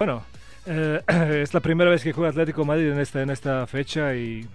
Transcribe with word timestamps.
Bueno, 0.00 0.24
eh, 0.64 1.02
es 1.42 1.52
la 1.52 1.60
primera 1.60 1.90
vez 1.90 2.02
que 2.02 2.14
juega 2.14 2.30
Atlético 2.30 2.64
Madrid 2.64 2.90
en 2.90 3.00
esta, 3.00 3.20
en 3.20 3.28
esta 3.28 3.66
fecha 3.66 4.14
y 4.14 4.48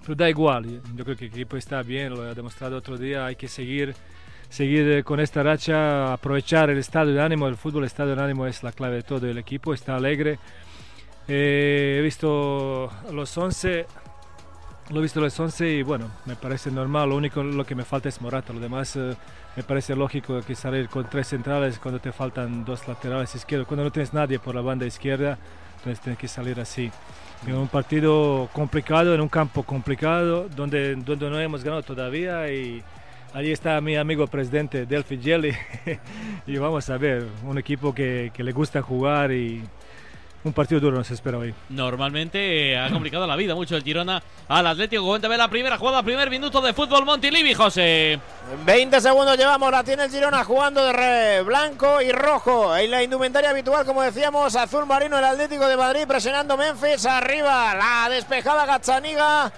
pero 0.00 0.14
da 0.14 0.30
igual. 0.30 0.80
Yo 0.96 1.04
creo 1.04 1.18
que 1.18 1.26
el 1.26 1.32
equipo 1.32 1.58
está 1.58 1.82
bien, 1.82 2.14
lo 2.14 2.22
ha 2.22 2.32
demostrado 2.32 2.78
otro 2.78 2.96
día. 2.96 3.26
Hay 3.26 3.36
que 3.36 3.46
seguir, 3.46 3.94
seguir 4.48 4.90
eh, 4.90 5.04
con 5.04 5.20
esta 5.20 5.42
racha, 5.42 6.14
aprovechar 6.14 6.70
el 6.70 6.78
estado 6.78 7.12
de 7.12 7.20
ánimo. 7.20 7.46
El 7.46 7.56
fútbol, 7.56 7.82
el 7.82 7.88
estado 7.88 8.16
de 8.16 8.22
ánimo 8.22 8.46
es 8.46 8.62
la 8.62 8.72
clave 8.72 8.96
de 8.96 9.02
todo. 9.02 9.26
El 9.26 9.36
equipo 9.36 9.74
está 9.74 9.96
alegre. 9.96 10.38
Eh, 11.28 11.96
he 11.98 12.02
visto 12.02 12.90
los 13.12 13.36
11 13.36 13.84
lo 14.90 14.98
he 14.98 15.02
visto 15.02 15.20
los 15.20 15.38
11 15.38 15.70
y 15.70 15.82
bueno, 15.82 16.10
me 16.26 16.36
parece 16.36 16.70
normal. 16.70 17.08
Lo 17.08 17.16
único 17.16 17.42
lo 17.42 17.64
que 17.64 17.74
me 17.74 17.84
falta 17.84 18.08
es 18.08 18.20
Morata. 18.20 18.52
Lo 18.52 18.60
demás 18.60 18.96
eh, 18.96 19.14
me 19.56 19.62
parece 19.62 19.94
lógico 19.94 20.40
que 20.40 20.54
salir 20.54 20.88
con 20.88 21.08
tres 21.08 21.28
centrales 21.28 21.78
cuando 21.78 22.00
te 22.00 22.12
faltan 22.12 22.64
dos 22.64 22.86
laterales 22.88 23.34
izquierdos. 23.34 23.68
Cuando 23.68 23.84
no 23.84 23.92
tienes 23.92 24.12
nadie 24.12 24.38
por 24.38 24.54
la 24.54 24.60
banda 24.60 24.86
izquierda, 24.86 25.38
entonces 25.76 26.00
tienes 26.00 26.18
que 26.18 26.28
salir 26.28 26.58
así. 26.60 26.90
En 27.46 27.54
un 27.54 27.68
partido 27.68 28.48
complicado, 28.52 29.14
en 29.14 29.20
un 29.20 29.28
campo 29.28 29.62
complicado, 29.62 30.48
donde, 30.54 30.96
donde 30.96 31.30
no 31.30 31.40
hemos 31.40 31.64
ganado 31.64 31.82
todavía 31.82 32.52
y 32.52 32.82
allí 33.32 33.52
está 33.52 33.80
mi 33.80 33.96
amigo 33.96 34.26
presidente 34.26 34.86
Delphi 34.86 35.18
Jelly 35.22 35.52
y 36.46 36.56
vamos 36.58 36.90
a 36.90 36.98
ver, 36.98 37.26
un 37.44 37.58
equipo 37.58 37.94
que, 37.94 38.30
que 38.34 38.42
le 38.42 38.52
gusta 38.52 38.82
jugar 38.82 39.32
y 39.32 39.62
un 40.44 40.52
partido 40.52 40.80
duro 40.80 40.96
nos 40.96 41.10
espera 41.10 41.38
hoy. 41.38 41.54
Normalmente 41.68 42.72
eh, 42.72 42.78
ha 42.78 42.90
complicado 42.90 43.26
la 43.26 43.36
vida 43.36 43.54
mucho 43.54 43.76
el 43.76 43.82
Girona 43.82 44.22
al 44.48 44.66
Atlético. 44.66 45.04
Cuéntame 45.04 45.36
la 45.36 45.48
primera 45.48 45.76
jugada, 45.76 46.02
primer 46.02 46.30
minuto 46.30 46.60
de 46.60 46.72
fútbol 46.72 47.04
Montilivi, 47.04 47.54
José. 47.54 48.18
20 48.64 49.00
segundos 49.00 49.36
llevamos, 49.36 49.70
la 49.70 49.84
tiene 49.84 50.04
el 50.04 50.10
Girona 50.10 50.44
jugando 50.44 50.84
de 50.84 50.92
re 50.92 51.42
blanco 51.42 52.00
y 52.00 52.10
rojo. 52.12 52.74
En 52.76 52.90
la 52.90 53.02
indumentaria 53.02 53.50
habitual, 53.50 53.84
como 53.84 54.02
decíamos, 54.02 54.56
azul 54.56 54.86
marino 54.86 55.18
el 55.18 55.24
Atlético 55.24 55.68
de 55.68 55.76
Madrid 55.76 56.06
presionando 56.06 56.56
Memphis 56.56 57.04
arriba. 57.06 57.74
La 57.74 58.08
despejada 58.08 58.64
Gazzaniga. 58.64 59.52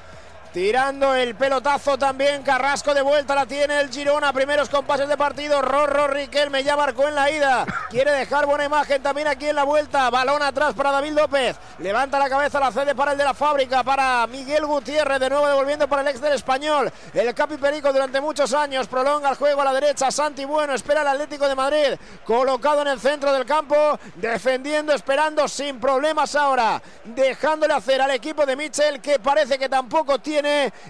Tirando 0.52 1.14
el 1.14 1.34
pelotazo 1.34 1.96
también, 1.96 2.42
Carrasco 2.42 2.92
de 2.92 3.00
vuelta 3.00 3.34
la 3.34 3.46
tiene 3.46 3.80
el 3.80 3.90
Girona, 3.90 4.34
primeros 4.34 4.68
compases 4.68 5.08
de 5.08 5.16
partido, 5.16 5.62
Rorro 5.62 6.08
Riquelme 6.08 6.62
ya 6.62 6.76
marcó 6.76 7.08
en 7.08 7.14
la 7.14 7.30
ida, 7.30 7.64
quiere 7.88 8.10
dejar 8.10 8.44
buena 8.44 8.66
imagen 8.66 9.02
también 9.02 9.28
aquí 9.28 9.46
en 9.48 9.56
la 9.56 9.64
vuelta, 9.64 10.10
balón 10.10 10.42
atrás 10.42 10.74
para 10.74 10.90
David 10.90 11.12
López, 11.12 11.56
levanta 11.78 12.18
la 12.18 12.28
cabeza, 12.28 12.60
la 12.60 12.70
cede 12.70 12.94
para 12.94 13.12
el 13.12 13.18
de 13.18 13.24
la 13.24 13.32
fábrica, 13.32 13.82
para 13.82 14.26
Miguel 14.26 14.66
Gutiérrez, 14.66 15.20
de 15.20 15.30
nuevo 15.30 15.46
devolviendo 15.46 15.88
para 15.88 16.02
el 16.02 16.08
ex 16.08 16.20
del 16.20 16.34
español, 16.34 16.92
el 17.14 17.34
Capi 17.34 17.56
Perico 17.56 17.90
durante 17.90 18.20
muchos 18.20 18.52
años, 18.52 18.88
prolonga 18.88 19.30
el 19.30 19.36
juego 19.36 19.62
a 19.62 19.64
la 19.64 19.72
derecha, 19.72 20.10
Santi 20.10 20.44
Bueno, 20.44 20.74
espera 20.74 21.00
el 21.00 21.08
Atlético 21.08 21.48
de 21.48 21.54
Madrid, 21.54 21.98
colocado 22.26 22.82
en 22.82 22.88
el 22.88 23.00
centro 23.00 23.32
del 23.32 23.46
campo, 23.46 23.98
defendiendo, 24.16 24.92
esperando 24.92 25.48
sin 25.48 25.80
problemas 25.80 26.34
ahora, 26.34 26.82
dejándole 27.04 27.72
hacer 27.72 28.02
al 28.02 28.10
equipo 28.10 28.44
de 28.44 28.54
Michel, 28.54 29.00
que 29.00 29.18
parece 29.18 29.58
que 29.58 29.70
tampoco 29.70 30.18
tiene 30.18 30.41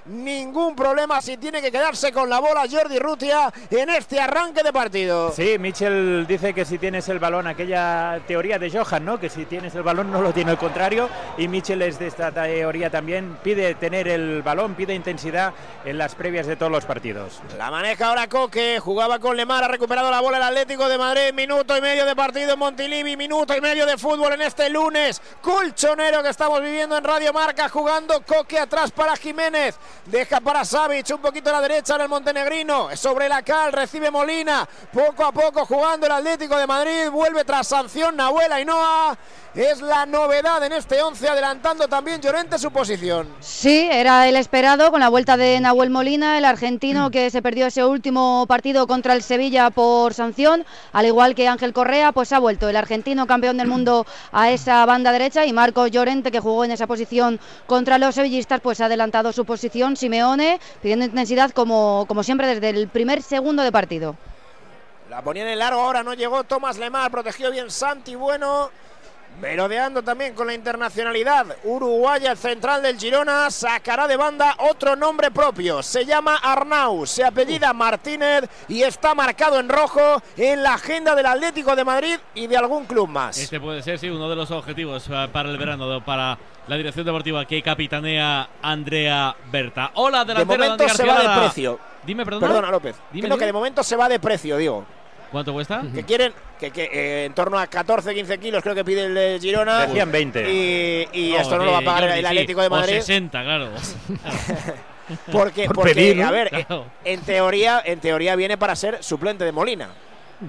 ningún 0.06 0.75
problema 0.75 1.20
si 1.20 1.36
tiene 1.36 1.61
que 1.61 1.70
quedarse 1.70 2.12
con 2.12 2.28
la 2.28 2.41
bola 2.41 2.64
Jordi 2.70 2.98
Rutia 2.98 3.53
en 3.70 3.91
este 3.91 4.20
arranque 4.20 4.62
de 4.62 4.72
partido. 4.72 5.33
Sí, 5.33 5.59
Michel 5.59 6.27
dice 6.27 6.55
que 6.55 6.64
si 6.64 6.78
tienes 6.78 7.09
el 7.09 7.19
balón, 7.19 7.47
aquella 7.47 8.20
teoría 8.27 8.59
de 8.59 8.70
Johan, 8.70 9.05
¿no? 9.05 9.20
Que 9.20 9.28
si 9.28 9.44
tienes 9.44 9.75
el 9.75 9.83
balón 9.83 10.11
no 10.11 10.22
lo 10.22 10.33
tiene 10.33 10.53
el 10.53 10.59
contrario. 10.59 11.09
Y 11.36 11.48
Michel 11.48 11.83
es 11.83 11.98
de 11.98 12.06
esta 12.06 12.33
teoría 12.33 12.91
también. 12.91 13.39
Pide 13.42 13.75
tener 13.75 14.09
el 14.09 14.42
balón, 14.42 14.75
pide 14.75 14.94
intensidad 14.94 15.53
en 15.84 15.98
las 15.98 16.14
previas 16.14 16.47
de 16.47 16.56
todos 16.56 16.72
los 16.72 16.84
partidos. 16.84 17.41
La 17.59 17.70
maneja 17.70 18.09
ahora 18.09 18.28
Coque, 18.28 18.78
jugaba 18.81 19.19
con 19.19 19.37
Lemar, 19.37 19.64
ha 19.64 19.69
recuperado 19.69 20.11
la 20.11 20.20
bola 20.20 20.39
el 20.39 20.42
Atlético 20.44 20.89
de 20.89 20.98
Madrid. 20.98 21.33
Minuto 21.34 21.77
y 21.77 21.81
medio 21.81 22.06
de 22.06 22.16
partido 22.16 22.55
en 22.55 22.59
Montilivi, 22.59 23.16
minuto 23.16 23.56
y 23.56 23.61
medio 23.61 23.87
de 23.87 23.98
fútbol 23.98 24.33
en 24.34 24.42
este 24.42 24.70
lunes. 24.70 25.20
Colchonero 25.41 26.22
que 26.22 26.28
estamos 26.28 26.61
viviendo 26.61 26.97
en 26.97 27.05
Radio 27.05 27.33
Marca, 27.33 27.69
jugando 27.69 28.22
Coque 28.22 28.59
atrás 28.59 28.91
para 28.91 29.16
Jiménez. 29.16 29.42
Deja 30.07 30.41
para 30.41 30.65
Savic, 30.65 31.11
un 31.11 31.21
poquito 31.21 31.51
a 31.51 31.55
la 31.55 31.61
derecha 31.61 31.97
en 31.97 32.03
el 32.03 32.09
montenegrino. 32.09 32.97
Sobre 32.97 33.28
la 33.28 33.43
cal, 33.43 33.72
recibe 33.72 34.09
Molina. 34.09 34.69
Poco 34.93 35.25
a 35.25 35.33
poco 35.33 35.66
jugando 35.66 36.06
el 36.06 36.12
Atlético 36.12 36.56
de 36.56 36.66
Madrid. 36.66 37.11
Vuelve 37.11 37.44
tras 37.44 37.66
sanción 37.66 38.16
Nahuel 38.16 38.53
Ainhoa. 38.53 39.19
Es 39.55 39.83
la 39.83 40.06
novedad 40.06 40.65
en 40.65 40.72
este 40.72 41.03
11, 41.03 41.28
adelantando 41.28 41.87
también 41.87 42.22
Llorente 42.22 42.59
su 42.59 42.71
posición. 42.71 43.28
Sí, 43.41 43.87
era 43.93 44.27
el 44.27 44.37
esperado 44.37 44.91
con 44.91 45.00
la 45.00 45.11
vuelta 45.11 45.37
de 45.37 45.61
Nahuel 45.61 45.91
Molina, 45.91 46.39
el 46.39 46.47
argentino 46.47 47.11
que 47.11 47.28
se 47.28 47.43
perdió 47.43 47.66
ese 47.66 47.84
último 47.84 48.47
partido 48.49 48.87
contra 48.87 49.12
el 49.12 49.22
Sevilla 49.22 49.69
por 49.69 50.15
sanción, 50.15 50.65
al 50.95 51.05
igual 51.05 51.34
que 51.34 51.49
Ángel 51.49 51.75
Correa, 51.75 52.12
pues 52.12 52.33
ha 52.33 52.39
vuelto 52.39 52.71
el 52.71 52.77
argentino 52.77 53.27
campeón 53.27 53.59
del 53.59 53.69
mundo 53.69 54.06
a 54.33 54.50
esa 54.50 54.87
banda 54.87 55.12
derecha 55.12 55.45
y 55.45 55.53
Marco 55.53 55.87
Llorente 55.87 56.31
que 56.31 56.41
jugó 56.41 56.65
en 56.65 56.71
esa 56.71 56.87
posición 56.87 57.39
contra 57.66 57.99
los 57.99 58.15
sevillistas, 58.15 58.62
pues 58.62 58.81
ha 58.81 58.87
adelantado 58.87 59.31
su 59.32 59.44
posición 59.44 59.97
Simeone, 59.97 60.60
pidiendo 60.81 61.04
intensidad 61.04 61.50
como, 61.50 62.04
como 62.09 62.22
siempre 62.22 62.47
desde 62.47 62.70
el 62.70 62.88
primer 62.88 63.22
segundo 63.22 63.62
de 63.62 63.72
partido. 63.72 64.16
La 65.10 65.22
ponía 65.22 65.43
en 65.43 65.48
el 65.50 65.59
largo, 65.59 65.81
ahora 65.81 66.03
no 66.03 66.15
llegó 66.15 66.44
Tomás 66.44 66.78
Lemar, 66.78 67.10
protegió 67.10 67.50
bien 67.50 67.71
Santi 67.71 68.15
Bueno. 68.15 68.71
Merodeando 69.41 70.03
también 70.03 70.34
con 70.34 70.47
la 70.47 70.54
internacionalidad 70.54 71.56
uruguaya, 71.65 72.31
el 72.32 72.38
central 72.38 72.82
del 72.82 72.97
Girona, 72.97 73.50
sacará 73.50 74.06
de 74.06 74.16
banda 74.16 74.54
otro 74.59 74.94
nombre 74.94 75.31
propio. 75.31 75.82
Se 75.82 76.04
llama 76.04 76.37
Arnau, 76.37 77.06
se 77.06 77.25
apellida 77.25 77.72
Martínez 77.72 78.48
y 78.69 78.82
está 78.82 79.15
marcado 79.15 79.59
en 79.59 79.69
rojo 79.69 80.22
en 80.37 80.62
la 80.62 80.75
agenda 80.75 81.15
del 81.15 81.26
Atlético 81.26 81.75
de 81.75 81.84
Madrid 81.84 82.16
y 82.34 82.47
de 82.47 82.56
algún 82.56 82.84
club 82.84 83.09
más. 83.09 83.37
Este 83.38 83.59
puede 83.59 83.82
ser, 83.82 83.98
sí, 83.98 84.09
uno 84.09 84.28
de 84.28 84.37
los 84.37 84.50
objetivos 84.53 85.09
eh, 85.10 85.28
para 85.32 85.50
el 85.50 85.59
verano, 85.59 86.04
para 86.04 86.38
la 86.69 86.76
dirección 86.76 87.04
deportiva 87.04 87.44
que 87.44 87.62
capitanea 87.62 88.48
Andrea 88.62 89.34
Berta. 89.50 89.91
Hola, 89.94 90.25
delantero 90.25 90.62
de 90.62 90.69
momento 90.69 90.88
se 90.88 91.04
va 91.04 91.21
de 91.21 91.41
precio. 91.41 91.81
Dime, 92.04 92.25
perdona. 92.25 92.47
Perdona, 92.47 92.71
López. 92.71 92.97
Dime, 93.12 93.37
que 93.37 93.47
de 93.47 93.53
momento 93.53 93.82
se 93.82 93.97
va 93.97 94.09
de 94.09 94.21
precio, 94.21 94.56
digo. 94.56 94.84
¿Cuánto 95.32 95.53
cuesta? 95.54 95.82
Que 95.94 96.04
quieren, 96.04 96.32
que, 96.60 96.70
que 96.70 96.84
eh, 96.93 97.25
en 97.25 97.32
torno 97.34 97.59
a 97.59 97.66
14, 97.66 98.15
15 98.15 98.38
kilos 98.38 98.62
creo 98.62 98.75
que 98.75 98.84
pide 98.84 99.06
el 99.06 99.16
eh, 99.16 99.38
Girona. 99.41 99.87
Decían 99.87 100.12
20. 100.12 100.53
Y, 100.53 101.09
y 101.12 101.32
esto 101.34 101.56
no 101.59 101.65
lo 101.65 101.72
va 101.72 101.78
a 101.78 101.82
pagar 101.82 102.10
el 102.19 102.25
Atlético 102.26 102.60
de 102.62 102.69
Madrid. 102.69 102.98
O 102.98 103.03
60, 103.03 103.42
claro. 103.42 103.71
porque, 105.32 105.66
Por 105.66 105.76
porque 105.76 105.94
pedir, 105.94 106.16
¿no? 106.19 106.28
a 106.28 106.31
ver, 106.31 106.50
Claro. 106.50 106.87
en 107.04 107.21
teoría, 107.22 107.82
en 107.84 107.98
teoría 108.00 108.37
viene 108.37 108.56
para 108.59 108.76
ser 108.76 109.03
suplente 109.03 109.44
de 109.44 109.53
Molina. 109.53 109.88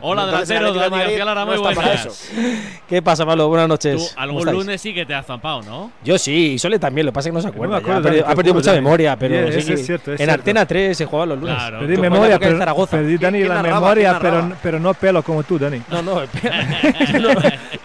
Hola, 0.01 0.25
delantero, 0.25 0.73
de 0.73 0.89
Madrid 0.89 1.17
Lara, 1.19 1.41
no 1.41 1.45
muy 1.45 1.55
está 1.55 1.69
para 1.75 1.87
buenas. 1.87 2.05
eso. 2.05 2.41
¿Qué 2.87 3.01
pasa, 3.01 3.25
Pablo? 3.25 3.47
Buenas 3.47 3.65
Tú 3.65 3.69
noches. 3.69 4.09
¿Cómo 4.15 4.21
algún 4.21 4.51
lunes 4.51 4.81
sí 4.81 4.93
que 4.93 5.05
te 5.05 5.13
has 5.13 5.25
zampado, 5.25 5.61
¿no? 5.63 5.91
Yo 6.03 6.17
sí, 6.17 6.53
y 6.53 6.59
Sole 6.59 6.79
también, 6.79 7.05
lo 7.05 7.11
que 7.11 7.15
pasa 7.15 7.29
es 7.29 7.31
que 7.31 7.35
no 7.35 7.41
se 7.41 7.47
me 7.47 7.53
acuerda. 7.53 7.75
ya 7.75 7.81
acuerdo 7.81 7.99
ha 7.99 8.35
perdido, 8.35 8.51
ha 8.51 8.55
mucha 8.55 8.73
memoria, 8.73 9.15
pero 9.17 9.33
Yeah, 9.35 9.61
sí 9.61 9.73
es 9.73 9.85
cierto, 9.85 10.13
es 10.13 10.19
en 10.19 10.25
cierto. 10.25 10.33
Antena 10.41 10.65
3 10.65 10.97
se 10.97 11.05
jugaba 11.05 11.25
los 11.27 11.39
lunes. 11.39 11.55
Claro. 11.55 11.79
Perdí 11.79 11.97
memoria, 11.97 12.29
la 12.33 12.39
pero, 12.39 12.57
Zaragoza. 12.57 12.97
perdí 12.97 13.17
Dani 13.17 13.37
¿Quién 13.39 13.49
la 13.49 13.55
narraba? 13.55 13.79
memoria, 13.79 14.19
¿Quién 14.19 14.53
pero, 14.61 14.79
no 14.79 14.93
pelo 14.93 15.23
como 15.23 15.43
tú, 15.43 15.59
Dani. 15.59 15.81
No, 15.89 16.01
no, 16.01 16.21
no, 17.19 17.29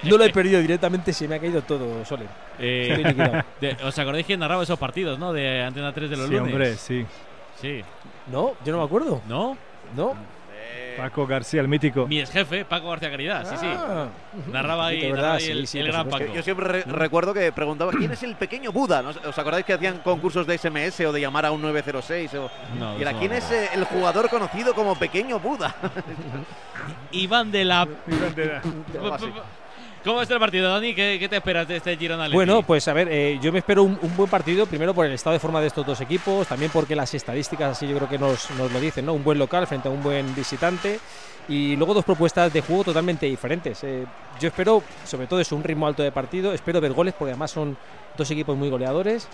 no 0.04 0.16
lo 0.16 0.25
he 0.25 0.30
perdido 0.30 0.60
directamente, 0.60 1.12
se 1.12 1.26
me 1.28 1.36
ha 1.36 1.38
caído 1.38 1.62
todo, 1.62 2.04
Sole. 2.04 2.25
Eh, 2.58 3.42
de- 3.60 3.76
¿Os 3.84 3.98
acordáis 3.98 4.26
quién 4.26 4.40
narraba 4.40 4.62
esos 4.62 4.78
partidos, 4.78 5.19
no? 5.19 5.32
De 5.32 5.62
Antena 5.62 5.92
3 5.92 6.10
de 6.10 6.16
los 6.16 6.26
Sí, 6.28 6.32
lunes. 6.34 6.52
hombre, 6.52 6.75
sí. 6.76 7.06
Sí. 7.60 7.82
No, 8.30 8.52
yo 8.64 8.72
no 8.72 8.78
me 8.78 8.84
acuerdo. 8.84 9.20
¿No? 9.28 9.56
No. 9.96 10.14
Paco 10.98 11.26
García, 11.26 11.60
el 11.60 11.69
mítico. 11.69 12.06
Mi 12.06 12.20
ex 12.20 12.31
jefe, 12.31 12.64
Paco 12.64 12.91
García 12.91 13.10
Caridad, 13.10 13.48
sí, 13.48 13.56
sí. 13.59 13.66
Ah. 13.66 14.09
Narraba 14.53 14.86
ahí, 14.88 15.00
de 15.00 15.10
narraba 15.12 15.36
el, 15.38 15.66
sí, 15.66 15.78
gran 15.81 16.04
supuesto. 16.04 16.25
Paco. 16.26 16.34
Yo 16.36 16.42
siempre 16.42 16.66
re- 16.69 16.82
recuerdo 16.82 17.32
que 17.32 17.50
preguntaba 17.53 17.92
quién 17.92 18.10
es 18.12 18.22
el 18.22 18.34
pequeño 18.36 18.72
Buda. 18.72 19.00
¿no? 19.03 19.10
¿Os 19.10 19.38
acordáis 19.38 19.64
que 19.64 19.72
hacían 19.75 19.98
concursos 19.98 20.47
de 20.47 20.58
SMS 20.58 21.00
o 21.06 21.12
de 21.12 21.20
llamar 21.20 21.47
a 21.47 21.50
un 21.53 21.62
906? 21.62 22.34
O... 22.34 22.50
No, 22.78 22.98
y 22.98 23.03
era 23.03 23.12
quién 23.14 23.32
es 23.32 23.50
el 23.50 23.84
jugador 23.84 24.28
conocido 24.28 24.75
como 24.75 24.94
pequeño 24.97 25.38
Buda. 25.38 25.75
Iván 27.12 27.50
de 27.50 27.64
la. 27.64 27.82
Algo 27.82 29.14
así. 29.14 29.26
¿Cómo 30.04 30.22
está 30.22 30.34
el 30.34 30.41
partido, 30.41 30.70
Dani? 30.72 30.94
¿Qué, 30.94 31.16
qué 31.19 31.28
te 31.28 31.36
esperas 31.36 31.66
de 31.69 31.76
este 31.76 31.96
Girona 31.96 32.25
Atleti? 32.25 32.37
Bueno, 32.37 32.62
pues 32.62 32.87
a 32.88 32.93
ver, 32.93 33.08
eh, 33.11 33.38
yo 33.43 33.52
me 33.52 33.58
espero 33.58 33.82
un, 33.82 33.99
un 34.00 34.17
buen 34.17 34.31
partido, 34.31 34.64
primero 34.67 34.94
por 34.94 35.05
el 35.05 35.12
estado 35.12 35.34
de 35.34 35.40
forma 35.40 35.61
de 35.61 35.67
estos 35.67 35.84
dos 35.84 36.00
equipos, 36.00 36.46
también 36.46 36.70
porque 36.73 36.94
las 36.96 37.12
estadísticas 37.14 37.73
así 37.73 37.87
yo 37.88 37.96
creo 37.96 38.08
que 38.08 38.19
nos, 38.19 38.50
nos 38.52 38.73
lo 38.73 38.81
dicen, 38.81 39.05
¿no? 39.05 39.12
Un 39.12 39.25
buen 39.25 39.38
local 39.38 39.67
frente 39.67 39.88
a 39.88 39.90
un 39.90 40.02
buen 40.02 40.34
visitante 40.34 40.99
y 41.49 41.76
luego 41.76 41.94
dos 41.94 42.05
propuestas 42.05 42.52
de 42.52 42.61
juego 42.61 42.84
totalmente 42.84 43.26
diferentes. 43.26 43.82
Eh, 43.84 44.06
yo 44.40 44.49
espero, 44.49 44.82
sobre 45.05 45.26
todo 45.26 45.40
eso, 45.40 45.56
un 45.56 45.64
ritmo 45.64 45.87
alto 45.87 46.02
de 46.02 46.12
partido, 46.12 46.52
espero 46.52 46.81
ver 46.81 46.93
goles 46.93 47.14
porque 47.19 47.32
además 47.32 47.50
son 47.50 47.76
dos 48.17 48.31
equipos 48.31 48.56
muy 48.56 48.70
goleadores 48.70 49.28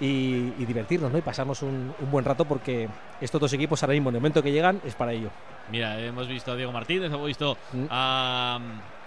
y, 0.00 0.52
y 0.58 0.64
divertirnos 0.66 1.12
¿no? 1.12 1.18
y 1.18 1.22
pasarnos 1.22 1.62
un, 1.62 1.94
un 2.00 2.10
buen 2.10 2.24
rato 2.24 2.44
porque 2.46 2.88
estos 3.20 3.40
dos 3.40 3.52
equipos 3.52 3.82
ahora 3.82 3.92
mismo, 3.94 4.08
en 4.10 4.16
el 4.16 4.20
momento 4.22 4.42
que 4.42 4.50
llegan, 4.50 4.80
es 4.84 4.94
para 4.94 5.12
ello. 5.12 5.28
Mira, 5.70 6.00
hemos 6.00 6.26
visto 6.26 6.52
a 6.52 6.56
Diego 6.56 6.72
Martínez, 6.72 7.12
hemos 7.12 7.26
visto 7.26 7.56
Mm. 7.72 7.84
a. 7.90 8.58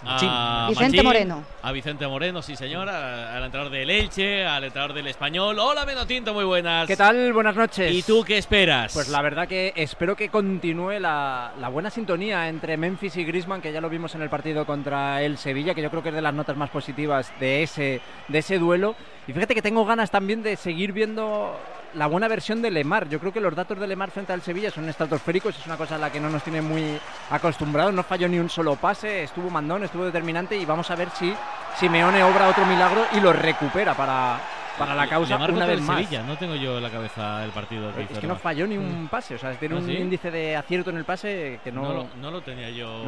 a 0.06 0.68
Vicente 0.70 0.98
Machín, 0.98 1.04
Moreno. 1.04 1.44
A 1.62 1.72
Vicente 1.72 2.08
Moreno, 2.08 2.42
sí 2.42 2.56
señor, 2.56 2.88
a- 2.90 3.36
al 3.36 3.44
entrenador 3.44 3.72
del 3.72 3.90
Elche, 3.90 4.46
al 4.46 4.64
entrenador 4.64 4.96
del 4.96 5.08
Español. 5.08 5.58
Hola, 5.60 5.86
Menotinto, 5.86 6.34
muy 6.34 6.46
buenas. 6.46 6.88
¿Qué 6.88 6.96
tal? 6.96 7.34
Buenas 7.34 7.56
noches. 7.56 7.92
¿Y 7.94 8.02
tú 8.04 8.24
qué 8.24 8.38
esperas? 8.38 8.94
Pues 8.94 9.10
la 9.10 9.22
verdad 9.22 9.48
que 9.48 9.74
espero 9.76 10.16
que 10.16 10.30
continúe 10.30 11.00
la, 11.00 11.52
la 11.60 11.70
buena 11.70 11.90
sintonía 11.90 12.48
entre 12.48 12.78
Memphis 12.78 13.18
y 13.18 13.26
Griezmann, 13.26 13.62
que 13.62 13.74
ya 13.74 13.82
lo 13.82 13.90
vimos 13.90 14.16
en 14.16 14.22
el 14.22 14.30
partido 14.30 14.66
contra 14.66 15.22
el 15.22 15.38
Sevilla, 15.38 15.74
que 15.76 15.82
yo 15.82 15.90
creo 15.90 16.02
que 16.04 16.10
es 16.10 16.16
de 16.16 16.22
las 16.22 16.34
notas 16.34 16.56
más 16.56 16.70
positivas 16.70 17.32
de 17.40 17.64
ese, 17.64 18.02
de 18.28 18.38
ese 18.40 18.58
duelo. 18.58 18.96
Y 19.28 19.34
fíjate 19.34 19.54
que 19.54 19.62
tengo 19.62 19.86
ganas 19.86 20.10
también 20.12 20.42
de 20.44 20.56
seguir 20.56 20.94
viendo 20.94 21.60
la 21.96 22.08
buena 22.08 22.28
versión 22.28 22.62
de 22.62 22.72
Lemar. 22.72 23.08
Yo 23.10 23.20
creo 23.20 23.32
que 23.34 23.40
los 23.42 23.56
datos 23.56 23.80
de 23.80 23.88
Lemar 23.88 24.12
frente 24.12 24.34
al 24.34 24.42
Sevilla 24.42 24.72
son 24.72 24.88
estratosféricos, 24.90 25.58
es 25.58 25.66
una 25.66 25.78
cosa 25.78 25.96
a 25.96 25.98
la 25.98 26.12
que 26.12 26.20
no 26.20 26.30
nos 26.30 26.44
tiene 26.44 26.62
muy 26.62 26.98
acostumbrados. 27.30 27.94
No 27.94 28.04
falló 28.04 28.28
ni 28.28 28.40
un 28.40 28.50
solo 28.50 28.76
pase, 28.76 29.24
estuvo 29.24 29.50
mandón, 29.50 29.84
estuvo 29.84 30.06
determinante 30.06 30.56
y 30.58 30.66
vamos 30.66 30.90
a 30.92 30.96
ver 30.96 31.10
si 31.12 31.34
Simeone 31.78 32.24
obra 32.24 32.48
otro 32.50 32.66
milagro 32.66 33.06
y 33.14 33.20
lo 33.20 33.32
recupera 33.34 33.94
para, 33.96 34.40
para 34.78 34.94
la 34.96 35.08
causa 35.08 35.34
Le 35.34 35.40
marco 35.40 35.56
una 35.56 35.66
vez 35.66 35.82
más. 35.82 35.98
Sevilla, 35.98 36.24
no 36.24 36.38
tengo 36.38 36.56
yo 36.56 36.78
en 36.78 36.84
la 36.84 36.90
cabeza 36.90 37.44
el 37.44 37.52
partido. 37.52 37.94
que 37.94 38.02
Es 38.04 38.08
que 38.10 38.14
no 38.16 38.22
Lemar. 38.22 38.40
falló 38.40 38.68
ni 38.68 38.78
un 38.78 39.08
pase, 39.10 39.36
o 39.36 39.38
sea, 39.38 39.52
tiene 39.54 39.76
¿Ah, 39.76 39.80
un 39.80 39.86
sí? 39.86 39.94
índice 39.94 40.32
de 40.32 40.56
acierto 40.56 40.90
en 40.90 40.98
el 40.98 41.06
pase 41.06 41.60
que 41.64 41.72
no. 41.72 41.82
No 41.84 41.94
lo, 41.94 42.08
no 42.22 42.32
lo 42.32 42.42
tenía 42.42 42.70
yo. 42.70 43.04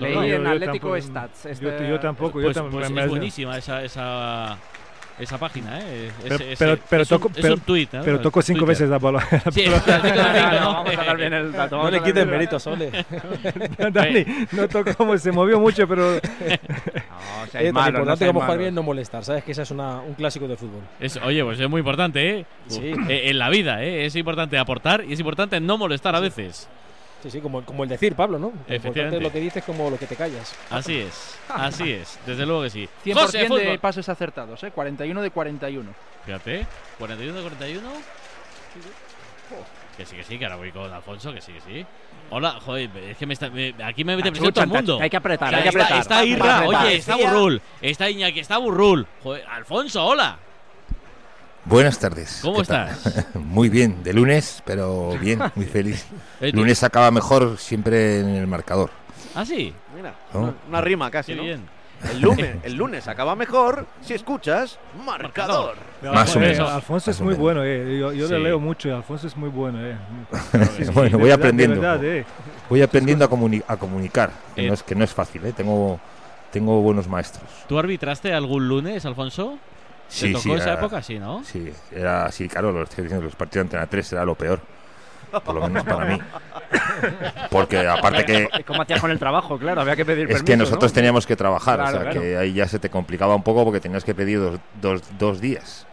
Leí 0.00 0.14
yo- 0.14 0.22
en 0.22 0.44
yo 0.44 0.50
Atlético 0.50 0.88
tampoco- 0.96 1.00
Stats. 1.02 1.42
yo- 1.44 1.50
este- 1.70 1.88
yo 1.88 2.00
tampoco, 2.00 2.40
yo 2.40 2.52
Pues, 2.52 2.58
pues 2.72 2.90
me- 2.90 3.02
es 3.04 3.08
buenísima 3.08 3.56
esa, 3.58 3.82
esa, 3.82 4.56
esa 5.18 5.38
página, 5.38 5.80
¿eh? 5.80 6.10
Pero- 6.22 6.34
Ese- 6.34 6.52
ese- 6.52 6.64
pero- 6.64 6.78
pero 6.90 7.02
es 7.02 7.10
un- 7.10 7.18
toco- 7.18 7.30
es 7.34 7.40
pero- 7.42 7.54
un 7.54 7.60
tuit, 7.60 7.94
¿eh? 7.94 8.00
Pero 8.04 8.20
tocó 8.20 8.42
cinco 8.42 8.58
Twitter. 8.60 8.68
veces 8.68 8.88
la 8.90 8.98
bola. 8.98 9.20
Sí, 9.52 9.62
de 9.62 9.70
cinco, 9.70 10.50
No, 10.52 10.60
¿no? 10.60 10.72
vamos 10.74 10.96
a 10.98 11.04
dar 11.04 11.16
bien 11.16 11.32
el 11.32 11.52
dato. 11.52 11.76
No 11.82 11.90
le 11.90 12.02
el 12.22 12.28
méritos, 12.28 12.62
Sole. 12.62 12.90
Dani, 13.92 14.24
no 14.52 14.68
tocó 14.68 14.94
como 14.94 15.16
se 15.18 15.32
movió 15.32 15.58
mucho, 15.60 15.86
pero. 15.88 16.14
No, 16.14 16.18
seáis 17.50 17.68
Eh, 17.68 17.72
tan 17.72 17.74
malos, 17.74 17.92
no 17.92 17.98
importante 18.00 18.26
como 18.26 18.40
jugar 18.40 18.58
bien 18.58 18.74
no 18.74 18.82
molestar, 18.82 19.24
¿sabes? 19.24 19.44
Que 19.44 19.52
esa 19.52 19.62
es 19.62 19.70
una, 19.70 20.00
un 20.00 20.14
clásico 20.14 20.46
de 20.48 20.56
fútbol. 20.56 20.82
Es- 21.00 21.16
oye, 21.18 21.42
pues 21.44 21.58
es 21.60 21.68
muy 21.68 21.80
importante, 21.80 22.40
¿eh? 22.40 22.46
Sí. 22.68 22.92
Eh, 23.08 23.30
en 23.30 23.38
la 23.38 23.48
vida, 23.50 23.82
¿eh? 23.82 24.06
Es 24.06 24.16
importante 24.16 24.58
aportar 24.58 25.04
y 25.06 25.12
es 25.12 25.20
importante 25.20 25.58
no 25.60 25.78
molestar 25.78 26.14
a 26.16 26.20
veces. 26.20 26.68
Sí, 26.68 26.68
sí, 27.30 27.40
como, 27.40 27.64
como 27.64 27.82
el 27.84 27.88
decir, 27.88 28.14
Pablo, 28.14 28.38
¿no? 28.38 28.52
Efectivamente. 28.68 29.20
lo 29.20 29.30
que 29.32 29.40
dices 29.40 29.62
como 29.64 29.88
lo 29.90 29.98
que 29.98 30.06
te 30.06 30.16
callas. 30.16 30.54
Así 30.70 30.98
es, 30.98 31.38
así 31.48 31.92
es, 31.92 32.18
desde 32.26 32.44
luego 32.46 32.62
que 32.62 32.70
sí. 32.70 32.88
100% 33.04 33.14
José, 33.14 33.38
de 33.38 33.46
fútbol. 33.48 33.78
pases 33.78 34.08
acertados, 34.08 34.62
¿eh? 34.64 34.70
41 34.70 35.22
de 35.22 35.30
41. 35.30 35.90
Fíjate, 36.24 36.66
41 36.98 37.34
de 37.36 37.42
41. 37.42 37.88
Que 39.96 40.04
sí, 40.04 40.14
que 40.16 40.24
sí, 40.24 40.38
que 40.38 40.44
ahora 40.44 40.56
voy 40.56 40.72
con 40.72 40.92
Alfonso, 40.92 41.32
que 41.32 41.40
sí, 41.40 41.52
que 41.52 41.60
sí. 41.62 41.86
Hola, 42.28 42.58
joder, 42.60 42.90
es 42.98 43.16
que 43.16 43.24
me 43.24 43.32
está, 43.32 43.48
me- 43.48 43.74
aquí 43.82 44.04
me 44.04 44.14
mete 44.16 44.30
presión 44.30 44.52
todo 44.52 44.64
el 44.64 44.70
mundo. 44.70 44.98
Hay 45.00 45.08
que 45.08 45.16
apretar, 45.16 45.48
Está- 45.48 45.56
hay 45.56 45.62
que 45.62 45.68
apretar. 45.70 45.98
Está, 46.00 46.22
está 46.22 46.24
Irra, 46.24 46.66
oye, 46.66 46.96
está 46.96 47.16
Burrul, 47.16 47.62
está 47.80 48.10
Iñaki, 48.10 48.40
está 48.40 48.58
Burrul. 48.58 49.06
Joder, 49.22 49.46
Alfonso, 49.48 50.04
hola. 50.04 50.38
Buenas 51.66 51.98
tardes. 51.98 52.38
¿Cómo 52.42 52.62
estás? 52.62 53.26
Muy 53.34 53.68
bien, 53.68 54.02
de 54.04 54.12
lunes, 54.12 54.62
pero 54.64 55.16
bien, 55.20 55.40
muy 55.54 55.66
feliz. 55.66 56.06
Eh, 56.38 56.52
Lunes 56.52 56.82
acaba 56.82 57.10
mejor 57.10 57.56
siempre 57.56 58.20
en 58.20 58.28
el 58.28 58.46
marcador. 58.46 58.90
Ah, 59.34 59.42
sí, 59.46 59.72
Mira, 59.96 60.14
¿No? 60.34 60.40
una, 60.40 60.54
una 60.68 60.80
rima 60.82 61.10
casi, 61.10 61.32
qué 61.32 61.36
¿no? 61.38 61.44
bien. 61.44 61.62
El 62.12 62.20
lunes, 62.20 62.56
el 62.62 62.74
lunes 62.74 63.08
acaba 63.08 63.34
mejor 63.34 63.86
si 64.02 64.12
escuchas 64.12 64.78
marcador. 65.06 65.76
Más 66.02 66.36
o 66.36 66.42
Eh, 66.42 66.48
menos. 66.50 66.70
Alfonso 66.70 67.10
es 67.10 67.18
muy 67.22 67.28
menos. 67.28 67.40
bueno, 67.40 67.64
eh. 67.64 67.98
yo, 67.98 68.12
yo 68.12 68.26
Sí. 68.28 68.34
le 68.34 68.40
leo 68.40 68.60
mucho 68.60 68.90
y 68.90 68.92
Alfonso 68.92 69.26
es 69.26 69.34
muy 69.34 69.48
bueno. 69.48 69.78
Eh. 69.82 69.96
bueno, 70.92 71.16
voy 71.18 71.28
verdad, 71.30 71.38
aprendiendo. 71.38 71.80
verdad, 71.80 72.04
eh. 72.04 72.26
Voy 72.68 72.82
aprendiendo 72.82 73.24
a, 73.24 73.30
comuni- 73.30 73.64
a 73.66 73.78
comunicar, 73.78 74.30
que 74.54 74.64
Eh. 74.66 74.68
no, 74.68 74.74
es, 74.74 74.82
que 74.82 74.94
no 74.94 75.04
es 75.04 75.14
fácil, 75.14 75.42
¿eh? 75.46 75.52
Tengo, 75.56 75.98
tengo 76.52 76.82
buenos 76.82 77.08
maestros. 77.08 77.44
¿Tú 77.66 77.78
arbitraste 77.78 78.34
algún 78.34 78.68
lunes, 78.68 79.06
Alfonso? 79.06 79.58
¿Te 80.08 80.14
Sí, 80.14 80.32
tocó 80.32 80.42
sí, 80.42 80.52
esa 80.52 80.64
era- 80.64 80.74
época? 80.74 81.02
Sí, 81.02 81.18
¿no? 81.18 81.42
Sí, 81.44 81.72
era 81.92 82.26
así, 82.26 82.48
claro, 82.48 82.72
lo 82.72 82.82
estoy 82.84 83.04
diciendo, 83.04 83.24
los 83.24 83.34
partidos 83.36 83.64
de 83.64 83.76
Antena 83.76 83.86
3 83.86 84.12
era 84.12 84.24
lo 84.24 84.34
peor. 84.34 84.60
Por 85.44 85.54
lo 85.54 85.60
menos 85.68 85.84
para 85.84 86.04
mí. 86.06 86.18
Porque 87.50 87.86
aparte 87.86 88.24
que 88.24 88.48
¿Cómo 88.66 88.82
hacías 88.82 89.00
con 89.00 89.10
el 89.10 89.18
trabajo? 89.18 89.58
Claro, 89.58 89.80
había 89.80 89.96
que 89.96 90.04
pedir 90.04 90.22
Es 90.24 90.28
permiso. 90.28 90.44
que 90.44 90.56
nosotros 90.56 90.92
¿no? 90.92 90.94
teníamos 90.94 91.26
que 91.26 91.36
trabajar, 91.36 91.76
Claro, 91.80 91.88
o 91.88 91.92
sea 92.02 92.10
claro. 92.10 92.20
que 92.20 92.36
ahí 92.38 92.52
ya 92.54 92.66
se 92.68 92.78
te 92.78 92.88
complicaba 92.90 93.34
un 93.34 93.42
poco 93.42 93.64
porque 93.64 93.80
tenías 93.80 94.04
que 94.04 94.14
pedir 94.14 94.38
dos, 94.40 94.60
dos, 94.80 95.02
dos 95.18 95.40
días. 95.40 95.86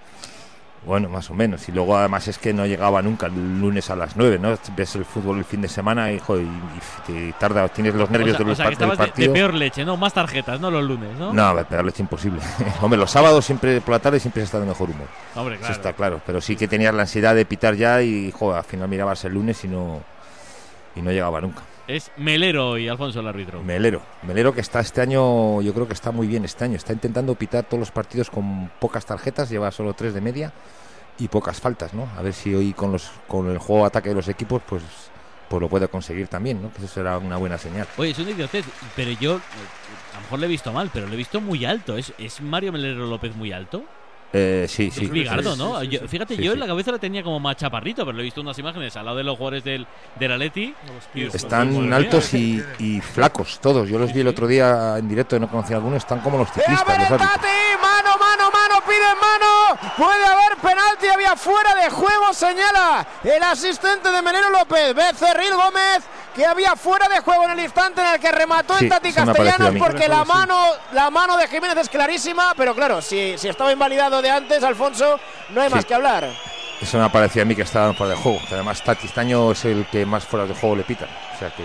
Bueno, 0.86 1.08
más 1.08 1.30
o 1.30 1.34
menos. 1.34 1.68
Y 1.70 1.72
luego 1.72 1.96
además 1.98 2.28
es 2.28 2.38
que 2.38 2.54
no 2.54 2.66
llegaba 2.66 3.02
nunca 3.02 3.28
el 3.28 3.62
lunes 3.62 3.90
a 3.90 3.96
las 3.96 4.18
9, 4.18 4.38
¿no? 4.40 4.54
Ves 4.76 4.96
el 4.96 5.06
fútbol 5.06 5.38
el 5.38 5.46
fin 5.46 5.62
de 5.62 5.70
semana 5.70 6.12
y, 6.12 6.20
joder, 6.20 6.44
y, 6.44 6.48
y 6.48 7.32
te 7.32 7.34
tarda, 7.40 7.68
tienes 7.70 7.96
los 7.96 8.10
nervios 8.10 8.36
o 8.36 8.38
sea, 8.38 8.44
de 8.44 8.44
o 8.44 8.48
los 8.50 8.58
sea, 8.58 8.66
que 8.70 8.76
par- 8.76 8.80
del 8.88 8.92
estabas 8.92 9.16
de, 9.18 9.30
peor 9.30 9.54
leche, 9.54 9.86
¿no? 9.86 9.96
Más 9.96 10.14
tarjetas, 10.14 10.60
¿no? 10.60 10.70
Los 10.70 10.84
lunes, 10.84 11.18
¿no? 11.18 11.32
No, 11.34 11.66
pegarle 11.66 11.92
es 11.92 12.00
imposible. 12.02 12.42
Hombre, 12.82 13.00
los 13.00 13.10
sábados 13.12 13.46
siempre 13.46 13.80
por 13.80 13.92
la 13.94 14.00
tarde 14.00 14.20
siempre 14.20 14.42
se 14.42 14.46
está 14.46 14.60
de 14.60 14.66
mejor 14.66 14.90
humor. 14.90 15.08
Hombre, 15.36 15.56
Eso 15.62 15.72
está 15.72 15.94
claro. 15.94 16.20
Pero 16.26 16.42
sí 16.42 16.56
que 16.58 16.68
tenías 16.68 16.94
la 16.94 17.04
ansiedad 17.04 17.34
de 17.34 17.46
pitar 17.46 17.76
ya 17.76 18.02
y, 18.02 18.32
joder, 18.32 18.58
al 18.58 18.66
final 18.66 18.90
mirabas 18.90 19.24
el 19.24 19.34
lunes 19.34 19.64
y 19.64 19.70
no, 19.70 20.02
y 20.96 21.02
no 21.02 21.12
llegaba 21.12 21.40
nunca. 21.40 21.62
Es 21.88 22.12
Melero 22.16 22.78
y 22.78 22.88
Alfonso 22.88 23.20
el 23.20 23.28
árbitro. 23.28 23.62
Melero, 23.62 24.02
Melero 24.24 24.54
que 24.54 24.62
está 24.62 24.80
este 24.80 25.02
año, 25.02 25.62
yo 25.62 25.74
creo 25.74 25.86
que 25.86 25.94
está 25.94 26.12
muy 26.12 26.28
bien 26.28 26.46
este 26.46 26.64
año. 26.64 26.78
Está 26.78 26.94
intentando 26.94 27.36
pitar 27.36 27.66
todos 27.66 27.80
los 27.80 27.92
partidos 27.92 28.30
con 28.30 28.70
pocas 28.80 29.06
tarjetas, 29.06 29.50
lleva 29.50 29.70
solo 29.72 29.94
tres 29.94 30.14
de 30.14 30.22
media 30.22 30.54
y 31.20 31.28
pocas 31.28 31.60
faltas, 31.60 31.94
¿no? 31.94 32.10
A 32.18 32.22
ver 32.22 32.34
si 32.34 32.56
hoy 32.56 32.74
con 32.74 32.92
los 32.94 33.12
con 33.28 33.50
el 33.50 33.58
juego 33.58 33.82
de 33.82 33.88
ataque 33.88 34.10
de 34.10 34.16
los 34.16 34.30
equipos, 34.30 34.62
pues, 34.66 34.82
pues 35.50 35.62
lo 35.62 35.68
puede 35.68 35.90
conseguir 35.90 36.30
también, 36.30 36.62
¿no? 36.62 36.72
Que 36.72 36.78
eso 36.78 36.88
será 36.88 37.18
una 37.18 37.36
buena 37.36 37.58
señal. 37.58 37.86
Oye, 37.98 38.12
es 38.12 38.20
un 38.20 38.30
idiotez, 38.30 38.66
pero 38.96 39.12
yo 39.12 39.36
eh, 39.36 39.40
a 40.14 40.16
lo 40.16 40.22
mejor 40.22 40.40
le 40.40 40.46
he 40.46 40.50
visto 40.50 40.72
mal, 40.72 40.90
pero 40.94 41.08
lo 41.08 41.14
he 41.14 41.18
visto 41.18 41.42
muy 41.42 41.66
alto. 41.66 41.98
¿Es, 41.98 42.14
es 42.18 42.40
Mario 42.40 42.72
Melero 42.72 43.08
López 43.08 43.36
muy 43.36 43.52
alto? 43.52 43.84
Eh, 44.36 44.66
sí, 44.68 44.90
sí. 44.90 45.06
es 45.06 45.12
¿no? 45.58 45.80
sí, 45.82 45.86
sí, 45.86 45.92
Yo- 45.92 46.00
sí. 46.02 46.08
fíjate, 46.08 46.36
Sí, 46.36 46.42
yo 46.44 46.52
sí. 46.52 46.54
en 46.56 46.60
la 46.60 46.66
cabeza 46.68 46.92
la 46.92 46.98
tenía 46.98 47.22
como 47.22 47.40
más 47.40 47.56
chaparrito, 47.56 48.04
pero 48.04 48.14
lo 48.14 48.22
he 48.22 48.24
visto 48.26 48.42
unas 48.42 48.58
imágenes 48.58 48.96
al 48.98 49.06
lado 49.06 49.18
de 49.18 49.24
los 49.24 49.38
jugadores 49.38 49.64
del, 49.64 49.86
del 50.20 50.32
Atleti. 50.32 50.74
y- 51.14 51.24
Están 51.24 51.94
altos 51.94 52.34
y, 52.34 52.64
y 52.80 53.00
flacos 53.00 53.60
todos. 53.60 53.88
Yo 53.88 54.00
los 54.00 54.12
vi 54.12 54.22
el 54.22 54.28
otro 54.28 54.48
día 54.48 54.96
en 54.98 55.08
directo, 55.08 55.40
no 55.40 55.48
conocía 55.50 55.76
a 55.76 55.80
algunos. 55.80 55.98
Están 55.98 56.20
como 56.22 56.40
los 56.40 56.48
¡Eh, 56.50 56.52
a 56.52 56.62
ciclistas. 56.62 57.10
los! 57.12 57.20
¡Mano, 57.20 58.18
mano, 58.20 58.43
¡Piden 58.94 59.18
mano! 59.20 59.94
¡Puede 59.98 60.26
haber 60.26 60.58
penalti! 60.58 61.08
Había 61.08 61.36
fuera 61.36 61.74
de 61.76 61.90
juego, 61.90 62.32
señala 62.34 63.06
el 63.24 63.42
asistente 63.44 64.12
de 64.12 64.22
Menero 64.22 64.50
López, 64.52 64.94
Becerril 64.94 65.54
Gómez, 65.56 66.04
que 66.36 66.46
había 66.46 66.76
fuera 66.76 67.08
de 67.08 67.20
juego 67.20 67.46
en 67.46 67.52
el 67.52 67.60
instante 67.62 68.02
en 68.02 68.08
el 68.14 68.20
que 68.20 68.32
remató 68.32 68.78
Sí, 68.78 68.86
el 68.86 68.92
Tati 68.92 69.12
Castellanos, 69.12 69.74
porque 69.80 70.08
la 70.08 70.24
mano, 70.26 70.68
la 70.92 71.10
mano 71.10 71.38
de 71.38 71.48
Jiménez 71.48 71.78
es 71.78 71.90
clarísima, 71.90 72.54
pero 72.56 72.76
claro, 72.76 73.02
si, 73.02 73.36
si 73.38 73.48
estaba 73.50 73.72
invalidado 73.72 74.22
de 74.22 74.30
antes, 74.30 74.64
Alfonso, 74.64 75.20
no 75.50 75.62
hay 75.62 75.70
Sí. 75.70 75.76
más 75.76 75.86
que 75.86 75.94
hablar. 75.96 76.30
Eso 76.80 76.98
me 77.00 77.10
parecía 77.10 77.42
a 77.44 77.46
mí 77.46 77.56
que 77.56 77.62
estaban 77.64 77.96
fuera 77.96 78.14
de 78.14 78.20
juego. 78.22 78.40
Además, 78.52 78.84
Tati 78.84 79.08
este 79.08 79.20
año 79.20 79.52
es 79.54 79.66
el 79.66 79.88
que 79.88 80.06
más 80.06 80.24
fuera 80.26 80.46
de 80.46 80.54
juego 80.54 80.76
le 80.76 80.84
pitan. 80.84 81.08
O 81.36 81.40
sea 81.40 81.50
que, 81.50 81.64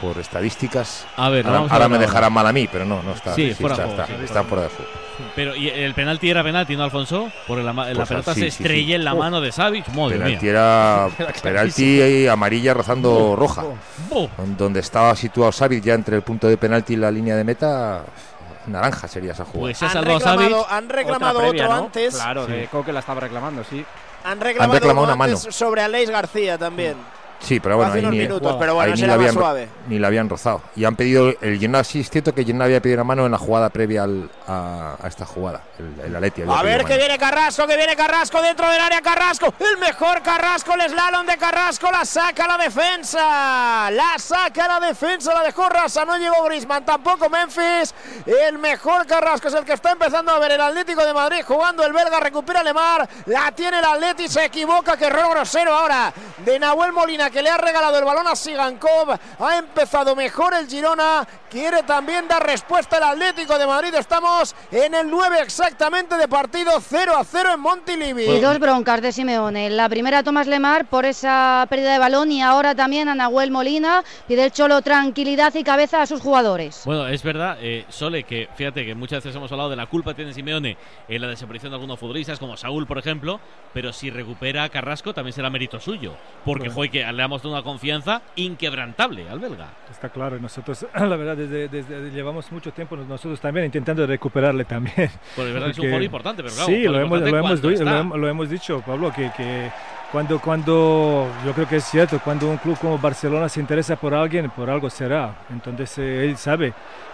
por 0.00 0.18
estadísticas. 0.18 1.06
A 1.16 1.28
ver, 1.28 1.44
ahora 1.46 1.58
vamos 1.58 1.70
a 1.70 1.74
ahora 1.74 1.88
ver 1.88 1.98
me 1.98 2.06
dejarán 2.06 2.32
mal 2.32 2.46
a 2.46 2.52
mí, 2.52 2.68
pero 2.70 2.84
no, 2.84 3.02
no 3.02 3.12
está. 3.12 3.34
Sí, 3.34 3.52
fuera 3.54 3.76
de 3.76 3.82
está, 3.82 3.94
juego, 3.96 4.02
está, 4.02 4.18
sí, 4.18 4.24
está 4.24 4.44
fuera 4.44 4.62
de 4.64 4.68
juego. 4.70 4.90
Pero 5.34 5.56
¿y 5.56 5.68
el 5.68 5.94
penalti 5.94 6.30
era 6.30 6.44
penalti, 6.44 6.76
¿no, 6.76 6.84
Alfonso? 6.84 7.30
Porque 7.46 7.62
la, 7.64 7.72
Pues, 7.74 8.08
pelota 8.08 8.34
sí, 8.34 8.40
se 8.40 8.50
sí, 8.50 8.62
estrella 8.62 8.86
sí. 8.86 8.94
en 8.94 9.04
la 9.04 9.14
Oh. 9.14 9.18
mano 9.18 9.40
de 9.40 9.50
Savic. 9.50 9.88
Madre 9.88 10.16
Penalti 10.18 10.42
mía. 10.44 10.50
era 10.50 11.08
penalti 11.42 12.26
amarilla 12.28 12.74
rozando 12.74 13.34
roja. 13.36 13.64
Donde 14.56 14.80
estaba 14.80 15.14
situado 15.16 15.50
Savic 15.52 15.82
ya 15.82 15.94
entre 15.94 16.16
el 16.16 16.22
punto 16.22 16.46
de 16.46 16.56
penalti 16.56 16.92
y 16.94 16.96
la 16.96 17.10
línea 17.10 17.34
de 17.34 17.42
meta, 17.44 18.04
naranja 18.66 19.08
sería 19.08 19.32
esa 19.32 19.44
jugada. 19.44 19.60
Pues 19.60 19.78
se 19.78 19.86
ha 19.86 19.90
Han 19.90 20.04
reclamado, 20.04 20.66
han 20.70 20.88
reclamado 20.88 21.38
Otra 21.38 21.48
previa, 21.50 21.64
otro 21.66 21.76
¿no? 21.76 21.84
antes. 21.86 22.14
Claro, 22.14 22.46
de 22.46 22.66
Coque 22.68 22.92
la 22.92 23.00
estaba 23.00 23.20
reclamando, 23.20 23.64
sí. 23.64 23.84
Han 24.24 24.40
reclamado, 24.40 24.74
reclamado 24.78 25.04
uno 25.04 25.12
una 25.14 25.16
mano. 25.16 25.36
sobre 25.36 25.80
Aleix 25.82 26.10
García 26.10 26.58
también. 26.58 26.94
Sí, 27.40 27.60
pero 27.60 27.76
bueno, 27.76 27.90
hace 27.90 27.98
ahí 27.98 28.04
unos 28.04 28.12
ni, 28.14 28.18
minutos, 28.20 28.56
pero 28.58 28.74
bueno, 28.74 28.88
ahí 28.88 28.94
ese 28.94 29.02
ni 29.02 29.08
la 29.08 29.14
habían, 29.14 29.32
suave. 29.34 29.68
ni 29.88 29.98
la 29.98 30.06
habían 30.08 30.28
rozado. 30.28 30.60
Y 30.76 30.84
han 30.84 30.96
pedido, 30.96 31.32
el 31.40 31.58
Girona, 31.58 31.84
sí 31.84 32.00
es 32.00 32.10
cierto 32.10 32.34
que 32.34 32.44
Girona 32.44 32.64
había 32.64 32.80
pedido 32.80 32.96
una 32.96 33.04
mano 33.04 33.26
en 33.26 33.32
la 33.32 33.38
jugada 33.38 33.68
previa 33.70 34.02
al- 34.02 34.28
a, 34.46 34.96
a 35.00 35.06
esta 35.08 35.24
jugada. 35.24 35.62
El, 35.78 36.10
el 36.10 36.16
A 36.16 36.20
ver 36.62 36.84
que 36.84 36.92
mano. 36.94 36.96
viene 36.98 37.16
Carrasco, 37.18 37.66
que 37.66 37.76
viene 37.76 37.94
Carrasco 37.96 38.42
dentro 38.42 38.68
del 38.68 38.80
área 38.80 39.00
Carrasco. 39.00 39.54
El 39.60 39.78
mejor 39.78 40.20
Carrasco, 40.22 40.74
el 40.74 40.82
slalom 40.90 41.26
de 41.26 41.36
Carrasco, 41.36 41.90
la 41.90 42.04
saca 42.04 42.46
la 42.46 42.58
defensa. 42.58 43.90
La 43.90 44.18
saca 44.18 44.68
la 44.68 44.80
defensa, 44.86 45.32
la 45.34 45.42
dejó 45.42 45.68
Rasa, 45.68 46.04
no 46.04 46.16
llegó 46.18 46.42
Grisman, 46.44 46.84
tampoco 46.84 47.28
Memphis. 47.30 47.94
El 48.26 48.58
mejor 48.58 49.06
Carrasco 49.06 49.48
es 49.48 49.54
el 49.54 49.64
que 49.64 49.72
está 49.74 49.92
empezando 49.92 50.32
a 50.32 50.38
ver 50.38 50.52
el 50.52 50.60
Atlético 50.60 51.04
de 51.04 51.14
Madrid 51.14 51.42
jugando 51.46 51.84
el 51.84 51.92
belga, 51.92 52.20
recupera 52.20 52.62
Lemar, 52.62 53.08
la 53.26 53.52
tiene 53.52 53.78
el 53.78 53.84
Atleti, 53.84 54.28
se 54.28 54.44
equivoca, 54.44 54.96
que 54.96 55.06
error 55.06 55.30
grosero 55.30 55.72
ahora 55.74 56.12
de 56.44 56.58
Nahuel 56.58 56.92
Molina 56.92 57.27
Girona 57.28 57.30
que 57.30 57.42
le 57.42 57.50
ha 57.50 57.56
regalado 57.56 57.98
el 57.98 58.04
balón 58.04 58.26
a 58.26 58.36
Sigankov. 58.36 59.18
Ha 59.38 59.58
empezado 59.58 60.14
mejor 60.14 60.54
el 60.54 60.66
Girona. 60.68 61.26
Quiere 61.50 61.82
también 61.82 62.28
dar 62.28 62.44
respuesta 62.44 62.98
el 62.98 63.04
Atlético 63.04 63.58
de 63.58 63.66
Madrid. 63.66 63.94
Estamos 63.94 64.54
en 64.70 64.94
el 64.94 65.10
9 65.10 65.38
exactamente 65.42 66.16
de 66.16 66.28
partido 66.28 66.72
0 66.80 67.16
a 67.16 67.24
0 67.24 67.50
en 67.54 67.60
Montilivi. 67.60 68.24
Y 68.24 68.40
dos 68.40 68.58
broncas 68.58 69.00
de 69.00 69.12
Simeone. 69.12 69.70
La 69.70 69.88
primera 69.88 70.22
Tomás 70.22 70.46
Lemar 70.46 70.86
por 70.86 71.04
esa 71.04 71.66
pérdida 71.70 71.92
de 71.92 71.98
balón 71.98 72.30
y 72.32 72.42
ahora 72.42 72.74
también 72.74 73.08
a 73.08 73.14
Nahuel 73.14 73.50
Molina. 73.50 74.04
Pide 74.26 74.44
el 74.44 74.52
Cholo 74.52 74.82
tranquilidad 74.82 75.54
y 75.54 75.64
cabeza 75.64 76.02
a 76.02 76.06
sus 76.06 76.20
jugadores. 76.20 76.82
Bueno, 76.84 77.08
es 77.08 77.22
verdad, 77.22 77.58
eh, 77.60 77.84
Sole, 77.88 78.24
que 78.24 78.48
fíjate 78.54 78.84
que 78.84 78.94
muchas 78.94 79.24
veces 79.24 79.36
hemos 79.36 79.50
hablado 79.52 79.70
de 79.70 79.76
la 79.76 79.86
culpa 79.86 80.12
que 80.12 80.16
tiene 80.16 80.34
Simeone 80.34 80.76
en 81.08 81.22
la 81.22 81.28
desaparición 81.28 81.70
de 81.70 81.76
algunos 81.76 81.98
futbolistas, 81.98 82.38
como 82.38 82.56
Saúl, 82.56 82.86
por 82.86 82.98
ejemplo, 82.98 83.40
pero 83.72 83.92
si 83.92 84.10
recupera 84.10 84.64
a 84.64 84.68
Carrasco 84.68 85.14
también 85.14 85.32
será 85.32 85.50
mérito 85.50 85.80
suyo, 85.80 86.14
porque 86.44 86.70
fue 86.70 86.90
que 86.90 87.04
le 87.18 87.22
damos 87.24 87.44
una 87.44 87.62
confianza 87.62 88.22
inquebrantable 88.36 89.28
al 89.28 89.38
belga. 89.40 89.66
Está 89.90 90.08
claro, 90.08 90.36
y 90.36 90.40
nosotros, 90.40 90.86
la 90.94 91.16
verdad, 91.16 91.36
desde, 91.36 91.68
desde- 91.68 92.10
llevamos 92.10 92.50
mucho 92.52 92.72
tiempo 92.72 92.96
nosotros 92.96 93.40
también 93.40 93.66
intentando 93.66 94.06
recuperarle 94.06 94.64
también. 94.64 95.10
Pues 95.34 95.48
es 95.48 95.52
verdad 95.54 95.66
que 95.66 95.72
es 95.72 95.78
un 95.78 95.82
Porque- 95.82 95.88
jugador 95.88 96.02
importante, 96.04 96.42
pero 96.42 96.54
claro, 96.54 96.68
Sí, 96.68 96.82
lo 96.84 97.00
hemos, 97.00 97.20
lo, 97.20 97.26
hemos, 97.26 97.62
lo 97.62 97.70
hem- 97.70 98.16
lo 98.16 98.28
hemos 98.28 98.48
dicho, 98.48 98.80
Pablo, 98.86 99.12
que, 99.12 99.30
que 99.36 99.70
cuando, 100.12 100.38
cuando, 100.40 101.28
yo 101.44 101.52
creo 101.52 101.68
que 101.68 101.76
es 101.76 101.84
cierto, 101.84 102.20
cuando 102.22 102.48
un 102.48 102.56
club 102.58 102.78
como 102.78 102.96
Barcelona 102.98 103.48
se 103.48 103.60
interesa 103.60 103.96
por 103.96 104.14
alguien, 104.14 104.48
por 104.50 104.70
algo 104.70 104.88
será. 104.88 105.34
Entonces 105.50 105.98
eh, 105.98 106.24
él 106.24 106.36
sabe 106.36 106.72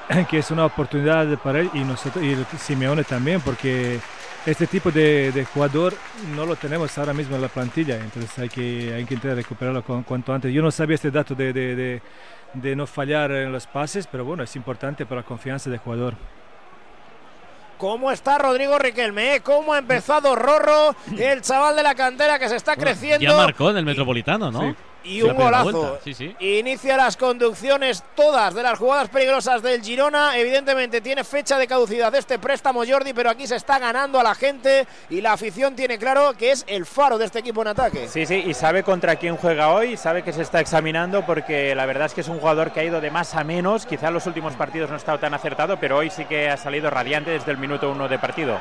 que 0.30 0.38
es 0.38 0.50
una 0.50 0.66
oportunidad 0.66 1.26
para 1.38 1.61
él 1.61 1.70
y 1.73 1.78
nosotros 1.80 2.23
y 2.23 2.37
Simeone 2.58 3.04
también, 3.04 3.40
porque 3.40 3.99
este 4.46 4.66
tipo 4.66 4.90
de, 4.90 5.32
de 5.32 5.44
jugador 5.44 5.94
no 6.36 6.44
lo 6.46 6.56
tenemos 6.56 6.96
ahora 6.98 7.12
mismo 7.12 7.36
en 7.36 7.42
la 7.42 7.48
plantilla, 7.48 7.96
entonces 7.96 8.38
hay 8.38 8.48
que, 8.48 8.92
hay 8.94 9.04
que 9.04 9.14
intentar 9.14 9.36
recuperarlo 9.36 9.82
con- 9.82 10.02
cuanto 10.02 10.32
antes. 10.32 10.52
Yo 10.52 10.60
no 10.62 10.70
sabía 10.70 10.96
este 10.96 11.10
dato 11.10 11.34
de, 11.34 11.52
de, 11.52 11.74
de- 11.76 12.02
de 12.52 12.76
no 12.76 12.86
fallar 12.86 13.30
en 13.32 13.50
los 13.52 13.66
pases, 13.66 14.06
pero 14.06 14.24
bueno, 14.24 14.42
es 14.44 14.54
importante 14.54 15.06
para 15.06 15.22
la 15.22 15.26
confianza 15.26 15.70
del 15.70 15.80
jugador. 15.80 16.14
¿Cómo 17.78 18.12
está 18.12 18.38
Rodrigo 18.38 18.78
Riquelme? 18.78 19.40
¿Cómo 19.42 19.72
ha 19.74 19.78
empezado 19.78 20.36
Rorro, 20.36 20.94
el 21.18 21.42
chaval 21.42 21.74
de 21.74 21.82
la 21.82 21.94
cantera 21.96 22.38
que 22.38 22.48
se 22.48 22.56
está 22.56 22.76
creciendo? 22.76 23.24
Ya 23.26 23.36
marcó 23.36 23.70
en 23.70 23.78
el 23.78 23.84
Metropolitano, 23.84 24.50
¿no? 24.52 24.60
Sí. 24.60 24.76
Y 25.04 25.23
un 25.23 25.34
golazo. 25.34 25.70
vuelta, 25.70 26.00
Sí, 26.04 26.14
sí. 26.14 26.34
Inicia 26.40 26.96
las 26.96 27.16
conducciones 27.16 28.02
todas 28.16 28.54
de 28.54 28.62
las 28.62 28.78
jugadas 28.78 29.08
peligrosas 29.08 29.62
del 29.62 29.82
Girona. 29.82 30.37
Evidentemente 30.38 31.00
tiene 31.00 31.25
fecha 31.25 31.58
de 31.58 31.66
caducidad 31.66 32.14
este 32.14 32.38
préstamo 32.38 32.84
Jordi, 32.87 33.12
pero 33.12 33.30
aquí 33.30 33.46
se 33.46 33.56
está 33.56 33.78
ganando 33.78 34.18
a 34.18 34.23
la 34.23 34.34
gente 34.34 34.87
y 35.11 35.20
la 35.20 35.32
afición 35.32 35.76
tiene 35.76 35.99
claro 35.99 36.34
que 36.37 36.52
es 36.52 36.64
el 36.66 36.87
faro 36.87 37.18
de 37.18 37.26
este 37.26 37.40
equipo 37.40 37.62
en 37.62 37.68
ataque. 37.68 38.08
Sí, 38.08 38.26
sí, 38.26 38.42
y 38.46 38.54
sabe 38.54 38.82
contra 38.82 39.16
quién 39.16 39.37
juega 39.37 39.70
hoy, 39.70 39.96
sabe 39.96 40.23
que 40.23 40.32
se 40.32 40.42
está 40.42 40.61
examinando 40.61 41.25
porque 41.26 41.75
la 41.75 41.87
verdad 41.87 42.06
es 42.06 42.14
que 42.14 42.23
es 42.23 42.28
un 42.28 42.38
jugador 42.38 42.73
que 42.73 42.80
ha 42.80 42.84
ido 42.84 43.00
de 43.00 43.11
más 43.11 43.34
a 43.34 43.44
menos. 43.44 43.87
Quizá 43.87 44.08
en 44.08 44.14
los 44.14 44.26
últimos 44.26 44.54
partidos 44.54 44.88
no 44.88 44.94
ha 44.94 44.99
estado 44.99 45.18
tan 45.18 45.34
acertado, 45.34 45.78
pero 45.78 45.99
hoy 45.99 46.11
sí 46.11 46.25
que 46.25 46.49
ha 46.49 46.56
salido 46.56 46.90
radiante 46.90 47.30
desde 47.30 47.50
el 47.50 47.58
minuto 47.58 47.90
uno 47.90 48.08
de 48.08 48.18
partido. 48.18 48.58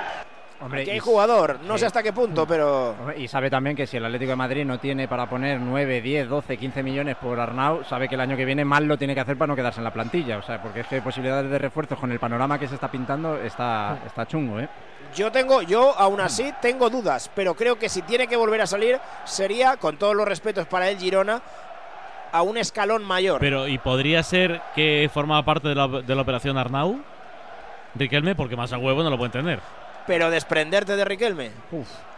Hombre, 0.64 0.82
Aquí 0.82 0.92
hay 0.92 1.00
jugador, 1.00 1.60
no 1.64 1.74
sí. 1.74 1.82
sé 1.82 1.86
hasta 1.88 2.02
qué 2.02 2.14
punto, 2.14 2.48
pero 2.48 2.92
Hombre, 2.92 3.20
Y 3.20 3.28
sabe 3.28 3.50
también 3.50 3.76
que 3.76 3.86
si 3.86 3.98
el 3.98 4.06
Atlético 4.06 4.30
de 4.30 4.36
Madrid 4.38 4.64
no 4.66 4.80
tiene 4.80 5.10
para 5.10 5.30
poner 5.30 5.60
9, 5.60 6.02
10, 6.02 6.30
12, 6.30 6.58
15 6.58 6.84
millones 6.84 7.18
por 7.18 7.38
Arnau, 7.38 7.84
sabe 7.84 8.08
que 8.08 8.16
el 8.16 8.22
año 8.22 8.38
que 8.38 8.46
viene 8.46 8.64
mal 8.64 8.86
lo 8.86 8.98
tiene 8.98 9.14
que 9.14 9.20
hacer 9.20 9.38
para 9.38 9.48
no 9.48 9.56
quedarse 9.58 9.82
en 9.82 9.84
la 9.84 9.92
plantilla. 9.92 10.38
O 10.38 10.42
sea, 10.42 10.62
porque 10.62 10.80
es 10.80 10.88
que 10.88 11.02
posibilidades 11.02 11.52
de 11.52 11.58
refuerzos 11.58 12.00
con 12.00 12.12
el 12.14 12.20
panorama 12.20 12.58
que 12.58 12.68
se 12.70 12.76
está 12.76 12.90
pintando 12.90 13.38
está, 13.38 14.00
está 14.06 14.26
chungo, 14.26 14.60
¿eh? 14.60 14.70
yo 15.14 15.32
tengo, 15.32 15.62
yo 15.62 15.94
aún 15.98 16.20
así 16.22 16.52
tengo 16.62 16.90
dudas, 16.90 17.30
pero 17.36 17.54
creo 17.56 17.78
que 17.78 17.90
si 17.90 18.02
tiene 18.02 18.28
que 18.28 18.36
volver 18.36 18.62
a 18.62 18.68
salir 18.68 19.00
sería, 19.26 19.78
con 19.78 19.98
todos 19.98 20.16
los 20.16 20.28
respetos 20.28 20.66
para 20.66 20.90
el 20.90 20.98
Girona, 20.98 21.42
a 22.32 22.42
un 22.42 22.58
escalón 22.58 23.04
mayor. 23.04 23.40
Pero, 23.40 23.68
¿y 23.68 23.78
podría 23.78 24.24
ser 24.24 24.62
que 24.74 25.10
formaba 25.14 25.44
parte 25.46 25.68
de 25.68 25.76
la, 25.76 25.88
de 25.88 26.16
la 26.16 26.22
operación 26.22 26.58
Arnau? 26.58 27.00
Riquelme, 27.96 28.34
porque 28.34 28.56
más 28.56 28.74
a 28.74 28.80
huevo 28.80 29.04
no 29.04 29.12
lo 29.12 29.18
pueden 29.18 29.32
tener. 29.32 29.60
Pero 30.08 30.30
desprenderte 30.30 30.96
de 30.96 31.06
Riquelme. 31.06 31.52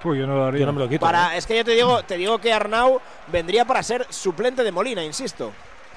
Pues 0.01 0.19
yo 0.19 0.27
no 0.27 0.35
lo 0.35 0.45
haría. 0.45 0.61
Yo 0.61 0.65
no 0.65 0.73
me 0.73 0.79
lo 0.79 0.89
quito. 0.89 1.05
¿eh? 1.09 1.37
Es 1.37 1.45
que 1.45 1.55
yo 1.57 1.65
te 1.65 1.71
digo, 1.71 2.03
te 2.03 2.17
digo 2.17 2.37
que 2.39 2.53
Arnau 2.53 2.99
vendría 3.27 3.65
para 3.65 3.81
ser 3.83 4.05
suplente 4.09 4.63
de 4.63 4.71
Molina, 4.71 5.03
insisto. 5.03 5.51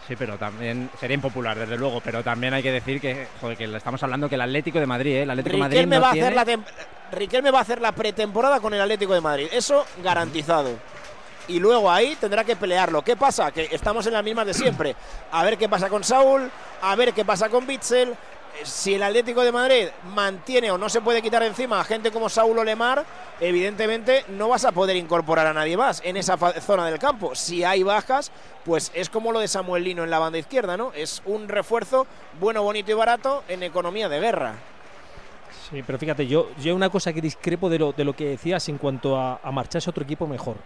Sí, 0.07 0.17
pero 0.17 0.39
también 0.39 0.89
sería 0.99 1.15
impopular, 1.17 1.59
desde 1.59 1.77
luego. 1.77 2.01
Pero 2.03 2.23
también 2.25 2.55
hay 2.55 2.63
que 2.63 2.73
decir 2.73 2.99
que, 3.01 3.27
joder, 3.41 3.59
que 3.59 3.65
estamos 3.65 4.03
hablando 4.03 4.29
que 4.29 4.37
el 4.37 4.41
Atlético 4.41 4.81
de 4.81 4.87
Madrid, 4.87 5.17
¿eh? 5.17 5.23
El 5.23 5.31
Atlético 5.31 5.57
de 5.57 5.61
Madrid 5.61 5.87
no 5.87 6.01
va 6.01 6.09
a 6.09 6.13
tiene- 6.13 6.27
hacer 6.29 6.37
la 6.57 6.61
Riquelme 7.11 7.51
va 7.51 7.59
a 7.59 7.63
hacer 7.63 7.81
la 7.81 7.93
pretemporada 7.93 8.61
con 8.61 8.73
el 8.75 8.81
Atlético 8.81 9.13
de 9.15 9.21
Madrid. 9.21 9.49
Eso 9.53 9.85
garantizado. 10.03 10.71
Y 11.49 11.59
luego 11.61 11.91
ahí 11.91 12.15
tendrá 12.21 12.45
que 12.45 12.57
pelearlo. 12.57 13.01
¿Qué 13.03 13.17
pasa? 13.17 13.51
Que 13.51 13.69
estamos 13.73 14.07
en 14.07 14.13
las 14.13 14.23
mismas 14.25 14.47
de 14.47 14.53
siempre. 14.55 14.95
A 15.33 15.43
ver 15.45 15.57
qué 15.57 15.69
pasa 15.69 15.89
con 15.89 16.05
Saúl, 16.05 16.51
a 16.83 16.95
ver 16.97 17.13
qué 17.15 17.25
pasa 17.25 17.49
con 17.49 17.67
Bitzel. 17.67 18.15
Si 18.65 18.95
el 18.95 19.03
Atlético 19.03 19.43
de 19.43 19.53
Madrid 19.53 19.89
mantiene 20.15 20.71
o 20.71 20.79
no 20.79 20.89
se 20.89 21.01
puede 21.01 21.23
quitar 21.23 21.43
encima 21.43 21.81
a 21.81 21.85
gente 21.85 22.11
como 22.11 22.29
Saúl 22.29 22.59
o 22.59 22.65
Lemar, 22.65 23.05
evidentemente 23.41 24.25
no 24.29 24.49
vas 24.49 24.65
a 24.65 24.73
poder 24.73 24.97
incorporar 24.97 25.47
a 25.47 25.53
nadie 25.53 25.77
más 25.77 26.01
en 26.05 26.17
esa 26.17 26.37
zona 26.61 26.87
del 26.87 26.99
campo. 26.99 27.35
Si 27.35 27.65
hay 27.65 27.83
bajas, 27.83 28.33
pues 28.65 28.91
es 28.95 29.09
como 29.09 29.33
lo 29.33 29.41
de 29.41 29.49
Samuel 29.49 29.85
Lino 29.85 30.05
en 30.05 30.11
la 30.11 30.19
banda 30.19 30.39
izquierda, 30.39 30.77
¿no? 30.77 30.93
Es 30.95 31.23
un 31.25 31.49
refuerzo 31.49 32.07
bueno, 32.41 32.63
bonito 32.63 32.91
y 32.91 32.95
barato 32.95 33.45
en 33.49 33.63
economía 33.63 34.09
de 34.09 34.21
guerra. 34.21 34.55
Sí, 35.71 35.83
pero 35.87 35.99
fíjate, 35.99 36.27
yo, 36.27 36.51
yo 36.61 36.75
una 36.75 36.89
cosa 36.89 37.13
que 37.13 37.21
discrepo 37.21 37.69
de 37.69 37.79
lo, 37.79 37.93
de 37.93 38.05
lo 38.05 38.15
que 38.15 38.27
decías 38.31 38.69
en 38.69 38.79
cuanto 38.79 39.19
a, 39.19 39.41
a 39.43 39.53
marcharse 39.53 39.89
a 39.89 39.93
otro 39.93 40.05
equipo 40.05 40.27
mejor. 40.27 40.57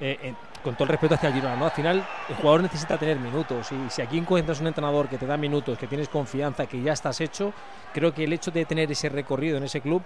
Eh, 0.00 0.18
eh, 0.22 0.34
con 0.62 0.74
todo 0.74 0.84
el 0.84 0.90
respeto 0.90 1.14
hacia 1.14 1.28
el 1.28 1.34
Girona, 1.34 1.56
¿no? 1.56 1.64
Al 1.64 1.70
final 1.70 2.04
el 2.28 2.36
jugador 2.36 2.62
necesita 2.62 2.98
tener 2.98 3.18
minutos 3.18 3.72
y 3.72 3.90
si 3.90 4.02
aquí 4.02 4.18
encuentras 4.18 4.60
un 4.60 4.66
entrenador 4.66 5.08
que 5.08 5.18
te 5.18 5.26
da 5.26 5.36
minutos, 5.36 5.78
que 5.78 5.86
tienes 5.86 6.08
confianza, 6.08 6.66
que 6.66 6.80
ya 6.82 6.92
estás 6.92 7.20
hecho, 7.20 7.52
creo 7.92 8.12
que 8.12 8.24
el 8.24 8.32
hecho 8.32 8.50
de 8.50 8.64
tener 8.64 8.90
ese 8.90 9.08
recorrido 9.08 9.56
en 9.56 9.64
ese 9.64 9.80
club 9.80 10.02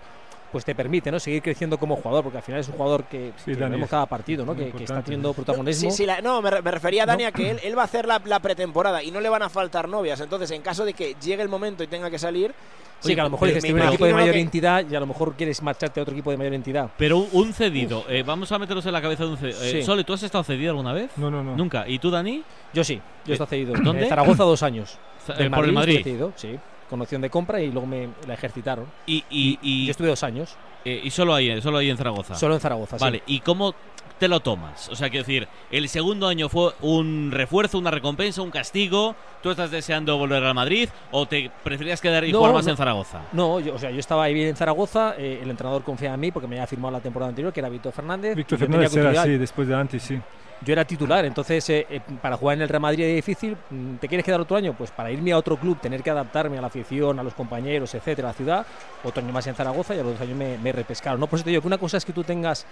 pues 0.55 0.65
te 0.65 0.73
permite 0.75 1.11
¿no? 1.11 1.19
seguir 1.19 1.43
creciendo 1.43 1.77
como 1.79 1.97
jugador, 1.97 2.23
porque 2.23 2.39
al 2.39 2.45
final 2.45 2.61
es 2.61 2.69
un 2.69 2.75
jugador 2.77 3.05
que, 3.05 3.33
Sí, 3.37 3.47
que 3.47 3.57
Dani, 3.57 3.73
vemos 3.73 3.87
es 3.87 3.91
cada 3.91 4.07
partido, 4.07 4.47
¿no? 4.47 4.55
que, 4.55 4.71
que 4.71 4.85
está 4.85 5.03
teniendo 5.03 5.33
protagonismo. 5.35 5.91
Sí, 5.91 5.97
sí, 5.97 6.07
la- 6.07 6.21
no, 6.21 6.41
me, 6.41 6.49
re- 6.51 6.63
me 6.63 6.71
refería, 6.71 7.05
Dani, 7.05 7.25
No. 7.25 7.29
a 7.29 7.33
que 7.33 7.51
él, 7.51 7.59
él 7.65 7.77
va 7.77 7.83
a 7.83 7.87
hacer 7.87 8.07
la, 8.07 8.23
la 8.25 8.39
pretemporada 8.39 9.03
y 9.03 9.11
no 9.11 9.21
le 9.21 9.29
van 9.29 9.43
a 9.43 9.49
faltar 9.49 9.89
novias. 9.89 10.21
Entonces, 10.21 10.51
en 10.53 10.63
caso 10.63 10.85
de 10.85 10.95
que 10.95 11.17
llegue 11.21 11.43
el 11.43 11.49
momento 11.49 11.83
y 11.83 11.89
tenga 11.89 12.09
que 12.09 12.19
salir. 12.21 12.55
Sí, 13.01 13.15
que 13.15 13.21
a 13.21 13.25
lo 13.25 13.31
mejor 13.31 13.49
me- 13.49 13.55
dices 13.55 13.71
un 13.71 13.81
equipo 13.83 14.07
de 14.07 14.15
mayor 14.15 14.33
que- 14.35 14.41
entidad 14.41 14.85
y 14.89 14.95
a 14.95 15.01
lo 15.01 15.07
mejor 15.07 15.35
quieres 15.35 15.61
marcharte 15.61 15.99
a 15.99 16.05
otro 16.05 16.15
equipo 16.15 16.31
de 16.31 16.37
mayor 16.39 16.55
entidad. 16.55 16.89
Pero 16.97 17.19
un, 17.33 17.53
cedido, 17.53 18.05
eh, 18.09 18.23
vamos 18.25 18.51
a 18.53 18.59
meternos 18.59 18.87
en 18.87 18.93
la 18.93 19.03
cabeza 19.03 19.25
de 19.25 19.31
un 19.31 19.37
cedido. 19.37 19.61
Eh, 19.63 19.71
Sí. 19.73 19.83
Sole, 19.83 20.05
¿tú 20.05 20.15
has 20.15 20.23
estado 20.23 20.45
cedido 20.45 20.71
alguna 20.71 20.93
vez? 20.95 21.11
No, 21.17 21.31
no, 21.31 21.43
no. 21.43 21.55
Nunca. 21.57 21.87
¿Y 21.89 21.99
tú, 21.99 22.11
Dani? 22.11 22.43
Yo 22.73 22.83
sí, 22.85 23.03
yo 23.27 23.33
he 23.33 23.35
estado 23.35 23.51
cedido. 23.51 23.75
¿Dónde? 23.83 24.05
En 24.05 24.09
Zaragoza 24.09 24.45
dos 24.45 24.63
años. 24.63 24.99
Del 25.27 25.47
eh, 25.49 25.51
por 25.51 25.65
el 25.65 25.73
Madrid. 25.73 26.01
cedido, 26.03 26.33
sí. 26.37 26.59
Con 26.91 27.01
opción 27.01 27.23
de 27.23 27.31
compra 27.31 27.61
y 27.61 27.71
luego 27.71 27.87
me 27.87 28.09
la 28.27 28.35
ejercitaron. 28.35 28.87
Y, 29.07 29.25
y, 29.31 29.59
y, 29.63 29.87
Yo 29.87 29.91
estuve 29.91 30.09
dos 30.09 30.23
años. 30.23 30.57
eh, 30.85 31.01
y 31.03 31.11
solo 31.11 31.35
ahí, 31.35 31.61
solo 31.63 31.79
ahí 31.79 31.91
en 31.91 31.97
Zaragoza. 31.97 32.35
Solo 32.35 32.55
en 32.55 32.61
Zaragoza, 32.61 32.99
sí. 32.99 33.05
Vale, 33.05 33.23
¿y 33.27 33.41
cómo 33.41 33.75
te 34.19 34.29
lo 34.29 34.41
tomas? 34.41 34.89
O 34.91 34.95
sea, 34.97 35.09
quiero 35.11 35.25
decir, 35.27 35.49
el 35.71 35.89
segundo 35.89 36.29
año 36.29 36.49
fue 36.49 36.73
un 36.83 37.31
refuerzo, 37.33 37.79
una 37.79 37.91
recompensa, 37.91 38.43
un 38.43 38.51
castigo. 38.51 39.17
¿Tú 39.43 39.51
estás 39.51 39.71
deseando 39.71 40.17
volver 40.19 40.45
al 40.45 40.55
Madrid 40.55 40.89
o 41.11 41.27
te 41.27 41.51
preferías 41.65 42.01
quedar 42.01 42.25
y 42.25 42.33
No, 42.33 42.39
jugar 42.39 42.53
más 42.55 42.65
no. 42.67 42.71
en 42.73 42.77
Zaragoza? 42.77 43.23
No, 43.33 43.61
yo, 43.61 43.75
o 43.75 43.79
sea, 43.79 43.91
yo 43.91 43.99
estaba 43.99 44.25
ahí 44.25 44.35
bien 44.35 44.49
en 44.49 44.57
Zaragoza, 44.57 45.15
eh, 45.19 45.41
el 45.43 45.51
entrenador 45.51 45.83
confiaba 45.83 46.15
en 46.15 46.21
mí 46.21 46.31
porque 46.33 46.47
me 46.47 46.57
había 46.57 46.67
firmado 46.67 46.93
la 46.93 47.01
temporada 47.01 47.31
anterior, 47.31 47.53
que 47.53 47.61
era 47.61 47.69
Víctor 47.71 47.93
Fernández. 47.93 48.37
Víctor 48.37 48.59
Fernández 48.59 48.95
era 48.97 49.23
así, 49.23 49.37
después 49.39 49.67
de 49.69 49.75
antes, 49.75 50.03
sí. 50.03 50.21
Yo 50.65 50.73
era 50.73 50.85
titular, 50.85 51.25
entonces 51.25 51.69
eh, 51.69 51.87
eh, 51.91 52.01
para 52.23 52.37
jugar 52.37 52.57
en 52.57 52.63
el 52.63 52.69
Real 52.69 52.81
Madrid 52.81 53.05
es 53.05 53.17
difícil. 53.17 53.57
Mm, 53.71 53.97
¿Te 53.97 54.09
quieres 54.09 54.25
quedar 54.25 54.41
otro 54.41 54.57
año? 54.57 54.73
Pues 54.73 54.91
para 54.91 55.11
irme 55.11 55.33
a 55.33 55.39
otro 55.39 55.57
club, 55.59 55.79
tener 55.81 56.03
que 56.03 56.11
adaptarme 56.11 56.57
a 56.57 56.61
la 56.61 56.69
afición, 56.69 57.19
a 57.19 57.23
los 57.23 57.35
compañeros, 57.35 57.95
etcétera, 57.95 58.29
a 58.29 58.31
la 58.31 58.37
ciudad. 58.37 58.67
Otro 59.03 59.23
año 59.23 59.33
más 59.33 59.47
en 59.47 59.55
Zaragoza 59.55 59.95
y 59.95 59.99
a 59.99 60.03
los 60.03 60.13
dos 60.13 60.23
años 60.23 60.37
me, 60.39 60.57
me 60.59 60.73
repescaron. 60.73 61.21
¿no? 61.21 61.27
Por 61.27 61.39
eso 61.39 61.45
te 61.45 61.51
digo 61.51 61.61
que 61.61 61.67
una 61.67 61.79
cosa 61.79 61.99
es 61.99 62.05
que 62.05 62.13
tú 62.13 62.25
tengas 62.25 62.67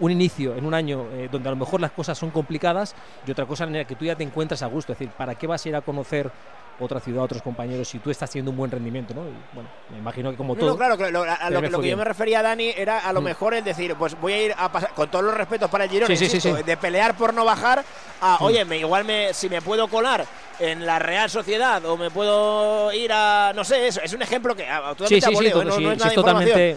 un 0.00 0.10
inicio 0.10 0.56
en 0.56 0.64
un 0.64 0.74
año 0.74 1.06
eh, 1.12 1.28
donde 1.30 1.48
a 1.48 1.52
lo 1.52 1.56
mejor 1.56 1.80
las 1.80 1.92
cosas 1.92 2.18
son 2.18 2.30
complicadas 2.30 2.94
y 3.26 3.30
otra 3.30 3.46
cosa 3.46 3.64
en 3.64 3.74
la 3.74 3.84
que 3.84 3.94
tú 3.94 4.04
ya 4.04 4.16
te 4.16 4.24
encuentras 4.24 4.62
a 4.62 4.66
gusto. 4.66 4.92
Es 4.92 4.98
decir, 4.98 5.12
¿para 5.16 5.34
qué 5.34 5.46
vas 5.46 5.64
a 5.64 5.68
ir 5.68 5.76
a 5.76 5.82
conocer 5.82 6.30
otra 6.78 6.98
ciudad, 7.00 7.22
otros 7.22 7.40
compañeros 7.42 7.86
si 7.88 7.98
tú 8.00 8.10
estás 8.10 8.30
teniendo 8.30 8.50
un 8.50 8.56
buen 8.56 8.70
rendimiento? 8.70 9.14
¿no? 9.14 9.28
Y, 9.28 9.32
bueno, 9.52 9.68
me 9.90 9.98
imagino 9.98 10.30
que 10.30 10.36
como 10.36 10.54
No, 10.54 10.60
todo. 10.60 10.70
no, 10.70 10.76
claro, 10.76 10.96
que 10.98 11.10
lo, 11.10 11.22
a, 11.22 11.50
lo, 11.50 11.60
que- 11.62 11.70
lo 11.70 11.80
que 11.80 11.88
yo 11.90 11.96
me 11.96 12.04
refería, 12.04 12.42
Dani, 12.42 12.72
era 12.76 12.98
a 13.00 13.12
lo 13.12 13.20
Mm. 13.20 13.24
mejor 13.24 13.54
el 13.54 13.64
decir, 13.64 13.94
pues 13.96 14.18
voy 14.20 14.32
a 14.32 14.42
ir 14.46 14.54
a 14.56 14.70
pasar, 14.72 14.90
con 14.94 15.10
todos 15.10 15.24
los 15.24 15.34
respetos 15.34 15.70
para 15.70 15.84
el 15.84 15.90
Girona, 15.90 16.08
Sí, 16.08 16.16
sí, 16.16 16.28
sí, 16.28 16.36
insisto, 16.36 16.56
sí. 16.58 16.62
de 16.64 16.76
pelear 16.76 17.16
por 17.16 17.32
no 17.32 17.44
bajar, 17.44 17.84
a, 18.20 18.38
Mm. 18.40 18.44
oye, 18.44 18.64
me, 18.64 18.78
igual 18.78 19.04
me, 19.04 19.32
si 19.34 19.48
me 19.48 19.62
puedo 19.62 19.88
colar 19.88 20.26
en 20.58 20.84
la 20.86 20.98
Real 20.98 21.30
Sociedad 21.30 21.84
o 21.84 21.96
me 21.96 22.10
puedo 22.10 22.92
ir 22.92 23.10
a, 23.12 23.52
no 23.54 23.64
sé, 23.64 23.86
eso, 23.88 24.00
es 24.02 24.12
un 24.12 24.22
ejemplo 24.22 24.54
que 24.56 24.68
a, 24.68 24.78
Sí, 24.78 24.96
totalmente 24.96 25.20
sí, 25.20 25.24
a 25.24 25.28
sí, 25.28 25.34
voleo, 25.34 25.52
todo- 25.52 25.62
¿eh? 25.62 25.64
no, 25.82 25.92
es 25.92 25.98
nada 25.98 26.14
totalmente. 26.14 26.76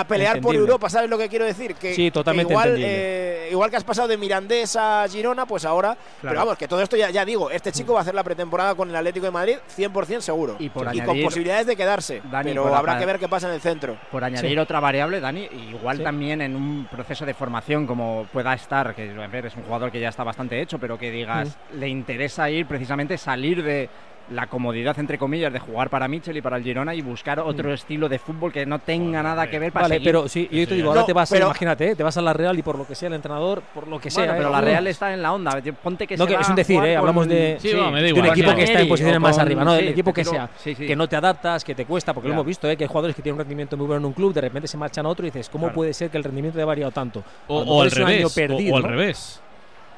A 0.00 0.06
pelear 0.06 0.40
por. 0.40 0.54
Europa, 0.54 0.88
¿sabes 0.88 1.08
lo 1.10 1.18
que 1.18 1.28
quiero 1.28 1.44
decir? 1.44 1.74
Que, 1.74 1.94
Sí, 1.94 2.04
que 2.06 2.10
totalmente 2.10 2.52
igual, 2.52 2.76
eh, 2.78 3.48
igual 3.50 3.70
que 3.70 3.76
has 3.76 3.84
pasado 3.84 4.08
de 4.08 4.16
Mirandés 4.16 4.76
a 4.76 5.06
Girona, 5.08 5.46
pues 5.46 5.64
ahora. 5.64 5.96
Pero 6.22 6.34
vamos, 6.34 6.56
que 6.58 6.66
todo 6.68 6.80
esto 6.82 6.96
ya, 6.96 7.10
ya 7.10 7.24
digo, 7.24 7.50
este 7.50 7.72
chico 7.72 7.92
va 7.92 8.00
a 8.00 8.02
hacer 8.02 8.14
la 8.14 8.24
pretemporada 8.24 8.74
con 8.74 8.88
el 8.90 8.96
Atlético 8.96 9.26
de 9.26 9.32
Madrid 9.32 9.56
100% 9.76 10.20
seguro. 10.20 10.56
Y 10.58 10.68
por 10.70 10.84
con 10.84 10.94
añadir- 10.96 11.24
posibilidades 11.24 11.66
de 11.66 11.76
quedarse. 11.76 12.22
Dani, 12.30 12.50
pero 12.50 12.74
habrá 12.74 12.98
que 12.98 13.06
ver 13.06 13.18
qué 13.18 13.28
pasa 13.28 13.48
en 13.48 13.54
el 13.54 13.60
centro. 13.60 13.96
Por 14.10 14.24
añadir 14.24 14.50
Sí. 14.52 14.58
otra 14.58 14.80
variable, 14.80 15.20
Dani, 15.20 15.48
igual 15.70 15.98
Sí. 15.98 16.02
también 16.04 16.40
en 16.40 16.56
un 16.56 16.86
proceso 16.90 17.24
de 17.26 17.34
formación 17.34 17.86
como 17.86 18.26
pueda 18.32 18.54
estar, 18.54 18.94
que 18.94 19.10
a 19.10 19.26
ver, 19.26 19.46
es 19.46 19.56
un 19.56 19.62
jugador 19.64 19.90
que 19.92 20.00
ya 20.00 20.08
está 20.08 20.24
bastante 20.24 20.60
hecho, 20.60 20.78
pero 20.78 20.98
que 20.98 21.10
digas, 21.10 21.56
le 21.74 21.88
interesa 21.88 22.48
ir 22.50 22.66
precisamente 22.66 23.18
salir 23.18 23.62
de 23.62 23.88
la 24.30 24.46
comodidad, 24.48 24.98
entre 24.98 25.18
comillas, 25.18 25.52
de 25.52 25.58
jugar 25.60 25.88
para 25.88 26.08
Mitchell 26.08 26.36
y 26.36 26.42
para 26.42 26.56
el 26.56 26.64
Girona 26.64 26.94
y 26.94 27.00
buscar 27.02 27.38
otro 27.40 27.72
estilo 27.72 28.08
de 28.08 28.18
fútbol 28.18 28.52
que 28.52 28.66
no 28.66 28.78
tenga 28.80 29.22
nada 29.22 29.48
que 29.48 29.58
ver 29.58 29.72
para 29.72 29.84
Vale, 29.84 29.94
seguir. 29.96 30.08
pero 30.08 30.28
sí, 30.28 30.48
yo 30.50 30.66
te 30.66 30.74
digo, 30.74 30.88
ahora 30.88 31.02
No, 31.02 31.06
te 31.06 31.12
vas, 31.12 31.30
pero- 31.30 31.46
imagínate, 31.46 31.90
¿eh? 31.90 31.96
te 31.96 32.02
vas 32.02 32.16
a 32.16 32.22
la 32.22 32.32
Real 32.32 32.58
y 32.58 32.62
por 32.62 32.76
lo 32.76 32.86
que 32.86 32.94
sea 32.94 33.08
el 33.08 33.14
entrenador, 33.14 33.62
por 33.74 33.86
lo 33.86 34.00
que 34.00 34.10
sea. 34.10 34.24
Bueno, 34.24 34.38
pero 34.38 34.48
¿eh? 34.48 34.52
la 34.52 34.58
Uh. 34.58 34.62
Real 34.64 34.86
está 34.88 35.12
en 35.14 35.22
la 35.22 35.32
onda. 35.32 35.60
Ponte 35.82 36.06
que 36.06 36.16
no, 36.16 36.24
se 36.24 36.28
que 36.30 36.34
va 36.36 36.40
es 36.42 36.46
un 36.48 36.52
a 36.52 36.56
decir, 36.56 36.84
¿eh? 36.84 36.96
hablamos 36.96 37.28
de, 37.28 37.56
Sí, 37.60 37.72
un 37.72 37.96
equipo 38.26 38.54
que 38.54 38.64
está 38.64 38.80
en 38.80 38.88
posiciones 38.88 39.20
más 39.20 39.38
arriba, 39.38 39.64
no, 39.64 39.74
el 39.74 39.84
sí, 39.84 39.90
equipo 39.90 40.12
que 40.12 40.24
sea, 40.24 40.50
sí, 40.56 40.74
sí. 40.74 40.86
que 40.86 40.96
no 40.96 41.08
te 41.08 41.16
adaptas, 41.16 41.62
que 41.64 41.74
te 41.74 41.84
cuesta, 41.86 42.12
porque 42.12 42.28
lo 42.28 42.34
hemos 42.34 42.46
visto, 42.46 42.68
¿eh? 42.68 42.76
que 42.76 42.84
hay 42.84 42.88
jugadores 42.88 43.14
que 43.14 43.22
tienen 43.22 43.34
un 43.34 43.40
rendimiento 43.40 43.76
muy 43.76 43.86
bueno 43.86 44.00
en 44.00 44.04
un 44.06 44.12
club, 44.12 44.32
de 44.34 44.40
repente 44.40 44.66
se 44.68 44.76
marchan 44.76 45.06
a 45.06 45.08
otro 45.08 45.26
y 45.26 45.30
dices, 45.30 45.48
¿cómo 45.48 45.66
Claro. 45.66 45.74
puede 45.74 45.94
ser 45.94 46.10
que 46.10 46.16
el 46.18 46.24
rendimiento 46.24 46.58
haya 46.58 46.66
variado 46.66 46.90
tanto? 46.90 47.22
O, 47.48 47.82
al 47.82 47.90
revés. 47.90 48.24
o- 48.24 48.34
perdido, 48.34 48.74
o, 48.74 48.76
al 48.78 48.82
revés. 48.82 49.40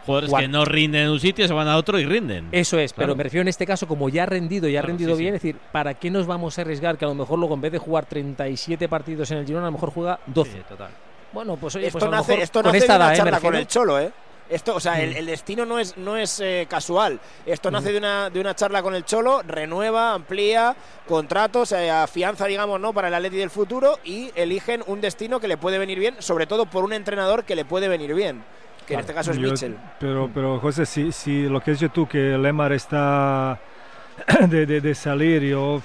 Jugadores 0.08 0.34
que 0.34 0.48
no 0.48 0.64
rinden 0.64 1.02
en 1.02 1.10
un 1.10 1.20
sitio 1.20 1.46
se 1.46 1.52
van 1.54 1.68
a 1.68 1.76
otro 1.76 1.98
y 1.98 2.04
rinden. 2.04 2.48
Eso 2.52 2.78
es, 2.78 2.92
Claro. 2.92 3.06
pero 3.08 3.16
me 3.16 3.22
refiero 3.22 3.42
en 3.42 3.48
este 3.48 3.64
caso, 3.66 3.86
como 3.86 4.08
ya 4.08 4.24
ha 4.24 4.26
rendido 4.26 4.68
y 4.68 4.76
ha 4.76 4.80
Claro, 4.80 4.88
rendido 4.88 5.14
sí, 5.16 5.22
bien, 5.22 5.32
sí. 5.34 5.36
es 5.36 5.42
decir, 5.42 5.56
¿para 5.70 5.94
qué 5.94 6.10
nos 6.10 6.26
vamos 6.26 6.58
a 6.58 6.62
arriesgar 6.62 6.98
que 6.98 7.04
a 7.04 7.08
lo 7.08 7.14
mejor 7.14 7.38
luego 7.38 7.54
en 7.54 7.60
vez 7.60 7.72
de 7.72 7.78
jugar 7.78 8.06
37 8.06 8.88
partidos 8.88 9.30
en 9.30 9.38
el 9.38 9.46
Girona, 9.46 9.66
a 9.66 9.70
lo 9.70 9.72
mejor 9.72 9.90
juega 9.92 10.18
12? 10.26 10.62
Bueno, 11.32 11.56
pues 11.56 11.76
oye, 11.76 11.86
esto 11.86 11.98
pues 11.98 12.04
a 12.04 12.10
lo 12.10 12.16
nace, 12.16 12.32
mejor 12.32 12.42
esto 12.44 12.62
con 12.62 12.66
nace 12.72 12.78
esta 12.78 12.92
de 12.94 12.96
una 12.98 13.04
edad, 13.06 13.14
¿eh? 13.14 13.16
Charla 13.18 13.30
con 13.32 13.52
refiero. 13.52 13.58
el 13.58 13.66
Cholo, 13.66 14.00
¿eh? 14.00 14.10
Esto, 14.50 14.74
o 14.76 14.80
sea, 14.80 14.98
el, 15.02 15.10
Mm. 15.10 15.16
el 15.18 15.26
destino 15.26 15.66
no 15.66 15.78
es, 15.78 15.98
no 15.98 16.16
es 16.16 16.40
eh, 16.40 16.66
casual. 16.70 17.20
Esto 17.44 17.70
nace 17.70 17.92
de 17.92 17.98
una, 17.98 18.30
de 18.30 18.40
una 18.40 18.54
charla 18.56 18.82
con 18.82 18.94
el 18.94 19.04
Cholo, 19.04 19.42
renueva, 19.46 20.14
amplía 20.14 20.74
contratos, 21.06 21.72
eh, 21.72 21.90
afianza, 21.90 22.46
digamos, 22.46 22.80
¿no? 22.80 22.94
para 22.94 23.08
el 23.08 23.14
Atleti 23.14 23.36
del 23.36 23.50
futuro 23.50 23.98
y 24.04 24.30
eligen 24.34 24.82
un 24.86 25.02
destino 25.02 25.38
que 25.38 25.48
le 25.48 25.58
puede 25.58 25.76
venir 25.78 25.98
bien, 25.98 26.14
sobre 26.20 26.46
todo 26.46 26.64
por 26.64 26.82
un 26.84 26.94
entrenador 26.94 27.44
que 27.44 27.54
le 27.56 27.66
puede 27.66 27.88
venir 27.88 28.14
bien, 28.14 28.42
que 28.88 28.94
en 28.94 29.00
este 29.00 29.14
caso 29.14 29.30
es 29.30 29.36
Yo- 29.38 29.50
Mitchell. 29.50 29.76
Pero, 30.00 30.30
pero 30.34 30.58
José, 30.58 30.84
si, 30.86 31.12
si 31.12 31.42
lo 31.48 31.60
que 31.60 31.70
has 31.72 31.78
dicho 31.78 31.92
tú, 31.92 32.08
que 32.08 32.36
Lemar 32.38 32.72
está 32.72 33.60
de, 34.48 34.66
de, 34.66 34.80
de 34.80 34.94
salir, 34.94 35.42
yo 35.42 35.80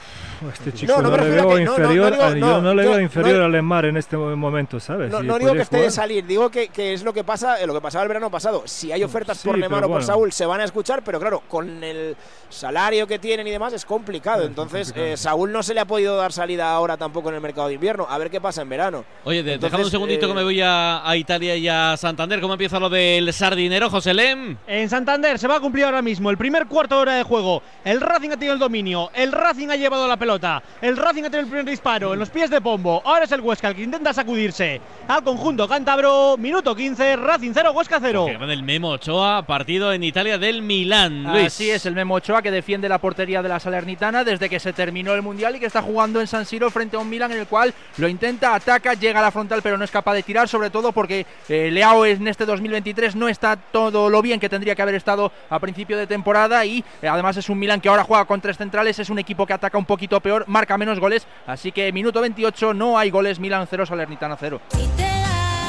este 0.53 0.73
chico 0.73 0.93
No, 0.93 1.01
no 1.01 1.09
no, 1.11 1.17
me 1.17 1.23
le 1.23 1.29
veo 1.29 1.49
que- 1.49 1.63
no, 1.63 1.77
no, 1.77 1.83
inferior, 1.83 2.05
no 2.09 2.11
digo- 2.11 2.23
a- 2.23 2.29
yo 2.29 2.35
no, 2.45 2.61
no 2.61 2.73
le 2.73 2.83
yo- 2.83 2.89
veo 2.89 2.97
no- 2.99 3.03
inferior 3.03 3.41
a 3.43 3.47
Lemar 3.49 3.85
en 3.85 3.97
este 3.97 4.17
momento, 4.17 4.79
¿sabes? 4.79 5.11
No, 5.11 5.17
Si 5.17 5.23
digo 5.23 5.33
podría 5.35 5.53
que 5.53 5.61
esté 5.61 5.77
de 5.77 5.91
salir, 5.91 6.25
digo 6.25 6.49
que, 6.49 6.67
que 6.69 6.93
es 6.93 7.03
lo 7.03 7.13
que 7.13 7.23
pasa, 7.23 7.61
eh, 7.61 7.67
lo 7.67 7.73
que 7.73 7.81
pasaba 7.81 8.03
el 8.03 8.07
verano 8.07 8.29
pasado. 8.31 8.63
Si 8.65 8.91
hay 8.91 9.03
ofertas 9.03 9.37
Sí, 9.37 9.47
por 9.47 9.57
Lemar 9.57 9.79
o 9.79 9.87
por 9.87 9.89
bueno. 9.91 10.05
Saúl, 10.05 10.31
se 10.31 10.45
van 10.45 10.61
a 10.61 10.63
escuchar, 10.63 11.03
pero 11.03 11.19
claro, 11.19 11.41
con 11.47 11.83
el 11.83 12.15
salario 12.49 13.07
que 13.07 13.19
tienen 13.19 13.47
y 13.47 13.51
demás 13.51 13.73
es 13.73 13.85
complicado. 13.85 14.43
Entonces, 14.45 14.93
eh, 14.95 15.17
Saúl 15.17 15.51
no 15.51 15.63
se 15.63 15.73
le 15.73 15.79
ha 15.79 15.85
podido 15.85 16.15
dar 16.17 16.31
salida 16.31 16.71
ahora 16.71 16.97
tampoco 16.97 17.29
en 17.29 17.35
el 17.35 17.41
mercado 17.41 17.67
de 17.67 17.75
invierno. 17.75 18.05
A 18.09 18.17
ver 18.17 18.29
qué 18.29 18.39
pasa 18.41 18.61
en 18.61 18.69
verano. 18.69 19.03
Oye, 19.23 19.43
de, 19.43 19.53
Entonces, 19.53 19.71
dejadme 19.71 19.85
un 19.85 19.91
segundito 19.91 20.25
eh, 20.25 20.29
que 20.29 20.35
me 20.35 20.43
voy 20.43 20.61
a, 20.61 21.07
a 21.07 21.15
Italia 21.17 21.55
y 21.55 21.67
a 21.67 21.95
Santander. 21.97 22.39
¿Cómo 22.41 22.53
empieza 22.53 22.79
lo 22.79 22.89
del 22.89 23.31
sardinero, 23.33 23.89
José 23.89 24.13
Lem? 24.13 24.57
En 24.67 24.89
Santander 24.89 25.39
se 25.39 25.47
va 25.47 25.57
a 25.57 25.59
cumplir 25.59 25.85
ahora 25.85 26.01
mismo 26.01 26.29
el 26.29 26.37
primer 26.37 26.67
cuarto 26.67 26.95
de 26.95 27.01
hora 27.01 27.13
de 27.15 27.23
juego. 27.23 27.61
El 27.83 28.01
Racing 28.01 28.29
ha 28.29 28.33
tenido 28.33 28.53
el 28.53 28.59
dominio, 28.59 29.09
el 29.13 29.31
Racing 29.31 29.69
ha 29.69 29.75
llevado 29.75 30.07
la 30.07 30.17
pelota, 30.17 30.32
el 30.81 30.97
Racing 30.97 31.23
ha 31.23 31.29
tenido 31.29 31.39
el 31.41 31.47
primer 31.47 31.65
disparo 31.65 32.13
en 32.13 32.19
los 32.19 32.29
pies 32.29 32.49
de 32.49 32.61
Pombo. 32.61 33.01
Ahora 33.05 33.25
es 33.25 33.31
el 33.31 33.41
Huesca 33.41 33.69
el 33.69 33.75
que 33.75 33.83
intenta 33.83 34.13
sacudirse 34.13 34.81
al 35.07 35.23
conjunto 35.23 35.67
cántabro. 35.67 36.37
Minuto 36.37 36.75
15, 36.75 37.15
Racing 37.17 37.51
0, 37.53 37.71
Huesca 37.71 37.99
0. 38.01 38.25
Que 38.27 38.45
del 38.45 38.63
Memo 38.63 38.89
Ochoa, 38.89 39.43
partido 39.45 39.93
en 39.93 40.03
Italia 40.03 40.37
del 40.37 40.61
Milán. 40.61 41.23
Luis. 41.23 41.47
Así 41.47 41.69
es, 41.69 41.85
el 41.85 41.95
Memo 41.95 42.15
Ochoa 42.15 42.41
que 42.41 42.51
defiende 42.51 42.89
la 42.89 42.99
portería 42.99 43.41
de 43.41 43.49
la 43.49 43.59
Salernitana 43.59 44.23
desde 44.23 44.49
que 44.49 44.59
se 44.59 44.73
terminó 44.73 45.13
el 45.13 45.21
Mundial 45.21 45.55
y 45.55 45.59
que 45.59 45.65
está 45.65 45.81
jugando 45.81 46.19
en 46.19 46.27
San 46.27 46.45
Siro 46.45 46.69
frente 46.71 46.95
a 46.95 46.99
un 46.99 47.09
Milan 47.09 47.31
en 47.31 47.39
el 47.39 47.47
cual 47.47 47.73
lo 47.97 48.07
intenta, 48.07 48.55
ataca, 48.55 48.93
llega 48.93 49.19
a 49.19 49.23
la 49.23 49.31
frontal 49.31 49.61
pero 49.61 49.77
no 49.77 49.83
es 49.83 49.91
capaz 49.91 50.13
de 50.13 50.23
tirar, 50.23 50.47
sobre 50.47 50.69
todo 50.69 50.91
porque 50.91 51.25
eh, 51.49 51.69
Leao 51.71 52.05
en 52.05 52.27
este 52.27 52.45
2023 52.45 53.15
no 53.15 53.27
está 53.27 53.55
todo 53.55 54.09
lo 54.09 54.21
bien 54.21 54.39
que 54.39 54.49
tendría 54.49 54.75
que 54.75 54.81
haber 54.81 54.95
estado 54.95 55.31
a 55.49 55.59
principio 55.59 55.97
de 55.97 56.07
temporada 56.07 56.65
y 56.65 56.83
eh, 57.01 57.07
además 57.07 57.37
es 57.37 57.49
un 57.49 57.59
Milan 57.59 57.81
que 57.81 57.89
ahora 57.89 58.03
juega 58.03 58.25
con 58.25 58.41
tres 58.41 58.57
centrales, 58.57 58.99
es 58.99 59.09
un 59.09 59.19
equipo 59.19 59.45
que 59.45 59.53
ataca 59.53 59.77
un 59.77 59.85
poquito 59.85 60.19
peor, 60.23 60.45
marca 60.47 60.77
menos 60.77 60.99
goles, 60.99 61.27
así 61.45 61.71
que 61.71 61.91
minuto 61.91 62.21
28 62.21 62.73
no 62.73 62.97
hay 62.97 63.11
goles, 63.11 63.39
Milan 63.39 63.67
0, 63.69 63.85
Salernitana 63.85 64.35
0. 64.39 64.59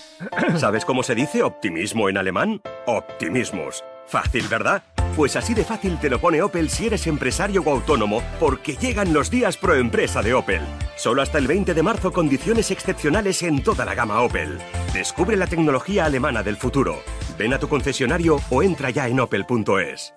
¿Sabes 0.58 0.84
cómo 0.84 1.02
se 1.02 1.14
dice 1.14 1.42
optimismo 1.42 2.08
en 2.08 2.18
alemán? 2.18 2.60
Optimismus. 2.86 3.82
Fácil, 4.06 4.46
¿verdad? 4.48 4.82
Pues 5.16 5.36
así 5.36 5.52
de 5.52 5.64
fácil 5.64 5.98
te 6.00 6.08
lo 6.08 6.18
pone 6.18 6.40
Opel 6.40 6.70
si 6.70 6.86
eres 6.86 7.06
empresario 7.06 7.62
o 7.62 7.70
autónomo, 7.70 8.22
porque 8.40 8.76
llegan 8.76 9.12
los 9.12 9.30
días 9.30 9.56
pro 9.58 9.74
empresa 9.74 10.22
de 10.22 10.32
Opel. 10.32 10.62
Solo 10.96 11.20
hasta 11.20 11.38
el 11.38 11.46
20 11.46 11.74
de 11.74 11.82
marzo 11.82 12.12
condiciones 12.12 12.70
excepcionales 12.70 13.42
en 13.42 13.62
toda 13.62 13.84
la 13.84 13.94
gama 13.94 14.20
Opel. 14.22 14.58
Descubre 14.94 15.36
la 15.36 15.46
tecnología 15.46 16.06
alemana 16.06 16.42
del 16.42 16.56
futuro. 16.56 17.02
Ven 17.38 17.52
a 17.52 17.58
tu 17.58 17.68
concesionario 17.68 18.40
o 18.50 18.62
entra 18.62 18.90
ya 18.90 19.06
en 19.08 19.20
opel.es. 19.20 20.14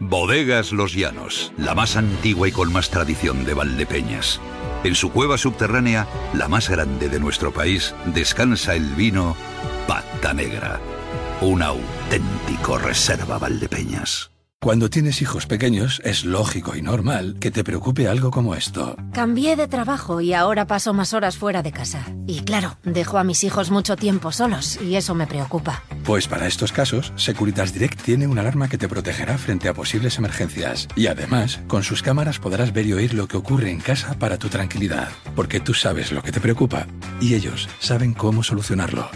Bodegas 0.00 0.72
Los 0.72 0.94
Llanos, 0.94 1.52
la 1.56 1.74
más 1.74 1.96
antigua 1.96 2.48
y 2.48 2.52
con 2.52 2.72
más 2.72 2.90
tradición 2.90 3.44
de 3.44 3.54
Valdepeñas. 3.54 4.40
En 4.82 4.94
su 4.94 5.12
cueva 5.12 5.36
subterránea, 5.36 6.06
la 6.32 6.48
más 6.48 6.70
grande 6.70 7.08
de 7.08 7.20
nuestro 7.20 7.52
país, 7.52 7.94
descansa 8.06 8.74
el 8.74 8.94
vino 8.94 9.36
Pata 9.86 10.32
Negra, 10.32 10.80
un 11.40 11.62
auténtico 11.62 12.76
reserva 12.78 13.38
Valdepeñas. 13.38 14.30
Cuando 14.62 14.90
tienes 14.90 15.22
hijos 15.22 15.46
pequeños, 15.46 16.02
es 16.04 16.26
lógico 16.26 16.76
y 16.76 16.82
normal 16.82 17.38
que 17.40 17.50
te 17.50 17.64
preocupe 17.64 18.08
algo 18.08 18.30
como 18.30 18.54
esto. 18.54 18.94
Cambié 19.14 19.56
de 19.56 19.68
trabajo 19.68 20.20
y 20.20 20.34
ahora 20.34 20.66
paso 20.66 20.92
más 20.92 21.14
horas 21.14 21.38
fuera 21.38 21.62
de 21.62 21.72
casa. 21.72 22.04
Y 22.26 22.40
claro, 22.40 22.76
dejo 22.84 23.16
a 23.16 23.24
mis 23.24 23.42
hijos 23.42 23.70
mucho 23.70 23.96
tiempo 23.96 24.32
solos 24.32 24.78
y 24.82 24.96
eso 24.96 25.14
me 25.14 25.26
preocupa. 25.26 25.82
Pues 26.04 26.28
para 26.28 26.46
estos 26.46 26.72
casos, 26.72 27.14
Securitas 27.16 27.72
Direct 27.72 28.02
tiene 28.02 28.26
una 28.26 28.42
alarma 28.42 28.68
que 28.68 28.76
te 28.76 28.86
protegerá 28.86 29.38
frente 29.38 29.70
a 29.70 29.72
posibles 29.72 30.18
emergencias. 30.18 30.88
Y 30.94 31.06
además, 31.06 31.60
con 31.66 31.82
sus 31.82 32.02
cámaras 32.02 32.38
podrás 32.38 32.74
ver 32.74 32.84
y 32.84 32.92
oír 32.92 33.14
lo 33.14 33.28
que 33.28 33.38
ocurre 33.38 33.70
en 33.70 33.80
casa 33.80 34.12
para 34.18 34.36
tu 34.36 34.50
tranquilidad. 34.50 35.08
Porque 35.34 35.60
tú 35.60 35.72
sabes 35.72 36.12
lo 36.12 36.22
que 36.22 36.32
te 36.32 36.40
preocupa 36.40 36.86
y 37.18 37.34
ellos 37.34 37.66
saben 37.78 38.12
cómo 38.12 38.42
solucionarlo. 38.42 39.08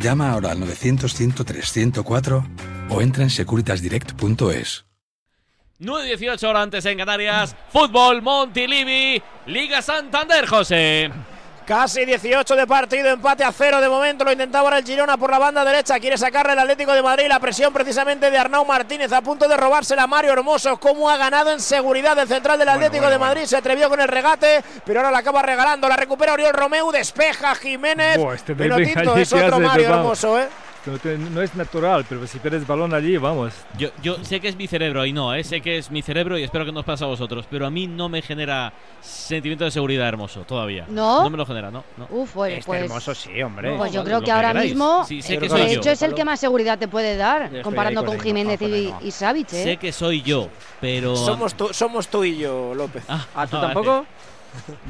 Llama 0.00 0.32
ahora 0.32 0.52
al 0.52 0.58
900-103-104 0.60 2.88
o 2.88 3.02
entra 3.02 3.22
en 3.22 3.30
securitasdirect.es. 3.30 4.86
9.18 5.78 6.48
horas 6.48 6.62
antes 6.62 6.86
en 6.86 6.98
Canarias. 6.98 7.54
Fútbol 7.70 8.22
Montilivi. 8.22 9.22
Liga 9.46 9.82
Santander, 9.82 10.46
José. 10.46 11.10
Casi 11.70 12.04
18 12.04 12.56
de 12.56 12.66
partido, 12.66 13.10
empate 13.10 13.44
a 13.44 13.52
cero 13.52 13.80
de 13.80 13.88
momento. 13.88 14.24
Lo 14.24 14.32
intentaba 14.32 14.64
ahora 14.64 14.78
el 14.78 14.84
Girona 14.84 15.16
por 15.16 15.30
la 15.30 15.38
banda 15.38 15.64
derecha. 15.64 16.00
Quiere 16.00 16.18
sacarle 16.18 16.54
el 16.54 16.58
Atlético 16.58 16.92
de 16.92 17.00
Madrid. 17.00 17.26
La 17.28 17.38
presión 17.38 17.72
precisamente 17.72 18.28
de 18.28 18.36
Arnau 18.36 18.64
Martínez 18.64 19.12
a 19.12 19.22
punto 19.22 19.46
de 19.46 19.56
robársela 19.56 20.08
Mario 20.08 20.32
Hermoso. 20.32 20.80
Cómo 20.80 21.08
ha 21.08 21.16
ganado 21.16 21.52
en 21.52 21.60
seguridad 21.60 22.18
el 22.18 22.26
central 22.26 22.58
del 22.58 22.70
Atlético 22.70 23.08
de 23.08 23.18
Madrid. 23.18 23.44
Se 23.44 23.56
atrevió 23.56 23.88
con 23.88 24.00
el 24.00 24.08
regate, 24.08 24.64
pero 24.84 24.98
ahora 24.98 25.12
la 25.12 25.18
acaba 25.18 25.42
regalando. 25.42 25.88
La 25.88 25.94
recupera 25.94 26.32
Oriol 26.32 26.52
Romeu. 26.54 26.90
Despeja 26.90 27.54
Jiménez. 27.54 28.18
Buah, 28.18 28.34
este 28.34 28.52
es 29.20 29.32
otro 29.32 29.60
Mario. 29.60 29.90
Hermoso, 29.90 30.40
¿eh? 30.40 30.48
No, 30.86 30.98
te- 30.98 31.18
no 31.18 31.42
es 31.42 31.54
natural, 31.54 32.06
pero 32.08 32.26
si 32.26 32.38
pierdes 32.38 32.66
balón 32.66 32.94
allí, 32.94 33.18
vamos. 33.18 33.52
Yo, 33.76 33.90
yo 34.02 34.16
sé 34.24 34.40
que 34.40 34.48
es 34.48 34.56
mi 34.56 34.66
cerebro 34.66 35.04
y 35.04 35.12
no, 35.12 35.34
¿eh? 35.34 35.44
sé 35.44 35.60
que 35.60 35.76
es 35.76 35.90
mi 35.90 36.00
cerebro 36.00 36.38
y 36.38 36.42
espero 36.42 36.64
que 36.64 36.72
no 36.72 36.80
os 36.80 36.86
pase 36.86 37.04
a 37.04 37.06
vosotros, 37.06 37.44
pero 37.50 37.66
a 37.66 37.70
mí 37.70 37.86
no 37.86 38.08
me 38.08 38.22
genera 38.22 38.72
sentimiento 39.02 39.64
de 39.66 39.70
seguridad 39.70 40.08
hermoso 40.08 40.40
todavía. 40.44 40.86
¿No? 40.88 41.22
No 41.22 41.28
me 41.30 41.36
lo 41.36 41.44
genera, 41.44 41.70
no. 41.70 41.84
no. 41.98 42.06
Uf, 42.10 42.34
Este 42.48 42.62
pues- 42.64 42.82
hermoso 42.82 43.14
sí, 43.14 43.42
hombre. 43.42 43.76
Pues 43.76 43.92
yo 43.92 44.02
creo 44.04 44.20
que 44.20 44.24
que 44.26 44.32
ahora 44.32 44.48
queráis. 44.52 44.70
mismo, 44.70 45.04
Sí, 45.06 45.20
sé 45.20 45.34
que 45.34 45.40
de 45.40 45.48
soy 45.50 45.60
yo. 45.60 45.66
hecho, 45.80 45.90
es 45.90 46.00
el 46.02 46.14
que 46.14 46.24
más 46.24 46.40
seguridad 46.40 46.78
te 46.78 46.88
puede 46.88 47.14
dar, 47.16 47.42
estoy 47.42 47.62
comparando 47.62 48.02
con 48.04 48.16
con 48.16 48.24
Jiménez 48.24 48.60
y, 48.62 49.10
Savic, 49.10 49.52
¿eh? 49.52 49.62
Sé 49.64 49.76
que 49.76 49.92
soy 49.92 50.22
yo, 50.22 50.48
pero. 50.80 51.14
Somos 51.14 51.54
tú, 51.54 51.68
somos 51.72 52.08
tú 52.08 52.24
y 52.24 52.38
yo, 52.38 52.74
López. 52.74 53.04
Ah, 53.08 53.26
¿Ah, 53.34 53.46
tú 53.46 53.56
vale. 53.56 53.74
tampoco? 53.74 54.06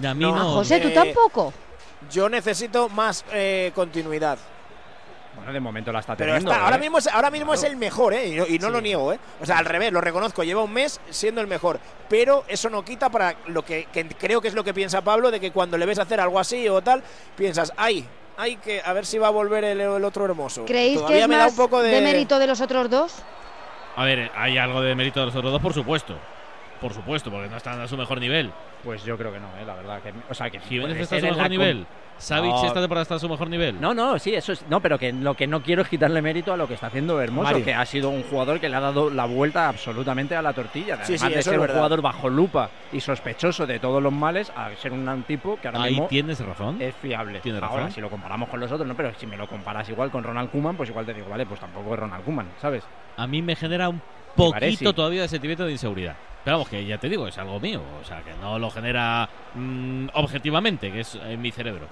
A 0.07 0.15
mí 0.15 0.21
No, 0.25 0.37
no. 0.37 0.51
José, 0.55 0.79
¿tú 0.81 0.89
Eh, 0.89 0.93
tampoco? 0.93 1.53
Yo 2.13 2.29
necesito 2.29 2.89
más 2.89 3.25
eh, 3.33 3.73
continuidad. 3.75 4.39
Bueno, 5.37 5.53
de 5.53 5.61
momento 5.61 5.93
la 5.93 6.01
está 6.01 6.17
Pero 6.17 6.33
teniendo. 6.33 6.53
ahora 6.53 6.77
¿eh? 6.77 6.81
mismo, 6.81 6.99
es, 6.99 7.07
ahora 7.07 7.31
mismo 7.31 7.55
es 7.55 7.63
el 7.63 7.77
mejor, 7.77 8.15
¿eh? 8.15 8.29
Y 8.29 8.37
no, 8.37 8.47
y 8.47 8.59
no 8.59 8.69
lo 8.71 8.81
niego, 8.81 9.13
¿eh? 9.13 9.19
O 9.41 9.47
sea, 9.47 9.59
al 9.59 9.65
revés, 9.65 9.93
lo 9.93 10.01
reconozco. 10.01 10.43
Lleva 10.45 10.63
un 10.63 10.73
mes 10.73 11.01
siendo 11.11 11.41
el 11.41 11.47
mejor. 11.47 11.79
Pero 12.09 12.45
eso 12.49 12.69
no 12.69 12.85
quita 12.85 13.09
para 13.11 13.37
lo 13.47 13.65
que, 13.65 13.87
que 13.93 14.07
creo 14.09 14.41
que 14.41 14.49
es 14.49 14.55
lo 14.55 14.65
que 14.65 14.75
piensa 14.75 15.03
Pablo, 15.03 15.31
de 15.31 15.41
que 15.41 15.53
cuando 15.53 15.79
le 15.79 15.87
ves 15.87 15.99
hacer 15.99 16.21
algo 16.21 16.39
así 16.39 16.69
o 16.69 16.83
tal, 16.83 17.03
piensas, 17.37 17.73
ay, 17.77 18.07
hay 18.37 18.57
que 18.57 18.83
a 18.85 18.93
ver 18.93 19.07
si 19.07 19.19
va 19.19 19.29
a 19.29 19.31
volver 19.31 19.65
el, 19.65 19.81
el 19.81 20.05
otro 20.05 20.25
hermoso. 20.25 20.65
¿Creéis 20.65 20.97
Todavía 20.97 21.17
que 21.17 21.23
es 21.23 21.29
me 21.29 21.37
da 21.37 21.47
un 21.47 21.57
poco 21.57 21.81
de, 21.83 21.91
de 21.91 22.01
mérito 22.01 22.39
de 22.39 22.47
los 22.47 22.61
otros 22.61 22.91
dos? 22.91 23.23
A 23.97 24.05
ver, 24.05 24.31
hay 24.35 24.59
algo 24.59 24.81
de 24.81 24.95
mérito 24.95 25.21
de 25.21 25.27
los 25.27 25.37
otros 25.37 25.53
dos, 25.53 25.63
por 25.63 25.75
supuesto. 25.75 26.17
Por 26.81 26.95
supuesto, 26.95 27.31
porque 27.31 27.49
no 27.49 27.59
están 27.59 27.79
a 27.81 27.87
su 27.87 27.97
mejor 27.97 28.19
nivel. 28.19 28.51
Pues 28.83 29.05
yo 29.05 29.19
creo 29.19 29.31
que 29.33 29.39
no, 29.39 29.49
¿eh? 29.59 29.65
la 29.67 29.75
verdad. 29.75 30.01
Que, 30.01 30.15
o 30.31 30.35
sea, 30.35 30.49
que 30.49 30.59
Jiménez 30.61 30.99
está 30.99 31.17
a 31.17 31.21
su 31.21 31.27
mejor 31.27 31.51
nivel. 31.51 31.87
Savic 32.21 32.51
No. 32.53 32.67
esta 32.67 32.81
temporada 32.81 33.03
está 33.03 33.15
a 33.17 33.19
su 33.19 33.29
mejor 33.29 33.49
nivel. 33.49 33.81
No, 33.81 33.95
no, 33.95 34.19
sí, 34.19 34.35
eso 34.35 34.53
es. 34.53 34.65
No, 34.69 34.81
pero 34.81 34.99
que 34.99 35.13
lo 35.13 35.35
que 35.35 35.47
no 35.47 35.63
quiero 35.63 35.83
es 35.83 35.89
quitarle 35.89 36.21
mérito 36.23 36.53
a 36.53 36.57
lo 36.57 36.69
que 36.69 36.75
está 36.75 36.89
haciendo 36.89 37.21
Hermoso, 37.21 37.45
Mario. 37.51 37.65
que 37.65 37.75
ha 37.75 37.85
sido 37.87 38.11
un 38.11 38.23
jugador 38.23 38.61
que 38.61 38.69
le 38.69 38.77
ha 38.77 38.81
dado 38.81 39.11
la 39.11 39.25
vuelta 39.25 39.69
absolutamente 39.69 40.37
a 40.37 40.43
la 40.43 40.53
tortilla. 40.53 40.97
Sí, 41.05 41.15
Además 41.15 41.21
sí, 41.21 41.35
de 41.35 41.43
ser 41.43 41.53
es 41.55 41.57
un 41.59 41.61
verdad. 41.63 41.75
jugador 41.77 42.03
bajo 42.03 42.29
lupa 42.29 42.71
y 42.93 43.01
sospechoso 43.01 43.67
de 43.67 43.79
todos 43.79 44.03
los 44.03 44.13
males, 44.13 44.53
a 44.55 44.71
ser 44.77 44.93
un 44.93 45.23
tipo 45.27 45.59
que 45.61 45.69
ahora 45.69 45.83
Ahí 45.83 45.93
mismo 45.93 46.07
tienes 46.09 46.39
razón. 46.45 46.77
es 46.81 46.95
fiable. 46.97 47.41
Tienes 47.41 47.63
Ahora, 47.63 47.77
razón. 47.85 47.93
si 47.93 48.01
lo 48.01 48.11
comparamos 48.11 48.49
con 48.49 48.61
los 48.61 48.71
otros, 48.71 48.87
no, 48.87 48.95
pero 48.95 49.13
si 49.19 49.27
me 49.27 49.37
lo 49.37 49.47
comparas 49.49 49.89
igual 49.89 50.11
con 50.11 50.23
Ronald 50.23 50.51
Koeman, 50.51 50.77
pues 50.77 50.89
igual 50.91 51.07
te 51.07 51.15
digo, 51.15 51.29
vale, 51.29 51.47
pues 51.47 51.59
tampoco 51.61 51.95
es 51.95 52.01
Ronald 52.01 52.25
Koeman, 52.25 52.47
¿sabes? 52.61 52.85
A 53.17 53.27
mí 53.27 53.43
me 53.43 53.57
genera 53.57 53.89
un. 53.89 54.01
Poquito 54.37 54.93
todavía 54.93 55.23
de 55.23 55.29
sentimiento 55.29 55.65
de 55.65 55.73
inseguridad. 55.73 56.17
Pero 56.45 56.57
vamos, 56.57 56.69
que 56.69 56.85
ya 56.85 56.99
te 56.99 57.09
digo, 57.09 57.29
es 57.29 57.37
algo 57.39 57.61
mío. 57.61 57.83
O 58.01 58.05
sea, 58.05 58.23
que 58.23 58.33
no 58.41 58.59
lo 58.59 58.71
genera 58.71 59.29
mm, 59.55 60.09
objetivamente, 60.15 60.91
que 60.91 61.01
es 61.01 61.15
en 61.17 61.41
mi 61.41 61.51
cerebro. 61.51 61.87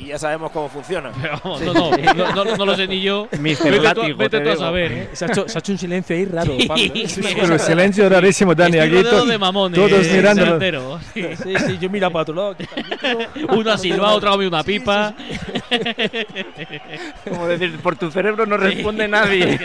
Y 0.00 0.06
ya 0.06 0.18
sabemos 0.18 0.50
cómo 0.50 0.70
funciona. 0.70 1.12
Pero 1.20 1.38
vamos, 1.44 1.60
no, 1.60 1.74
no, 1.74 1.90
no, 2.14 2.44
no- 2.44 2.56
no 2.56 2.64
lo 2.66 2.74
sé 2.74 2.86
ni 2.86 3.02
yo. 3.02 3.28
Mr. 3.32 3.38
Vete 3.38 3.76
tú, 3.76 3.82
Látigo, 3.82 4.16
vete 4.18 4.38
te 4.38 4.44
tú 4.44 4.50
a 4.50 4.56
saber. 4.56 5.10
Se 5.12 5.26
ha, 5.26 5.28
hecho, 5.28 5.46
se 5.46 5.58
ha 5.58 5.60
hecho 5.60 5.72
un 5.72 5.78
silencio 5.78 6.16
ahí 6.16 6.24
raro, 6.24 6.56
Sí, 6.58 6.66
Pablo. 6.66 6.84
sí, 7.06 7.20
Pero 7.22 7.54
el 7.54 7.60
silencio 7.60 8.08
rarísimo, 8.08 8.54
Dani. 8.54 8.78
Estoy 8.78 8.98
Aquí 8.98 9.28
de 9.28 9.38
mamones, 9.38 9.78
todos 9.78 10.06
eh, 10.06 10.18
entero, 10.26 10.98
sí. 11.12 11.22
Sí, 11.36 11.54
sí, 11.66 11.78
yo 11.78 11.90
mira 11.90 12.08
para 12.08 12.22
otro 12.22 12.34
lado. 12.34 12.56
Uno 13.50 13.70
ha 13.70 13.76
silbado, 13.78 14.16
otro 14.16 14.30
ha 14.30 14.32
comido 14.32 14.48
una 14.48 14.64
pipa. 14.64 15.12
Como 17.28 17.46
decir, 17.46 17.78
por 17.80 17.96
tu 17.96 18.10
cerebro 18.10 18.46
no 18.46 18.56
responde 18.56 19.06
nadie. 19.06 19.58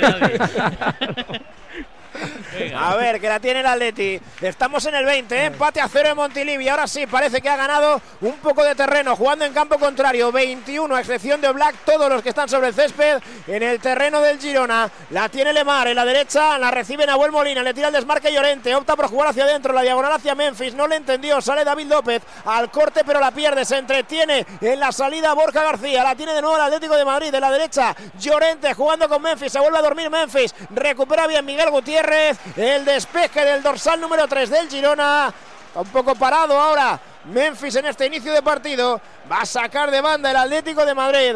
A 2.77 2.95
ver, 2.95 3.19
que 3.19 3.27
la 3.27 3.39
tiene 3.39 3.59
el 3.59 3.65
Atleti. 3.65 4.19
Estamos 4.41 4.85
en 4.85 4.95
el 4.95 5.05
20, 5.05 5.35
¿eh? 5.35 5.45
empate 5.45 5.81
a 5.81 5.87
cero 5.87 6.09
en 6.09 6.15
Montilivi. 6.15 6.69
Ahora 6.69 6.87
sí, 6.87 7.05
parece 7.05 7.41
que 7.41 7.49
ha 7.49 7.57
ganado 7.57 8.01
un 8.21 8.37
poco 8.37 8.63
de 8.63 8.75
terreno, 8.75 9.15
jugando 9.15 9.45
en 9.45 9.53
campo 9.53 9.77
contrario. 9.77 10.31
21, 10.31 10.95
a 10.95 10.99
excepción 10.99 11.41
de 11.41 11.51
Black, 11.51 11.75
todos 11.85 12.09
los 12.09 12.21
que 12.21 12.29
están 12.29 12.47
sobre 12.47 12.67
el 12.67 12.73
césped 12.73 13.21
en 13.47 13.63
el 13.63 13.79
terreno 13.79 14.21
del 14.21 14.39
Girona. 14.39 14.89
La 15.09 15.29
tiene 15.29 15.53
Lemar 15.53 15.87
en 15.87 15.95
la 15.95 16.05
derecha, 16.05 16.57
la 16.57 16.71
recibe 16.71 17.05
Nahuel 17.05 17.31
Molina, 17.31 17.61
le 17.61 17.73
tira 17.73 17.87
el 17.87 17.93
desmarque 17.93 18.31
Llorente, 18.31 18.73
opta 18.75 18.95
por 18.95 19.07
jugar 19.07 19.29
hacia 19.29 19.43
adentro, 19.43 19.73
la 19.73 19.81
diagonal 19.81 20.13
hacia 20.13 20.35
Memphis. 20.35 20.73
No 20.73 20.87
le 20.87 20.95
entendió, 20.95 21.41
sale 21.41 21.63
David 21.63 21.87
López 21.87 22.23
al 22.45 22.71
corte, 22.71 23.03
pero 23.05 23.19
la 23.19 23.31
pierde. 23.31 23.65
Se 23.65 23.77
entretiene 23.77 24.45
en 24.61 24.79
la 24.79 24.91
salida 24.91 25.33
Borja 25.33 25.63
García. 25.63 26.03
La 26.03 26.15
tiene 26.15 26.33
de 26.33 26.41
nuevo 26.41 26.55
el 26.55 26.63
Atlético 26.63 26.95
de 26.95 27.05
Madrid, 27.05 27.31
de 27.31 27.39
la 27.39 27.51
derecha. 27.51 27.95
Llorente 28.19 28.73
jugando 28.73 29.09
con 29.09 29.21
Memphis, 29.21 29.51
se 29.51 29.59
vuelve 29.59 29.77
a 29.77 29.81
dormir 29.81 30.09
Memphis. 30.09 30.53
Recupera 30.69 31.27
bien 31.27 31.45
Miguel 31.45 31.69
Gutiérrez. 31.69 32.37
El 32.55 32.85
despeje 32.85 33.43
del 33.43 33.63
dorsal 33.63 33.99
número 33.99 34.27
3 34.27 34.49
del 34.49 34.69
Girona. 34.69 35.33
Está 35.67 35.81
un 35.81 35.87
poco 35.87 36.15
parado 36.15 36.59
ahora. 36.59 36.99
Memphis 37.25 37.75
en 37.75 37.87
este 37.87 38.05
inicio 38.05 38.31
de 38.31 38.41
partido. 38.41 39.01
Va 39.29 39.41
a 39.41 39.45
sacar 39.45 39.89
de 39.89 39.99
banda 39.99 40.29
el 40.29 40.37
Atlético 40.37 40.85
de 40.85 40.93
Madrid. 40.93 41.35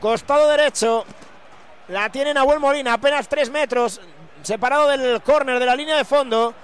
Costado 0.00 0.48
derecho. 0.48 1.04
La 1.88 2.10
tiene 2.10 2.34
Nahuel 2.34 2.60
Molina, 2.60 2.94
apenas 2.94 3.28
3 3.28 3.50
metros. 3.50 4.00
Separado 4.42 4.88
del 4.88 5.22
córner 5.22 5.58
de 5.58 5.66
la 5.66 5.74
línea 5.74 5.96
de 5.96 6.04
fondo. 6.04 6.54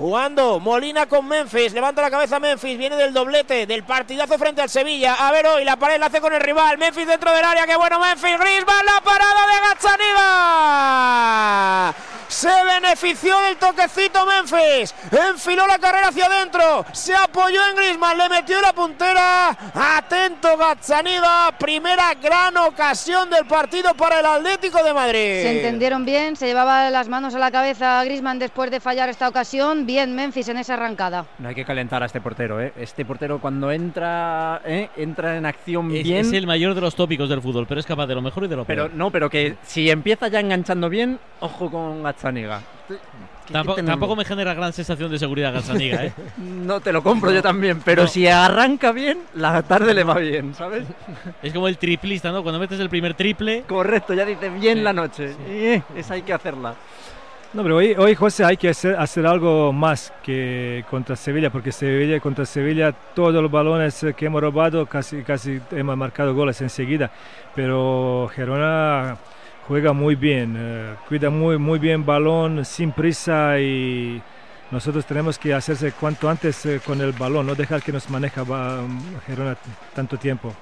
Jugando 0.00 0.58
Molina 0.60 1.04
con 1.04 1.28
Memphis, 1.28 1.74
levanta 1.74 2.00
la 2.00 2.10
cabeza 2.10 2.40
Memphis, 2.40 2.78
viene 2.78 2.96
del 2.96 3.12
doblete, 3.12 3.66
del 3.66 3.84
partidazo 3.84 4.38
frente 4.38 4.62
al 4.62 4.70
Sevilla. 4.70 5.28
A 5.28 5.30
ver 5.30 5.46
hoy 5.46 5.62
la 5.62 5.76
pared 5.76 6.00
la 6.00 6.06
hace 6.06 6.22
con 6.22 6.32
el 6.32 6.40
rival. 6.40 6.78
Memphis 6.78 7.06
dentro 7.06 7.30
del 7.34 7.44
área, 7.44 7.66
qué 7.66 7.76
bueno 7.76 8.00
Memphis. 8.00 8.38
Griezmann, 8.38 8.86
la 8.86 9.02
parada 9.02 9.46
de 9.46 9.60
Gazzaniga. 9.68 10.20
Se 12.28 12.64
benefició 12.64 13.38
del 13.40 13.56
toquecito 13.56 14.24
Memphis. 14.24 14.94
Enfiló 15.10 15.66
la 15.66 15.78
carrera 15.78 16.08
hacia 16.08 16.24
adentro. 16.26 16.86
Se 16.92 17.12
apoyó 17.12 17.60
en 17.66 17.76
Griezmann, 17.76 18.16
le 18.16 18.28
metió 18.30 18.58
la 18.60 18.72
puntera. 18.72 19.50
Atento 19.74 20.56
Gazzaniga. 20.56 21.52
Primera 21.58 22.14
gran 22.14 22.56
ocasión 22.56 23.28
del 23.28 23.44
partido 23.46 23.92
para 23.94 24.20
el 24.20 24.26
Atlético 24.26 24.82
de 24.82 24.94
Madrid. 24.94 25.42
Se 25.42 25.56
entendieron 25.56 26.06
bien, 26.06 26.36
se 26.36 26.46
llevaba 26.46 26.88
las 26.88 27.08
manos 27.08 27.34
a 27.34 27.38
la 27.38 27.50
cabeza 27.50 28.02
Grisman 28.04 28.38
después 28.38 28.70
de 28.70 28.80
fallar 28.80 29.10
esta 29.10 29.28
ocasión. 29.28 29.86
Bien 29.90 30.14
Memphis 30.14 30.46
en 30.48 30.56
esa 30.58 30.74
arrancada. 30.74 31.26
No 31.40 31.48
hay 31.48 31.54
que 31.56 31.64
calentar 31.64 32.00
a 32.00 32.06
este 32.06 32.20
portero, 32.20 32.60
¿eh? 32.60 32.72
Este 32.76 33.04
portero 33.04 33.40
cuando 33.40 33.72
entra, 33.72 34.60
¿eh? 34.64 34.88
entra 34.96 35.36
en 35.36 35.44
acción 35.44 35.90
Es, 35.92 36.04
bien. 36.04 36.18
es 36.18 36.32
el 36.32 36.46
mayor 36.46 36.74
de 36.76 36.80
los 36.80 36.94
tópicos 36.94 37.28
del 37.28 37.42
fútbol, 37.42 37.66
pero 37.66 37.80
es 37.80 37.86
capaz 37.86 38.06
de 38.06 38.14
lo 38.14 38.22
mejor 38.22 38.44
y 38.44 38.46
de 38.46 38.54
lo 38.54 38.64
Pero 38.64 38.84
peor. 38.84 38.96
no, 38.96 39.10
pero 39.10 39.28
que 39.28 39.56
si 39.64 39.90
empieza 39.90 40.28
ya 40.28 40.38
enganchando 40.38 40.88
bien, 40.88 41.18
ojo 41.40 41.68
con 41.68 42.04
Gazzaniga. 42.04 42.60
Tampoco, 43.50 43.82
tampoco 43.82 44.14
me 44.14 44.24
genera 44.24 44.54
gran 44.54 44.72
sensación 44.72 45.10
de 45.10 45.18
seguridad 45.18 45.52
Gazzaniga, 45.52 46.04
¿eh? 46.04 46.12
No 46.38 46.78
te 46.78 46.92
lo 46.92 47.02
compro 47.02 47.32
yo 47.32 47.42
también, 47.42 47.80
pero 47.84 48.02
No. 48.02 48.08
si 48.08 48.28
arranca 48.28 48.92
bien, 48.92 49.18
la 49.34 49.60
tarde 49.64 49.92
le 49.92 50.04
va 50.04 50.14
bien, 50.18 50.54
¿sabes? 50.54 50.84
Es 51.42 51.52
como 51.52 51.66
el 51.66 51.78
triplista, 51.78 52.30
¿no? 52.30 52.44
Cuando 52.44 52.60
metes 52.60 52.78
el 52.78 52.88
primer 52.88 53.14
triple. 53.14 53.64
Correcto, 53.66 54.14
ya 54.14 54.24
dice 54.24 54.50
bien 54.50 54.84
la 54.84 54.92
noche. 54.92 55.34
Eh, 55.48 55.82
esa 55.96 56.14
hay 56.14 56.22
que 56.22 56.32
hacerla. 56.32 56.76
No, 57.52 57.64
pero 57.64 57.78
hoy, 57.78 57.96
hoy 57.98 58.14
José 58.14 58.44
hay 58.44 58.56
que 58.56 58.68
hacer, 58.68 59.26
algo 59.26 59.72
más 59.72 60.12
que 60.22 60.84
contra 60.88 61.16
Sevilla, 61.16 61.50
porque 61.50 61.72
Sevilla 61.72 62.20
contra 62.20 62.46
Sevilla 62.46 62.92
todos 62.92 63.42
los 63.42 63.50
balones 63.50 64.06
que 64.16 64.26
hemos 64.26 64.40
robado 64.40 64.86
casi, 64.86 65.22
casi 65.22 65.60
hemos 65.72 65.96
marcado 65.96 66.32
goles 66.32 66.60
enseguida, 66.60 67.10
pero 67.56 68.30
Gerona 68.32 69.16
juega 69.66 69.92
muy 69.92 70.14
bien, 70.14 70.54
eh, 70.56 70.94
cuida 71.08 71.28
muy, 71.28 71.58
muy 71.58 71.80
bien 71.80 72.06
balón, 72.06 72.64
sin 72.64 72.92
prisa 72.92 73.58
y 73.58 74.22
nosotros 74.70 75.04
tenemos 75.04 75.36
que 75.36 75.52
hacerse 75.52 75.90
cuanto 75.90 76.28
antes 76.30 76.64
eh, 76.66 76.80
con 76.86 77.00
el 77.00 77.10
balón, 77.10 77.48
no 77.48 77.56
dejar 77.56 77.82
que 77.82 77.90
nos 77.90 78.08
maneja 78.10 78.44
Gerona 79.26 79.56
tanto 79.92 80.16
tiempo. 80.16 80.54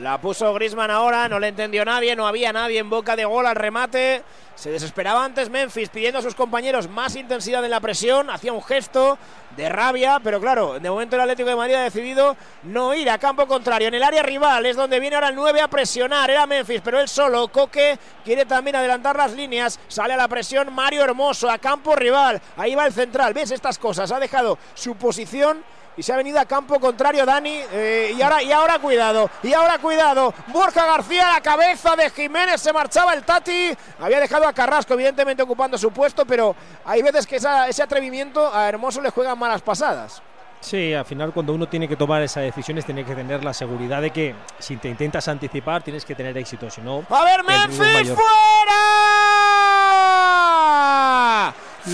La 0.00 0.20
puso 0.20 0.52
Grisman 0.52 0.90
ahora, 0.90 1.28
no 1.28 1.38
le 1.38 1.48
entendió 1.48 1.84
nadie, 1.84 2.16
no 2.16 2.26
había 2.26 2.52
nadie 2.52 2.80
en 2.80 2.90
boca 2.90 3.16
de 3.16 3.24
gol 3.24 3.46
al 3.46 3.56
remate. 3.56 4.22
Se 4.54 4.70
desesperaba 4.70 5.24
antes 5.24 5.48
Memphis 5.48 5.90
pidiendo 5.90 6.18
a 6.18 6.22
sus 6.22 6.34
compañeros 6.34 6.88
más 6.88 7.14
intensidad 7.14 7.64
en 7.64 7.70
la 7.70 7.80
presión, 7.80 8.30
hacía 8.30 8.52
un 8.52 8.62
gesto 8.62 9.18
de 9.56 9.68
rabia, 9.68 10.18
pero 10.22 10.40
claro, 10.40 10.78
de 10.80 10.90
momento 10.90 11.16
el 11.16 11.22
Atlético 11.22 11.48
de 11.48 11.56
Madrid 11.56 11.74
ha 11.74 11.82
decidido 11.82 12.36
no 12.64 12.94
ir 12.94 13.08
a 13.08 13.18
campo 13.18 13.46
contrario. 13.46 13.88
En 13.88 13.94
el 13.94 14.02
área 14.02 14.22
rival 14.22 14.66
es 14.66 14.76
donde 14.76 14.98
viene 14.98 15.16
ahora 15.16 15.28
el 15.28 15.34
9 15.34 15.60
a 15.60 15.68
presionar, 15.68 16.30
era 16.30 16.46
Memphis, 16.46 16.80
pero 16.82 17.00
él 17.00 17.08
solo, 17.08 17.48
Coque 17.48 17.98
quiere 18.24 18.44
también 18.44 18.76
adelantar 18.76 19.16
las 19.16 19.32
líneas, 19.32 19.78
sale 19.88 20.14
a 20.14 20.16
la 20.16 20.28
presión 20.28 20.72
Mario 20.72 21.04
Hermoso 21.04 21.50
a 21.50 21.58
campo 21.58 21.94
rival, 21.94 22.40
ahí 22.56 22.74
va 22.74 22.86
el 22.86 22.92
central, 22.92 23.34
ves 23.34 23.50
estas 23.50 23.78
cosas, 23.78 24.10
ha 24.10 24.18
dejado 24.18 24.58
su 24.74 24.96
posición 24.96 25.62
y 25.96 26.02
se 26.02 26.12
ha 26.12 26.16
venido 26.16 26.38
a 26.38 26.44
campo 26.44 26.78
contrario 26.78 27.24
Dani. 27.24 27.60
Eh, 27.72 28.14
y 28.16 28.22
ahora 28.22 28.42
y 28.42 28.52
ahora 28.52 28.78
cuidado 28.78 29.30
y 29.42 29.52
ahora 29.54 29.78
cuidado. 29.78 30.34
Borja 30.48 30.84
García 30.86 31.30
a 31.30 31.34
la 31.34 31.40
cabeza 31.40 31.96
de 31.96 32.10
Jiménez 32.10 32.60
se 32.60 32.72
marchaba 32.72 33.14
el 33.14 33.22
Tati. 33.24 33.74
Había 34.00 34.20
dejado 34.20 34.46
a 34.46 34.52
Carrasco 34.52 34.94
evidentemente 34.94 35.42
ocupando 35.42 35.78
su 35.78 35.90
puesto 35.90 36.24
pero 36.26 36.54
hay 36.84 37.02
veces 37.02 37.26
que 37.26 37.36
esa- 37.36 37.68
ese 37.68 37.82
atrevimiento 37.82 38.52
a 38.54 38.68
Hermoso 38.68 39.00
le 39.00 39.10
juegan 39.10 39.38
malas 39.38 39.62
pasadas. 39.62 40.22
Sí, 40.60 40.94
al 40.94 41.04
final 41.04 41.32
cuando 41.32 41.52
uno 41.52 41.68
tiene 41.68 41.86
que 41.86 41.96
tomar 41.96 42.22
esas 42.22 42.42
decisiones 42.42 42.84
tiene 42.84 43.04
que 43.04 43.14
tener 43.14 43.44
la 43.44 43.52
seguridad 43.52 44.00
de 44.00 44.10
que 44.10 44.34
si 44.58 44.76
te 44.78 44.88
intentas 44.88 45.28
anticipar 45.28 45.82
tienes 45.82 46.04
que 46.04 46.14
tener 46.14 46.36
éxito, 46.38 46.70
si 46.70 46.80
no... 46.80 47.04
a 47.10 47.24
ver 47.24 47.44
Memphis 47.44 48.10
fuera 48.12 48.82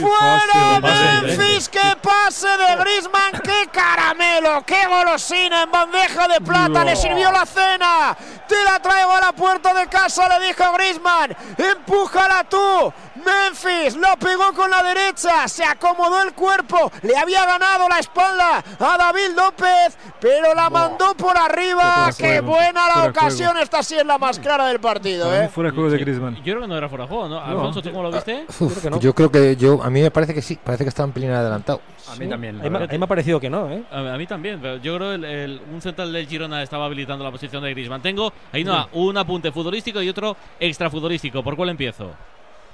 fuera 0.00 0.80
Memphis 0.80 1.68
que 1.68 1.96
pase 2.00 2.46
de 2.48 2.76
Griezmann 2.76 3.32
qué 3.44 3.68
caramelo 3.72 4.62
qué 4.66 4.86
golosina 4.86 5.62
en 5.62 5.70
bandeja 5.70 6.28
de 6.28 6.40
plata 6.40 6.68
No. 6.68 6.84
le 6.84 6.96
sirvió 6.96 7.30
la 7.30 7.44
cena 7.46 8.16
te 8.48 8.62
la 8.64 8.78
traigo 8.80 9.12
a 9.12 9.20
la 9.20 9.32
puerta 9.32 9.72
de 9.74 9.86
casa 9.88 10.28
le 10.38 10.46
dijo 10.46 10.64
Griezmann 10.74 11.34
empújala 11.58 12.44
tú 12.44 12.92
Memphis 13.24 13.94
lo 13.96 14.16
pegó 14.18 14.52
con 14.54 14.70
la 14.70 14.82
derecha 14.82 15.46
se 15.48 15.64
acomodó 15.64 16.22
el 16.22 16.32
cuerpo 16.32 16.90
le 17.02 17.16
había 17.16 17.44
ganado 17.46 17.88
la 17.88 17.98
espalda 17.98 18.64
a 18.80 18.96
David 18.98 19.34
López 19.36 19.96
pero 20.20 20.54
la 20.54 20.70
mandó 20.70 21.14
por 21.14 21.36
arriba 21.36 22.10
Fuera 22.12 22.32
qué 22.34 22.40
buena 22.40 22.86
la 22.88 22.92
fuera 22.94 23.10
ocasión 23.10 23.50
juego. 23.50 23.62
esta 23.64 23.82
sí 23.82 23.96
es 23.96 24.04
la 24.06 24.18
más 24.18 24.38
clara 24.38 24.66
del 24.66 24.80
partido 24.80 25.32
¿eh? 25.34 25.48
fuera 25.48 25.70
de 25.70 25.74
juego 25.76 25.90
de 25.90 25.98
Griezmann. 25.98 26.36
Yo 26.36 26.42
creo 26.42 26.60
que 26.62 26.66
no 26.68 26.76
era 26.76 26.88
fuera 26.88 27.04
de 27.04 27.08
juego, 27.08 27.28
¿no? 27.28 27.40
Alfonso, 27.40 27.82
¿tú 27.82 27.90
cómo 27.92 28.02
lo 28.04 28.10
viste? 28.12 28.46
Uf, 28.60 28.86
yo 29.00 29.14
creo 29.14 29.30
que 29.30 29.56
yo 29.56 29.81
a 29.82 29.90
mí 29.90 30.00
me 30.00 30.10
parece 30.10 30.32
que 30.34 30.42
sí, 30.42 30.58
parece 30.62 30.84
que 30.84 30.88
está 30.88 31.04
un 31.04 31.12
pelín 31.12 31.30
adelantado. 31.30 31.80
A 32.10 32.16
mí 32.16 32.28
también. 32.28 32.60
A 32.60 32.62
mí, 32.64 32.70
me- 32.70 32.78
a 32.84 32.86
mí 32.86 32.98
me 32.98 33.04
ha 33.04 33.08
parecido 33.08 33.38
que 33.40 33.50
no, 33.50 33.70
¿eh? 33.70 33.82
A, 33.90 34.14
a 34.14 34.18
mí 34.18 34.26
también, 34.26 34.58
pero 34.60 34.76
yo 34.78 34.96
creo 34.96 35.12
el, 35.14 35.24
el- 35.24 35.60
un 35.72 35.80
central 35.82 36.12
del 36.12 36.26
Girona 36.26 36.62
estaba 36.62 36.86
habilitando 36.86 37.24
la 37.24 37.30
posición 37.30 37.62
de 37.62 37.70
Griezmann. 37.70 38.02
Tengo 38.02 38.32
ahí 38.52 38.64
no, 38.64 38.88
un 38.92 39.16
apunte 39.18 39.50
futbolístico 39.52 40.00
y 40.02 40.08
otro 40.08 40.36
extrafutbolístico. 40.60 41.42
¿Por 41.42 41.56
cuál 41.56 41.68
empiezo? 41.70 42.10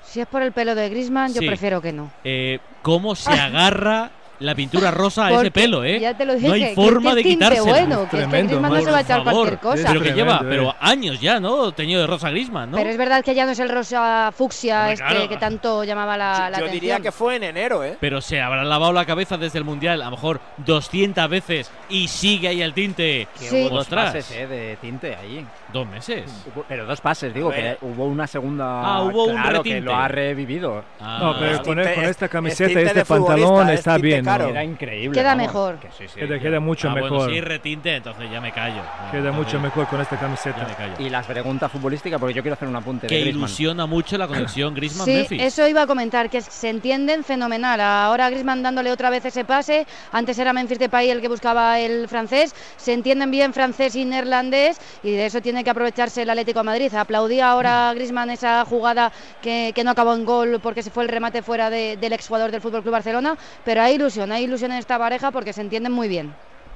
Si 0.03 0.21
es 0.21 0.27
por 0.27 0.41
el 0.43 0.53
pelo 0.53 0.75
de 0.75 0.89
Grisman, 0.89 1.35
yo 1.35 1.41
prefiero 1.41 1.83
que 1.83 1.93
no. 1.93 2.11
Eh, 2.25 2.61
¿Cómo 2.83 3.15
se 3.15 3.31
agarra 3.39 4.11
la 4.41 4.55
pintura 4.55 4.91
rosa 4.91 5.27
a 5.27 5.33
ese 5.41 5.51
pelo, 5.51 5.85
eh? 5.85 5.99
Ya 6.01 6.17
te 6.17 6.25
lo 6.25 6.35
dije, 6.35 6.47
no 6.49 6.55
hay 6.55 6.69
que 6.69 6.75
forma 6.75 7.11
este 7.11 7.23
de 7.23 7.29
quitársela. 7.29 7.63
bueno, 7.65 8.09
que 8.09 8.17
es 8.23 8.27
que 8.27 8.31
Griezmann 8.39 8.73
no 8.73 8.81
se 8.83 8.91
va 8.91 8.99
a 8.99 9.01
echar 9.01 9.23
cualquier 9.25 9.59
cosa. 9.59 9.89
Pero 9.89 10.01
que 10.01 10.13
lleva 10.13 10.39
Tremendo, 10.39 10.49
pero 10.65 10.71
eh. 10.71 10.77
años 10.81 11.21
ya, 11.21 11.41
¿no? 11.41 11.73
Teñido 11.73 12.01
de 12.01 12.07
rosa 12.07 12.31
Griezmann, 12.31 12.71
¿no? 12.71 12.77
Pero 12.77 12.91
es 12.91 12.97
verdad 12.97 13.25
que 13.25 13.35
ya 13.35 13.45
no 13.47 13.53
es 13.53 13.59
el 13.59 13.69
rosa 13.69 14.31
fucsia 14.37 14.93
este 14.93 15.05
claro. 15.05 15.29
que 15.29 15.37
tanto 15.37 15.85
llamaba 15.85 16.17
la, 16.17 16.33
la 16.51 16.59
Yo 16.59 16.65
atención. 16.67 16.73
diría 16.73 17.01
que 17.01 17.11
fue 17.13 17.37
en 17.37 17.43
enero, 17.45 17.83
¿eh? 17.85 17.97
Pero 18.01 18.21
se 18.21 18.41
habrá 18.41 18.65
lavado 18.65 18.93
la 18.93 19.05
cabeza 19.05 19.37
desde 19.37 19.59
el 19.59 19.65
Mundial, 19.65 20.01
a 20.03 20.05
lo 20.07 20.11
mejor 20.13 20.41
200 20.59 21.29
veces 21.29 21.71
y 21.89 22.09
sigue 22.09 22.49
ahí 22.49 22.63
el 22.63 22.75
tinte. 22.75 23.27
Que 23.39 23.45
Sí. 23.49 23.57
hubo 23.63 23.71
dos 23.71 23.81
Ostras. 23.81 24.07
pases 24.15 24.31
eh, 24.33 24.47
de 24.47 24.77
tinte 24.81 25.17
ahí. 25.17 25.45
Dos 25.73 25.87
meses. 25.87 26.25
Pero 26.69 26.87
dos 26.87 27.01
pases, 27.01 27.33
digo, 27.35 27.51
que 27.51 27.77
hubo 27.83 28.05
una 28.07 28.27
segunda. 28.27 28.83
Ah, 28.83 29.03
hubo 29.03 29.25
un 29.25 29.33
claro, 29.33 29.63
que 29.63 29.71
retinte. 29.71 29.81
lo 29.81 29.97
ha 29.97 30.09
revivido. 30.09 30.85
Ah, 31.01 31.19
No, 31.21 31.39
pero 31.39 31.63
con, 31.63 31.77
tinte- 31.79 31.95
con 31.95 32.05
es- 32.05 32.11
esta 32.11 32.25
es 32.27 32.31
camiseta 32.31 32.81
y 32.81 32.85
este 32.85 33.05
pantalón 33.05 33.69
es 33.71 33.79
está 33.81 33.99
bien. 33.99 34.28
Caro. 34.33 34.49
Era 34.51 34.65
increíble. 34.65 35.19
Queda 35.19 35.31
vamos. 35.35 35.47
mejor. 35.47 35.79
Que 35.79 35.89
sí, 35.97 36.05
sí, 36.09 36.21
Queda, 36.21 36.35
que- 36.37 36.41
queda 36.41 36.61
mucho 36.61 36.89
Ah, 36.91 36.95
mejor. 36.95 37.11
Bueno, 37.11 37.33
sí, 37.33 37.41
retinte, 37.41 37.97
entonces 37.97 38.31
ya 38.31 38.41
me 38.41 38.53
callo. 38.53 38.81
Ah, 38.85 39.09
Queda 39.11 39.33
mucho 39.33 39.59
mejor 39.61 39.87
con 39.89 40.01
esta 40.01 40.19
camiseta. 40.19 40.67
me 40.67 40.75
callo. 40.75 40.95
Y 40.99 41.11
la 41.11 41.23
pregunta 41.23 41.69
futbolística, 41.69 42.19
porque 42.19 42.35
yo 42.35 42.43
quiero 42.43 42.55
hacer 42.55 42.69
un 42.69 42.77
apunte 42.77 43.07
Que 43.07 43.15
de 43.17 43.21
Griezmann. 43.23 43.41
ilusiona 43.49 43.87
mucho 43.87 44.17
la 44.19 44.27
conexión 44.27 44.71
Sí, 44.75 44.81
Griezmann-Memphis. 44.81 45.43
eso 45.43 45.67
iba 45.69 45.83
a 45.83 45.87
comentar, 45.87 46.31
que 46.31 46.41
se 46.41 46.69
entienden 46.69 47.25
fenomenal. 47.25 47.81
Ahora 47.81 48.29
Griezmann 48.31 48.63
dándole 48.63 48.91
otra 48.91 49.11
vez 49.11 49.25
ese 49.25 49.45
pase. 49.45 49.87
Antes 50.13 50.39
era 50.39 50.53
Memphis 50.53 50.79
Depay 50.79 51.11
el 51.11 51.21
que 51.21 51.29
buscaba 51.29 51.79
el 51.79 52.09
francés. 52.09 52.55
Se 52.77 52.93
entienden 52.93 53.31
bien 53.31 53.53
francés 53.55 53.95
y 53.95 54.05
neerlandés 54.05 54.81
y 55.03 55.11
de 55.13 55.27
eso 55.27 55.41
tiene 55.41 55.63
que 55.65 55.71
aprovecharse 55.71 56.23
el 56.23 56.31
Atlético 56.31 56.61
de 56.61 56.65
Madrid. 56.65 56.95
Aplaudía 56.95 57.51
ahora 57.51 57.93
Griezmann 57.95 58.31
esa 58.31 58.65
jugada 58.65 59.13
que, 59.43 59.73
que 59.75 59.85
no 59.85 59.91
acabó 59.93 60.15
en 60.15 60.25
gol 60.25 60.59
porque 60.63 60.83
se 60.83 60.91
fue 60.91 61.05
el 61.05 61.09
remate 61.09 61.43
fuera 61.43 61.71
de- 61.71 61.97
del 61.97 62.13
exjugador 62.13 62.51
del 62.51 62.61
Fútbol 62.61 62.83
Club 62.83 62.93
Barcelona. 62.93 63.37
Pero 63.65 63.83
hay 63.83 63.95
ilusión, 63.95 64.18
hay 64.27 64.45
ilusión 64.45 64.73
en 64.73 64.79
esta 64.79 64.99
pareja 64.99 65.31
porque 65.31 65.53
se 65.53 65.61
entienden 65.61 65.93
muy 65.93 66.09
bien. 66.09 66.33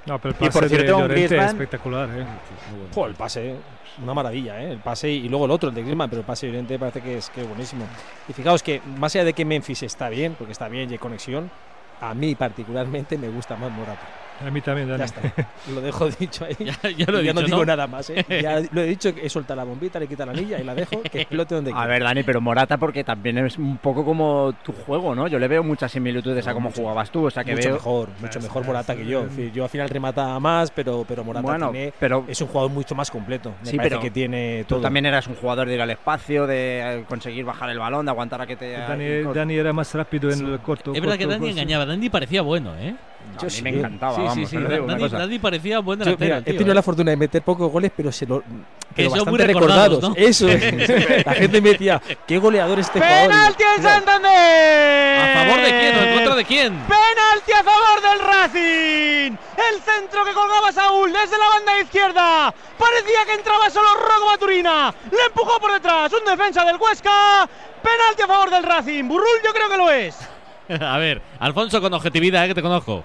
No, 0.07 0.19
pero 0.19 0.35
el 0.39 0.47
Y 0.47 0.51
por 0.51 0.63
pase 0.63 0.69
de 0.69 0.83
cierto, 0.83 0.97
un 0.99 1.09
Griezmann- 1.09 1.47
espectacular, 1.49 2.09
¿eh? 2.11 2.27
Jo, 2.93 3.07
el 3.07 3.15
pase, 3.15 3.55
una 4.03 4.15
maravilla, 4.15 4.61
¿eh? 4.61 4.73
El 4.73 4.79
pase 4.79 5.09
y 5.09 5.29
luego 5.29 5.45
el 5.45 5.51
otro, 5.53 5.69
el 5.69 5.75
de 5.75 5.83
Griezmann, 5.83 6.11
pero 6.11 6.21
el 6.21 6.27
pase 6.27 6.49
evidente 6.49 6.77
parece 6.79 7.01
que 7.01 7.19
es, 7.19 7.31
que 7.31 7.43
es 7.43 7.47
buenísimo. 7.49 7.85
Y 8.29 8.33
fijaos 8.33 8.63
que 8.63 8.81
más 8.99 9.15
allá 9.15 9.25
de 9.25 9.33
que 9.33 9.45
Memphis 9.45 9.83
está 9.85 10.09
bien, 10.09 10.35
porque 10.37 10.53
está 10.53 10.69
bien 10.69 10.89
y 10.91 10.95
hay 10.95 10.99
conexión, 10.99 11.51
a 12.01 12.15
mí 12.15 12.35
particularmente 12.35 13.17
me 13.17 13.29
gusta 13.29 13.55
más 13.57 13.71
Morata. 13.71 14.01
A 14.47 14.51
mí 14.51 14.61
también, 14.61 14.89
Dani. 14.89 14.99
Ya 14.99 15.05
está. 15.05 15.21
Lo 15.73 15.81
dejo 15.81 16.09
dicho 16.19 16.45
ahí. 16.45 16.57
Ya, 16.59 16.91
ya 16.91 17.07
lo 17.07 17.19
he 17.21 17.25
ya 17.25 17.33
dicho, 17.33 17.35
no 17.35 17.43
digo 17.43 17.59
¿no? 17.59 17.65
nada 17.65 17.87
más, 17.87 18.11
¿eh? 18.11 18.25
Ya 18.43 18.61
lo 18.73 18.81
he 18.81 18.87
dicho, 18.87 19.09
he 19.11 19.29
soltado 19.29 19.57
la 19.59 19.65
bombita, 19.65 20.01
le 20.01 20.09
quita 20.09 20.27
la 20.27 20.33
anilla 20.33 20.59
y 20.61 20.65
la 20.65 20.75
dejo 20.75 21.01
que 21.03 21.21
explote 21.23 21.55
donde 21.55 21.71
A 21.71 21.75
quiera. 21.75 21.87
ver, 21.87 22.03
Dani, 22.03 22.23
pero 22.25 22.41
Morata 22.41 22.77
porque 22.77 23.05
también 23.05 23.39
es 23.39 23.57
un 23.59 23.79
poco 23.79 24.05
como 24.05 24.53
tu 24.65 24.73
juego, 24.73 25.15
¿no? 25.15 25.29
Yo 25.29 25.39
le 25.39 25.47
veo 25.47 25.63
muchas 25.63 25.93
similitudes 25.93 26.47
a 26.49 26.55
cómo 26.55 26.71
Mucho. 26.71 26.81
jugabas 26.83 27.11
tú, 27.11 27.27
o 27.27 27.31
sea 27.31 27.45
que 27.45 27.53
mucho 27.53 27.65
veo... 27.69 27.75
mejor, 27.75 28.09
mucho 28.21 28.41
mejor 28.41 28.65
Morata 28.67 28.97
que 28.97 29.07
yo. 29.07 29.21
En 29.23 29.31
fin, 29.31 29.53
yo 29.53 29.63
al 29.65 29.71
final 29.71 29.89
remataba 29.89 30.41
más, 30.41 30.71
pero, 30.73 31.05
pero 31.07 31.23
Morata 31.25 31.43
Bueno, 31.47 31.71
tiene- 31.71 31.93
pero 32.01 32.25
es 32.27 32.41
un 32.41 32.49
jugador 32.49 32.71
mucho 32.73 32.95
más 32.95 33.11
completo. 33.11 33.55
Me 33.63 33.71
Sí, 33.71 33.77
parece 33.77 33.91
pero 33.97 34.03
que 34.03 34.11
tiene 34.11 34.65
tú 34.67 34.81
también 34.81 35.07
eras 35.07 35.27
un 35.29 35.37
jugador 35.37 35.69
de 35.69 35.75
ir 35.75 35.81
al 35.83 35.91
espacio, 35.91 36.47
de 36.49 36.81
eh, 37.01 37.05
conseguir 37.09 37.45
bajar 37.45 37.71
el 37.71 37.79
balón, 37.79 38.07
de 38.07 38.11
aguantar 38.11 38.41
a 38.43 38.47
que 38.47 38.57
te... 38.57 38.73
Dani, 38.73 39.23
Dani 39.33 39.55
era 39.55 39.73
más 39.73 39.95
rápido 39.95 40.31
en 40.33 40.47
el 40.47 40.59
corto. 40.61 40.93
Es 40.95 41.01
verdad 41.01 41.17
que 41.17 41.27
Dani 41.27 41.49
engañaba. 41.51 41.87
Dani 41.87 42.11
parecía 42.11 42.43
bueno, 42.43 42.73
¿eh? 42.79 42.95
A 43.39 43.45
mí 43.45 43.51
sí. 43.51 43.63
me 43.63 43.71
encantaba, 43.71 44.15
sí, 44.15 44.23
vamos. 44.23 44.35
sí, 44.35 44.47
sí. 44.47 44.57
no 44.57 45.27
digo 45.27 45.43
parecía 45.43 45.79
buen 45.81 45.99
Yo, 46.01 46.17
delantero. 46.17 46.41
he 46.41 46.59
tenido 46.59 46.73
¿eh? 46.73 46.75
la 46.75 46.83
fortuna 46.83 47.11
de 47.11 47.17
meter 47.17 47.43
pocos 47.43 47.71
goles, 47.71 47.91
pero 47.97 48.13
se 48.13 48.27
lo. 48.27 48.43
Pero 48.95 49.09
son 49.11 49.19
bastante 49.19 49.31
muy 49.31 49.55
recordados, 49.55 50.03
¿no? 50.03 50.15
Eso 50.17 50.49
es. 50.49 50.61
La 51.27 51.35
gente 51.35 51.61
me 51.61 51.71
decía, 51.71 52.01
qué 52.27 52.39
goleador 52.39 52.79
este 52.79 53.01
jugador. 53.01 53.31
¡Penalti 53.31 53.63
en 53.77 53.83
Santander! 53.83 55.21
¿A 55.21 55.45
favor 55.45 55.65
de 55.65 55.71
quién 55.71 55.97
o 55.97 56.03
en 56.03 56.15
contra 56.15 56.35
de 56.35 56.45
quién? 56.45 56.73
¡Penalti 56.81 57.53
a 57.53 57.65
favor 57.65 58.03
del 58.03 58.19
Racing! 58.27 59.37
El 59.57 59.81
centro 59.81 60.25
que 60.25 60.33
colgaba 60.33 60.73
Saúl 60.73 61.13
desde 61.13 61.39
la 61.39 61.49
banda 61.49 61.81
izquierda. 61.81 62.55
Parecía 62.79 63.25
que 63.27 63.35
entraba 63.35 63.71
solo 63.71 63.89
Rocco 63.95 64.27
Maturina. 64.31 64.95
Le 65.11 65.25
empujó 65.27 65.59
por 65.59 65.73
detrás. 65.73 66.13
Un 66.13 66.25
defensa 66.27 66.65
del 66.65 66.77
Huesca. 66.77 67.49
Penalti 67.83 68.23
a 68.23 68.27
favor 68.27 68.51
del 68.51 68.63
Racing. 68.63 69.05
Burrul 69.05 69.41
yo 69.43 69.53
creo 69.55 69.69
que 69.71 69.77
lo 69.77 69.91
es. 69.91 70.19
A 70.81 70.99
ver, 70.99 71.23
Alfonso, 71.39 71.81
con 71.81 71.93
objetividad, 71.95 72.45
¿eh? 72.45 72.49
que 72.49 72.55
te 72.55 72.63
conozco. 72.63 73.05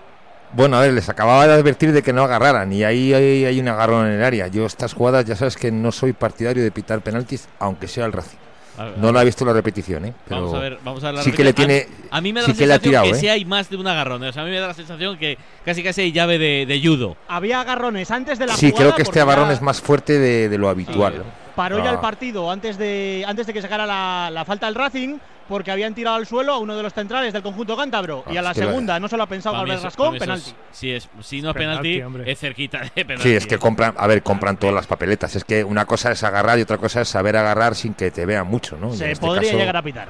Bueno, 0.54 0.78
a 0.78 0.82
ver, 0.82 0.94
les 0.94 1.08
acababa 1.10 1.46
de 1.48 1.54
advertir 1.54 1.92
de 1.92 2.02
que 2.02 2.14
no 2.14 2.24
agarraran 2.24 2.72
y 2.72 2.84
ahí 2.84 3.14
hay, 3.14 3.46
hay 3.46 3.60
un 3.60 3.68
agarrón 3.68 4.08
en 4.08 4.14
el 4.14 4.24
área. 4.24 4.48
Yo 4.48 4.66
estas 4.66 4.94
jugadas 4.94 5.26
ya 5.26 5.36
sabes 5.36 5.58
que 5.58 5.72
no 5.72 5.92
soy 5.92 6.14
partidario 6.14 6.64
de 6.64 6.72
pitar 6.72 7.02
penaltis, 7.02 7.48
aunque 7.60 7.88
sea 7.88 8.06
el 8.06 8.14
Racing. 8.14 8.38
Ver, 8.78 8.98
No 9.00 9.12
la 9.12 9.24
he 9.24 9.26
visto 9.26 9.44
la 9.44 9.54
repetición, 9.54 10.06
¿eh? 10.06 10.14
Pero 10.28 10.42
Vamos 10.42 10.56
a 10.56 10.60
ver, 10.60 10.80
vamos 10.84 11.04
a 11.04 11.08
ver 11.08 11.16
la 11.16 11.24
sí 11.24 11.32
que 11.32 11.44
le 11.44 11.50
repetición. 11.52 11.68
tiene, 11.90 12.08
A, 12.12 12.18
a 12.18 12.22
mí 12.22 12.32
me 12.32 12.42
da 12.42 12.46
sí 12.46 12.52
la 12.52 12.56
que 12.56 12.60
sensación 12.60 12.82
tirado, 12.92 13.06
que 13.06 13.12
¿eh? 13.12 13.16
sí 13.20 13.28
hay 13.28 13.44
más 13.44 13.70
de 13.70 13.76
un 13.78 13.88
agarrón. 13.88 14.24
¿eh? 14.24 14.30
O 14.30 14.34
sea, 14.34 14.44
a 14.44 14.46
mí 14.46 14.52
me 14.52 14.60
da 14.60 14.68
la 14.68 14.74
sensación 14.76 15.18
que 15.18 15.38
casi 15.66 15.84
casi 15.84 16.02
hay 16.02 16.12
llave 16.12 16.38
de, 16.38 16.66
de 16.68 16.80
judo. 16.82 17.18
Había 17.28 17.60
agarrones 17.62 18.10
antes 18.12 18.38
de 18.40 18.46
la 18.46 18.56
Sí, 18.56 18.70
jugada. 18.70 18.86
creo 18.92 18.96
que 18.96 19.02
este 19.02 19.20
agarrón 19.20 19.48
ya 19.50 19.54
es 19.56 19.62
más 19.62 19.82
fuerte 19.82 20.18
de, 20.20 20.48
de 20.48 20.58
lo 20.60 20.70
habitual. 20.70 21.14
ver. 21.14 21.24
Paró 21.56 21.80
ya 21.84 21.90
el 21.90 21.96
Ah. 21.98 22.02
partido 22.02 22.52
antes 22.52 22.78
de, 22.78 23.26
antes 23.28 23.48
de 23.48 23.54
que 23.54 23.62
sacara 23.64 23.86
la, 23.88 24.30
la 24.32 24.46
falta 24.46 24.68
el 24.68 24.76
Racing. 24.76 25.18
Porque 25.48 25.72
habían 25.72 25.94
tirado 25.96 26.18
al 26.18 26.28
suelo 26.28 26.54
a 26.54 26.58
uno 26.58 26.76
de 26.76 26.84
los 26.84 26.94
centrales 26.94 27.32
del 27.32 27.42
conjunto 27.42 27.78
cántabro. 27.78 28.24
Ah, 28.28 28.34
y 28.34 28.38
a 28.38 28.42
la 28.42 28.54
segunda 28.54 29.00
no 29.00 29.08
solo 29.08 29.24
ha 29.24 29.28
pensado 29.28 29.56
Galvez 29.56 29.82
Rascón, 29.82 30.18
penalti. 30.18 30.50
es- 30.50 30.56
si, 30.78 30.92
es, 30.92 31.10
si 31.22 31.42
no 31.42 31.52
es 31.52 31.56
Penalti, 31.56 32.04
es 32.26 32.40
cerquita 32.40 32.82
de 32.96 33.06
penalti. 33.06 33.24
Sí, 33.30 33.36
es 33.36 33.48
que 33.48 33.58
compran, 33.58 33.94
a 33.98 34.08
ver, 34.08 34.22
compran 34.24 34.58
todas 34.58 34.76
las 34.76 34.88
papeletas. 34.88 35.36
Es 35.36 35.46
que 35.46 35.64
una 35.64 35.86
cosa 35.86 36.12
es 36.12 36.22
agarrar 36.24 36.60
y 36.60 36.64
otra 36.64 36.78
cosa 36.78 37.02
es 37.02 37.08
saber 37.08 37.38
agarrar 37.38 37.76
sin 37.76 37.94
que 37.94 38.12
te 38.12 38.26
vean 38.26 38.46
mucho, 38.48 38.78
¿no? 38.78 38.92
Se 38.94 39.12
este 39.12 39.26
podría 39.26 39.50
caso, 39.52 39.58
llegar 39.60 39.78
a 39.78 39.82
pitar. 39.82 40.10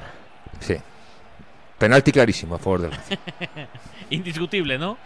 Sí. 0.60 0.76
Penalti 1.78 2.10
clarísimo 2.10 2.56
a 2.56 2.58
favor 2.58 2.80
del. 2.82 2.90
Indiscutible, 4.10 4.78
¿no? 4.78 4.96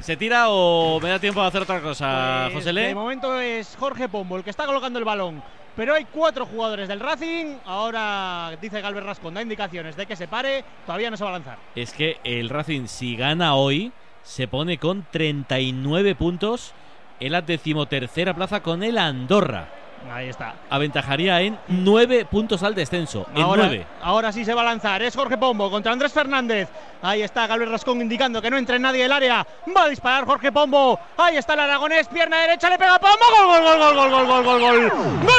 ¿Se 0.00 0.16
tira 0.16 0.50
o 0.50 1.00
me 1.00 1.08
da 1.08 1.18
tiempo 1.18 1.40
de 1.40 1.48
hacer 1.48 1.62
otra 1.62 1.80
cosa, 1.80 2.42
Pues, 2.52 2.56
José 2.56 2.72
Le? 2.72 2.82
De 2.88 2.94
momento 2.94 3.40
es 3.40 3.74
Jorge 3.80 4.08
Pombo 4.08 4.36
el 4.36 4.44
que 4.44 4.50
está 4.50 4.66
colocando 4.66 4.98
el 4.98 5.04
balón. 5.04 5.42
Pero 5.78 5.94
hay 5.94 6.06
cuatro 6.06 6.44
jugadores 6.44 6.88
del 6.88 6.98
Racing. 6.98 7.58
Ahora 7.64 8.50
dice 8.60 8.80
Galvez 8.80 9.04
Rascón, 9.04 9.34
da 9.34 9.42
indicaciones 9.42 9.94
de 9.94 10.06
que 10.06 10.16
se 10.16 10.26
pare. 10.26 10.64
Todavía 10.84 11.08
no 11.08 11.16
se 11.16 11.22
va 11.22 11.30
a 11.30 11.34
lanzar. 11.34 11.56
Es 11.76 11.92
que 11.92 12.16
el 12.24 12.48
Racing, 12.48 12.88
si 12.88 13.14
gana 13.14 13.54
hoy, 13.54 13.92
se 14.24 14.48
pone 14.48 14.78
con 14.78 15.06
39 15.08 16.16
puntos 16.16 16.74
en 17.20 17.30
la 17.30 17.42
decimotercera 17.42 18.34
plaza 18.34 18.60
con 18.60 18.82
el 18.82 18.98
Andorra. 18.98 19.68
Ahí 20.10 20.28
está. 20.28 20.54
Aventajaría 20.70 21.40
en 21.40 21.58
nueve 21.68 22.24
puntos 22.24 22.62
al 22.62 22.74
descenso. 22.74 23.26
Ahora, 23.34 23.72
en 23.72 23.86
ahora 24.02 24.32
sí 24.32 24.44
se 24.44 24.54
va 24.54 24.62
a 24.62 24.64
lanzar. 24.64 25.02
Es 25.02 25.14
Jorge 25.14 25.36
Pombo 25.36 25.70
contra 25.70 25.92
Andrés 25.92 26.12
Fernández. 26.12 26.68
Ahí 27.02 27.22
está 27.22 27.46
Gabriel 27.46 27.70
Rascón 27.70 28.00
indicando 28.00 28.40
que 28.42 28.50
no 28.50 28.56
entre 28.58 28.78
nadie 28.78 29.02
del 29.02 29.12
área. 29.12 29.46
Va 29.76 29.84
a 29.84 29.88
disparar 29.88 30.24
Jorge 30.24 30.50
Pombo. 30.50 30.98
Ahí 31.16 31.36
está 31.36 31.54
el 31.54 31.60
aragonés. 31.60 32.08
Pierna 32.08 32.38
derecha 32.38 32.70
le 32.70 32.78
pega 32.78 32.98
Pombo. 32.98 33.16
Gol, 33.30 33.46
gol, 33.46 33.78
gol, 33.78 33.94
gol, 33.94 34.10
gol, 34.10 34.26
gol, 34.26 34.44
gol, 34.44 34.60
gol. 34.60 34.88
¡Gol! 34.90 35.38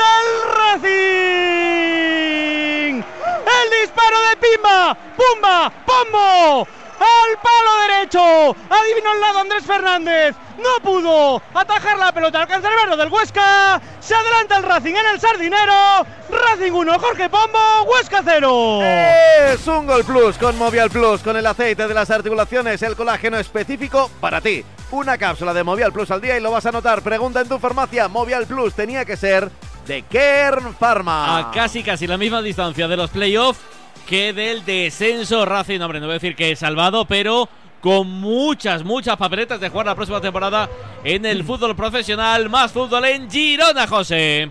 ¡Del 0.00 0.28
Racing! 0.82 1.04
El 3.62 3.70
disparo 3.80 4.18
de 4.28 4.36
Pimba. 4.36 4.96
¡Pumba! 5.16 5.72
¡Pombo! 5.86 6.66
Al 6.98 7.38
palo 7.42 7.80
derecho. 7.88 8.56
Adivinó 8.70 9.12
el 9.12 9.20
lado 9.20 9.38
Andrés 9.40 9.64
Fernández. 9.64 10.34
No 10.58 10.82
pudo 10.82 11.42
atajar 11.52 11.98
la 11.98 12.12
pelota 12.12 12.42
al 12.42 12.48
cancerbero 12.48 12.96
del 12.96 13.08
Huesca. 13.08 13.80
Se 14.00 14.14
adelanta 14.14 14.56
el 14.58 14.62
Racing 14.62 14.94
en 14.94 15.06
el 15.12 15.20
Sardinero. 15.20 16.06
Racing 16.30 16.72
1, 16.72 16.98
Jorge 16.98 17.28
Pombo, 17.28 17.82
Huesca 17.86 18.22
0. 18.24 18.80
Es 19.52 19.66
un 19.66 19.86
Gol 19.86 20.04
Plus 20.04 20.38
con 20.38 20.56
Movial 20.56 20.90
Plus, 20.90 21.22
con 21.22 21.36
el 21.36 21.46
aceite 21.46 21.86
de 21.88 21.94
las 21.94 22.10
articulaciones, 22.10 22.82
el 22.82 22.96
colágeno 22.96 23.38
específico 23.38 24.10
para 24.20 24.40
ti. 24.40 24.64
Una 24.90 25.18
cápsula 25.18 25.52
de 25.52 25.64
Movial 25.64 25.92
Plus 25.92 26.10
al 26.10 26.20
día 26.20 26.36
y 26.36 26.40
lo 26.40 26.52
vas 26.52 26.66
a 26.66 26.72
notar. 26.72 27.02
Pregunta 27.02 27.40
en 27.40 27.48
tu 27.48 27.58
farmacia. 27.58 28.06
Movial 28.08 28.46
Plus 28.46 28.74
tenía 28.74 29.04
que 29.04 29.16
ser 29.16 29.50
de 29.86 30.02
Kern 30.02 30.74
Pharma. 30.74 31.38
A 31.38 31.50
casi 31.50 31.82
casi 31.82 32.06
la 32.06 32.16
misma 32.16 32.42
distancia 32.42 32.86
de 32.86 32.96
los 32.96 33.10
playoffs 33.10 33.60
que 34.04 34.32
del 34.32 34.64
descenso 34.64 35.44
Racing. 35.44 35.80
Hombre, 35.80 36.00
no 36.00 36.06
voy 36.06 36.12
a 36.12 36.14
decir 36.14 36.36
que 36.36 36.52
es 36.52 36.58
salvado, 36.58 37.04
pero 37.04 37.48
con 37.80 38.08
muchas, 38.08 38.84
muchas 38.84 39.16
papeletas 39.16 39.60
de 39.60 39.68
jugar 39.68 39.86
la 39.86 39.94
próxima 39.94 40.20
temporada 40.20 40.68
en 41.04 41.26
el 41.26 41.44
fútbol 41.44 41.76
profesional. 41.76 42.48
Más 42.48 42.72
fútbol 42.72 43.04
en 43.04 43.30
Girona, 43.30 43.86
José. 43.86 44.50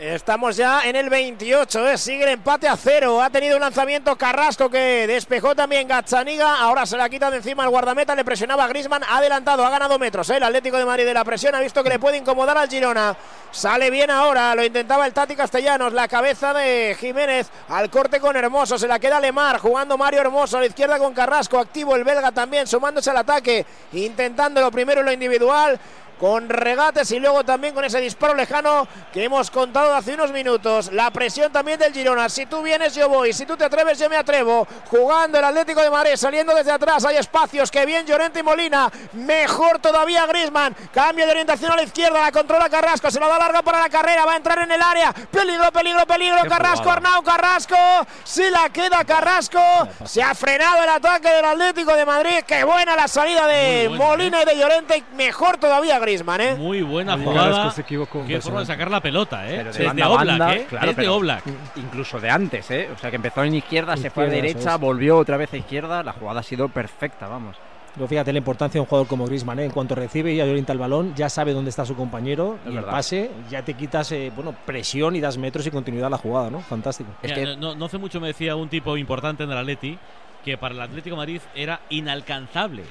Estamos 0.00 0.56
ya 0.56 0.82
en 0.84 0.96
el 0.96 1.08
28, 1.08 1.90
¿eh? 1.90 1.98
sigue 1.98 2.24
el 2.24 2.30
empate 2.30 2.66
a 2.66 2.76
cero. 2.76 3.22
Ha 3.22 3.30
tenido 3.30 3.56
un 3.56 3.60
lanzamiento 3.60 4.16
Carrasco 4.16 4.68
que 4.68 5.06
despejó 5.06 5.54
también 5.54 5.86
Gazzaniga. 5.86 6.60
Ahora 6.60 6.86
se 6.86 6.96
la 6.96 7.08
quita 7.08 7.30
de 7.30 7.36
encima 7.36 7.62
el 7.62 7.70
guardameta, 7.70 8.14
le 8.14 8.24
presionaba 8.24 8.66
Grisman. 8.66 9.04
Adelantado, 9.08 9.64
ha 9.64 9.70
ganado 9.70 9.98
metros. 9.98 10.28
¿eh? 10.30 10.38
El 10.38 10.42
Atlético 10.42 10.76
de 10.78 10.84
Madrid 10.84 11.04
de 11.04 11.14
la 11.14 11.24
presión 11.24 11.54
ha 11.54 11.60
visto 11.60 11.84
que 11.84 11.90
le 11.90 11.98
puede 11.98 12.16
incomodar 12.16 12.58
al 12.58 12.68
Girona. 12.68 13.16
Sale 13.52 13.90
bien 13.90 14.10
ahora, 14.10 14.54
lo 14.54 14.64
intentaba 14.64 15.06
el 15.06 15.12
Tati 15.12 15.36
Castellanos. 15.36 15.92
La 15.92 16.08
cabeza 16.08 16.52
de 16.52 16.96
Jiménez 16.98 17.48
al 17.68 17.88
corte 17.90 18.18
con 18.18 18.34
Hermoso. 18.34 18.78
Se 18.78 18.88
la 18.88 18.98
queda 18.98 19.20
Lemar, 19.20 19.58
jugando 19.58 19.96
Mario 19.96 20.22
Hermoso 20.22 20.56
a 20.56 20.60
la 20.60 20.66
izquierda 20.66 20.98
con 20.98 21.14
Carrasco. 21.14 21.58
Activo 21.58 21.94
el 21.94 22.02
belga 22.02 22.32
también, 22.32 22.66
sumándose 22.66 23.10
al 23.10 23.18
ataque, 23.18 23.64
intentándolo 23.92 24.70
primero 24.70 25.00
en 25.00 25.06
lo 25.06 25.12
individual 25.12 25.78
con 26.22 26.48
regates 26.48 27.10
y 27.10 27.18
luego 27.18 27.42
también 27.42 27.74
con 27.74 27.84
ese 27.84 28.00
disparo 28.00 28.32
lejano 28.34 28.86
que 29.12 29.24
hemos 29.24 29.50
contado 29.50 29.92
hace 29.92 30.14
unos 30.14 30.30
minutos. 30.30 30.92
La 30.92 31.10
presión 31.10 31.50
también 31.50 31.80
del 31.80 31.92
Girona. 31.92 32.28
Si 32.28 32.46
tú 32.46 32.62
vienes, 32.62 32.94
yo 32.94 33.08
voy. 33.08 33.32
Si 33.32 33.44
tú 33.44 33.56
te 33.56 33.64
atreves, 33.64 33.98
yo 33.98 34.08
me 34.08 34.16
atrevo. 34.16 34.64
Jugando 34.88 35.40
el 35.40 35.44
Atlético 35.44 35.82
de 35.82 35.90
Madrid, 35.90 36.12
saliendo 36.14 36.54
desde 36.54 36.70
atrás. 36.70 37.04
Hay 37.04 37.16
espacios. 37.16 37.72
Que 37.72 37.84
bien 37.84 38.06
Llorente 38.06 38.38
y 38.38 38.44
Molina. 38.44 38.88
Mejor 39.14 39.80
todavía 39.80 40.24
Grisman. 40.26 40.76
Cambio 40.94 41.26
de 41.26 41.32
orientación 41.32 41.72
a 41.72 41.76
la 41.76 41.82
izquierda. 41.82 42.20
La 42.20 42.30
controla 42.30 42.70
Carrasco. 42.70 43.10
Se 43.10 43.18
la 43.18 43.26
da 43.26 43.40
larga 43.40 43.62
para 43.62 43.80
la 43.80 43.88
carrera. 43.88 44.24
Va 44.24 44.34
a 44.34 44.36
entrar 44.36 44.60
en 44.60 44.70
el 44.70 44.80
área. 44.80 45.12
Peligro, 45.12 45.72
peligro, 45.72 46.06
peligro. 46.06 46.44
Carrasco, 46.48 46.88
Arnau, 46.88 47.24
Carrasco. 47.24 47.76
Si 48.22 48.48
la 48.48 48.70
queda 48.70 49.04
Carrasco. 49.04 49.60
Se 50.04 50.22
ha 50.22 50.36
frenado 50.36 50.84
el 50.84 50.88
ataque 50.88 51.30
del 51.30 51.44
Atlético 51.44 51.96
de 51.96 52.06
Madrid. 52.06 52.44
Qué 52.46 52.62
buena 52.62 52.94
la 52.94 53.08
salida 53.08 53.48
de 53.48 53.88
Molina 53.88 54.42
y 54.42 54.44
de 54.44 54.56
Llorente. 54.56 55.02
Mejor 55.16 55.58
todavía 55.58 55.98
Grisman. 55.98 56.11
¿Eh? 56.20 56.54
Muy 56.56 56.82
buena 56.82 57.14
Ahí 57.14 57.24
jugada. 57.24 57.50
Carrasco 57.50 57.70
se 57.72 57.80
equivocó 57.82 58.24
Qué 58.26 58.40
forma 58.40 58.60
de 58.60 58.66
sacar 58.66 58.90
la 58.90 59.00
pelota, 59.00 59.48
¿eh? 59.50 59.56
Pero 59.58 59.72
de 59.72 59.78
Desde 59.78 60.04
Oblak, 60.04 60.26
banda, 60.26 60.54
¿eh? 60.54 60.66
claro, 60.68 60.86
Desde 60.86 60.96
pero 61.02 61.14
Oblak. 61.16 61.44
Incluso 61.76 62.20
de 62.20 62.30
antes, 62.30 62.70
¿eh? 62.70 62.88
O 62.94 62.98
sea, 62.98 63.10
que 63.10 63.16
empezó 63.16 63.42
en 63.44 63.54
izquierda, 63.54 63.96
se 63.96 64.10
fue 64.10 64.24
a 64.24 64.26
Izquierda, 64.28 64.48
derecha, 64.48 64.74
es. 64.74 64.80
volvió 64.80 65.16
otra 65.18 65.36
vez 65.36 65.52
a 65.52 65.56
izquierda. 65.56 66.02
La 66.02 66.12
jugada 66.12 66.40
ha 66.40 66.42
sido 66.42 66.68
perfecta, 66.68 67.28
vamos. 67.28 67.56
Luego 67.94 68.08
fíjate 68.08 68.32
la 68.32 68.38
importancia 68.38 68.78
de 68.78 68.80
un 68.80 68.86
jugador 68.86 69.06
como 69.06 69.26
Griezmann, 69.26 69.58
¿eh? 69.58 69.64
en 69.66 69.70
cuanto 69.70 69.94
recibe 69.94 70.32
y 70.32 70.40
orienta 70.40 70.72
el 70.72 70.78
balón, 70.78 71.14
ya 71.14 71.28
sabe 71.28 71.52
dónde 71.52 71.68
está 71.68 71.84
su 71.84 71.94
compañero 71.94 72.56
Es 72.62 72.66
y 72.66 72.68
el 72.70 72.74
verdad. 72.76 72.90
pase, 72.90 73.30
ya 73.50 73.62
te 73.62 73.74
quitas 73.74 74.10
eh, 74.12 74.32
bueno, 74.34 74.54
presión 74.64 75.14
y 75.14 75.20
das 75.20 75.36
metros 75.36 75.66
y 75.66 75.70
continuidad 75.70 76.06
a 76.06 76.10
la 76.10 76.16
jugada, 76.16 76.48
¿no? 76.48 76.60
Fantástico. 76.60 77.10
Mira, 77.22 77.54
no, 77.56 77.74
no 77.74 77.84
hace 77.84 77.98
mucho 77.98 78.18
me 78.18 78.28
decía 78.28 78.56
un 78.56 78.70
tipo 78.70 78.96
importante 78.96 79.44
en 79.44 79.50
el 79.50 79.58
Atleti 79.58 79.98
que 80.42 80.56
para 80.56 80.74
el 80.74 80.80
Atlético 80.80 81.16
de 81.16 81.18
Madrid 81.18 81.40
era 81.54 81.80
inalcanzable. 81.90 82.84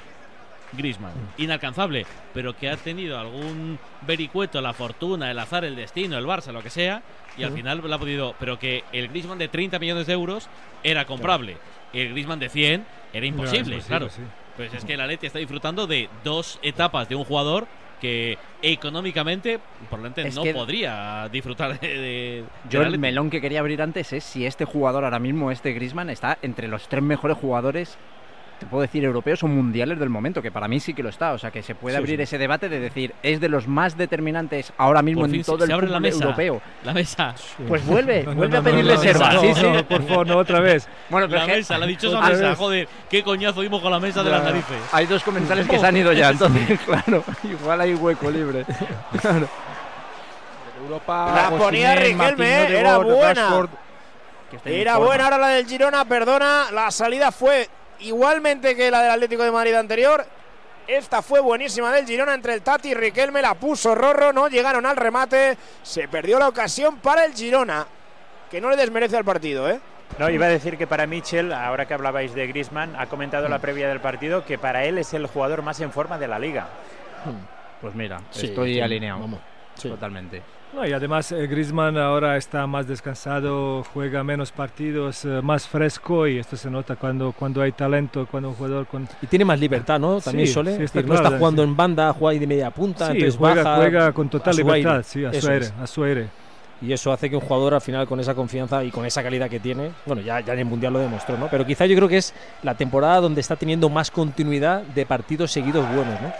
Griezmann, 0.72 1.12
inalcanzable, 1.38 2.06
pero 2.34 2.56
que 2.56 2.68
ha 2.70 2.76
tenido 2.76 3.18
algún 3.18 3.78
vericueto, 4.06 4.60
la 4.60 4.72
fortuna, 4.72 5.30
el 5.30 5.38
azar, 5.38 5.64
el 5.64 5.76
destino, 5.76 6.16
el 6.18 6.24
Barça, 6.26 6.52
lo 6.52 6.62
que 6.62 6.70
sea, 6.70 7.02
y 7.36 7.44
al 7.44 7.52
final 7.52 7.78
lo 7.84 7.94
ha 7.94 7.98
podido. 7.98 8.34
Pero 8.38 8.58
que 8.58 8.84
el 8.92 9.08
Griezmann 9.08 9.38
de 9.38 9.48
30 9.48 9.78
millones 9.78 10.06
de 10.06 10.12
euros 10.12 10.48
era 10.82 11.04
comprable, 11.04 11.56
el 11.92 12.10
Griezmann 12.10 12.38
de 12.38 12.48
100 12.48 12.86
era 13.12 13.26
imposible, 13.26 13.78
claro. 13.86 14.08
sí. 14.08 14.22
Pues 14.56 14.72
es 14.74 14.84
que 14.84 14.94
el 14.94 15.00
Atleti 15.00 15.26
está 15.26 15.38
disfrutando 15.38 15.86
de 15.86 16.08
dos 16.24 16.58
etapas 16.62 17.08
de 17.08 17.14
un 17.16 17.24
jugador 17.24 17.66
que 18.02 18.36
económicamente 18.60 19.60
probablemente 19.88 20.26
Es 20.26 20.34
no 20.34 20.42
que- 20.42 20.52
podría 20.52 21.28
disfrutar 21.30 21.78
de. 21.78 21.88
de- 21.88 22.44
Yo 22.68 22.82
el 22.82 22.98
melón 22.98 23.30
que 23.30 23.40
quería 23.40 23.60
abrir 23.60 23.80
antes 23.80 24.12
es 24.12 24.24
si 24.24 24.44
este 24.44 24.64
jugador 24.64 25.04
ahora 25.04 25.18
mismo, 25.18 25.50
este 25.50 25.72
Grisman, 25.72 26.10
está 26.10 26.36
entre 26.42 26.68
los 26.68 26.88
tres 26.88 27.02
mejores 27.02 27.36
jugadores, 27.38 27.96
te 28.62 28.66
puedo 28.70 28.82
decir, 28.82 29.04
europeos 29.04 29.42
o 29.42 29.48
mundiales 29.48 29.98
del 29.98 30.08
momento, 30.08 30.40
que 30.42 30.50
para 30.50 30.68
mí 30.68 30.80
sí 30.80 30.94
que 30.94 31.02
lo 31.02 31.08
está. 31.08 31.32
O 31.32 31.38
sea, 31.38 31.50
que 31.50 31.62
se 31.62 31.74
puede 31.74 31.96
Sí, 31.96 31.98
abrir 31.98 32.16
sí. 32.18 32.22
ese 32.22 32.38
debate 32.38 32.68
de 32.68 32.80
decir, 32.80 33.14
es 33.22 33.40
de 33.40 33.48
los 33.48 33.66
más 33.68 33.96
determinantes 33.96 34.72
ahora 34.78 35.02
mismo 35.02 35.22
Por 35.22 35.28
en 35.28 35.32
fin 35.34 35.44
se- 35.44 35.50
todo 35.52 35.58
se 35.58 35.64
el 35.64 35.72
abre 35.72 35.88
la 35.88 36.00
mesa. 36.00 36.24
europeo. 36.24 36.62
La 36.84 36.92
mesa. 36.94 37.34
Pues 37.68 37.84
vuelve, 37.86 38.22
No, 38.24 38.30
no, 38.30 38.36
vuelve 38.36 38.54
no, 38.54 38.60
a 38.60 38.62
pedirle 38.62 38.94
no, 38.94 38.98
no, 38.98 39.02
serva. 39.02 39.32
no, 39.32 39.40
sí, 39.40 39.54
sí. 39.54 39.62
no, 39.70 39.84
por 39.88 40.02
favor, 40.06 40.26
no, 40.26 40.36
otra 40.38 40.60
vez. 40.60 40.88
Bueno, 41.10 41.26
pero 41.28 41.40
la 41.40 41.46
que- 41.46 41.52
mesa, 41.56 41.78
la 41.78 41.86
dichosa 41.86 42.18
otra 42.18 42.30
mesa, 42.30 42.48
vez. 42.50 42.58
joder, 42.58 42.88
qué 43.10 43.22
coñazo 43.22 43.60
dimos 43.60 43.82
con 43.82 43.90
la 43.92 44.00
mesa 44.00 44.22
de 44.22 44.30
las 44.30 44.42
narices. 44.44 44.76
Hay 44.92 45.06
dos 45.06 45.22
comensales 45.22 45.68
que 45.68 45.78
se 45.78 45.86
han 45.86 45.96
ido 45.96 46.12
ya, 46.12 46.30
entonces, 46.30 46.78
claro, 46.80 47.24
igual 47.44 47.80
hay 47.80 47.94
hueco 47.94 48.30
libre. 48.30 48.64
Claro. 49.20 49.48
Europa, 50.82 51.32
La 51.34 51.56
ponía 51.56 51.94
Riquelme, 51.94 52.46
¿eh? 52.64 52.78
Era 52.80 52.98
buena. 52.98 53.68
Era 54.64 54.98
buena 54.98 55.24
ahora 55.24 55.38
la 55.38 55.48
del 55.48 55.66
Girona, 55.66 56.04
perdona. 56.04 56.64
La 56.72 56.90
salida 56.90 57.32
fue 57.32 57.68
igualmente 58.00 58.74
que 58.76 58.90
la 58.90 59.02
del 59.02 59.10
Atlético 59.12 59.42
de 59.42 59.50
Madrid 59.50 59.74
anterior. 59.74 60.24
Esta 60.86 61.22
fue 61.22 61.38
buenísima 61.40 61.92
del 61.92 62.06
Girona 62.06 62.34
entre 62.34 62.54
el 62.54 62.62
Tati 62.62 62.90
y 62.90 62.94
Riquelme. 62.94 63.40
La 63.40 63.54
puso 63.54 63.94
Rorro, 63.94 64.32
no 64.32 64.48
llegaron 64.48 64.84
al 64.84 64.96
remate. 64.96 65.56
Se 65.82 66.08
perdió 66.08 66.38
la 66.38 66.48
ocasión 66.48 66.96
para 66.98 67.24
el 67.24 67.34
Girona. 67.34 67.86
Que 68.50 68.60
no 68.60 68.68
le 68.68 68.76
desmerece 68.76 69.16
al 69.16 69.24
partido, 69.24 69.70
¿eh? 69.70 69.80
No, 70.18 70.28
iba 70.28 70.44
a 70.44 70.48
decir 70.50 70.76
que 70.76 70.86
para 70.86 71.06
Mitchell, 71.06 71.52
ahora 71.52 71.86
que 71.86 71.94
hablabais 71.94 72.34
de 72.34 72.46
Griezmann, 72.46 72.94
ha 72.98 73.06
comentado 73.06 73.46
en 73.46 73.50
la 73.50 73.60
previa 73.60 73.88
del 73.88 74.00
partido 74.00 74.44
que 74.44 74.58
para 74.58 74.84
él 74.84 74.98
es 74.98 75.14
el 75.14 75.26
jugador 75.26 75.62
más 75.62 75.80
en 75.80 75.90
forma 75.90 76.18
de 76.18 76.28
la 76.28 76.38
liga. 76.38 76.66
Pues 77.80 77.94
mira, 77.94 78.20
Sí, 78.30 78.46
estoy 78.46 78.74
sí, 78.74 78.80
alineado. 78.80 79.20
vamos, 79.20 79.40
sí. 79.74 79.88
Totalmente. 79.88 80.42
No, 80.72 80.86
y 80.86 80.92
además 80.92 81.30
eh, 81.32 81.46
Griezmann 81.46 81.98
ahora 81.98 82.38
está 82.38 82.66
más 82.66 82.86
descansado, 82.88 83.84
juega 83.92 84.24
menos 84.24 84.50
partidos, 84.52 85.22
eh, 85.26 85.40
más 85.42 85.68
fresco 85.68 86.26
y 86.26 86.38
esto 86.38 86.56
se 86.56 86.70
nota 86.70 86.96
cuando, 86.96 87.32
cuando 87.32 87.60
hay 87.60 87.72
talento, 87.72 88.26
cuando 88.30 88.48
un 88.48 88.54
jugador 88.54 88.86
con... 88.86 89.06
Y 89.20 89.26
tiene 89.26 89.44
más 89.44 89.60
libertad, 89.60 90.00
¿no? 90.00 90.18
También 90.22 90.46
Sí, 90.46 90.54
Sole. 90.54 90.78
sí, 90.78 90.84
está 90.84 91.02
no 91.02 91.14
está 91.14 91.36
jugando 91.36 91.62
sí. 91.62 91.68
en 91.68 91.76
banda, 91.76 92.10
juega 92.14 92.32
ahí 92.32 92.38
de 92.38 92.46
media 92.46 92.70
punta, 92.70 93.08
entonces 93.10 93.36
juega, 93.36 93.62
baja 93.62 93.76
juega 93.76 94.12
con 94.12 94.30
total 94.30 94.56
libertad, 94.56 94.92
aire. 94.92 95.04
sí, 95.04 95.24
a 95.26 95.30
Eso 95.30 95.40
su 95.46 95.52
aire, 95.52 95.64
es. 95.66 95.74
a 95.78 95.86
su 95.86 96.04
aire. 96.04 96.26
Y 96.80 96.92
eso 96.92 97.12
hace 97.12 97.28
que 97.28 97.36
un 97.36 97.42
jugador 97.42 97.74
al 97.74 97.80
final 97.82 98.08
con 98.08 98.18
esa 98.18 98.34
confianza 98.34 98.82
y 98.82 98.90
con 98.90 99.04
esa 99.04 99.22
calidad 99.22 99.50
que 99.50 99.60
tiene, 99.60 99.90
bueno, 100.06 100.22
ya, 100.22 100.40
ya 100.40 100.54
en 100.54 100.60
el 100.60 100.64
Mundial 100.64 100.94
lo 100.94 100.98
demostró, 101.00 101.36
¿no? 101.36 101.48
Pero 101.48 101.66
quizá 101.66 101.84
yo 101.86 101.94
creo 101.94 102.08
que 102.08 102.16
es 102.16 102.34
la 102.62 102.74
temporada 102.74 103.20
donde 103.20 103.40
está 103.42 103.56
teniendo 103.56 103.88
más 103.90 104.10
continuidad 104.10 104.80
de 104.82 105.04
partidos 105.04 105.52
seguidos 105.52 105.86
buenos, 105.94 106.20
¿no? 106.20 106.32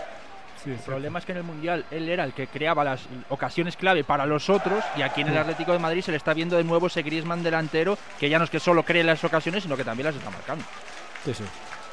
El 0.65 0.77
problema 0.77 1.19
es 1.19 1.25
que 1.25 1.33
en 1.33 1.39
el 1.39 1.43
Mundial 1.43 1.85
él 1.91 2.07
era 2.09 2.23
el 2.23 2.33
que 2.33 2.47
creaba 2.47 2.83
las 2.83 3.01
ocasiones 3.29 3.75
clave 3.75 4.03
para 4.03 4.25
los 4.25 4.49
otros 4.49 4.83
y 4.95 5.01
aquí 5.01 5.21
en 5.21 5.27
el 5.27 5.37
Atlético 5.37 5.73
de 5.73 5.79
Madrid 5.79 6.01
se 6.01 6.11
le 6.11 6.17
está 6.17 6.33
viendo 6.33 6.55
de 6.55 6.63
nuevo 6.63 6.87
ese 6.87 7.01
Griezmann 7.01 7.43
delantero 7.43 7.97
que 8.19 8.29
ya 8.29 8.37
no 8.37 8.45
es 8.45 8.49
que 8.49 8.59
solo 8.59 8.83
cree 8.83 9.03
las 9.03 9.23
ocasiones, 9.23 9.63
sino 9.63 9.75
que 9.75 9.83
también 9.83 10.07
las 10.07 10.15
está 10.15 10.29
marcando. 10.29 10.63
Sí, 11.25 11.33
sí. 11.33 11.43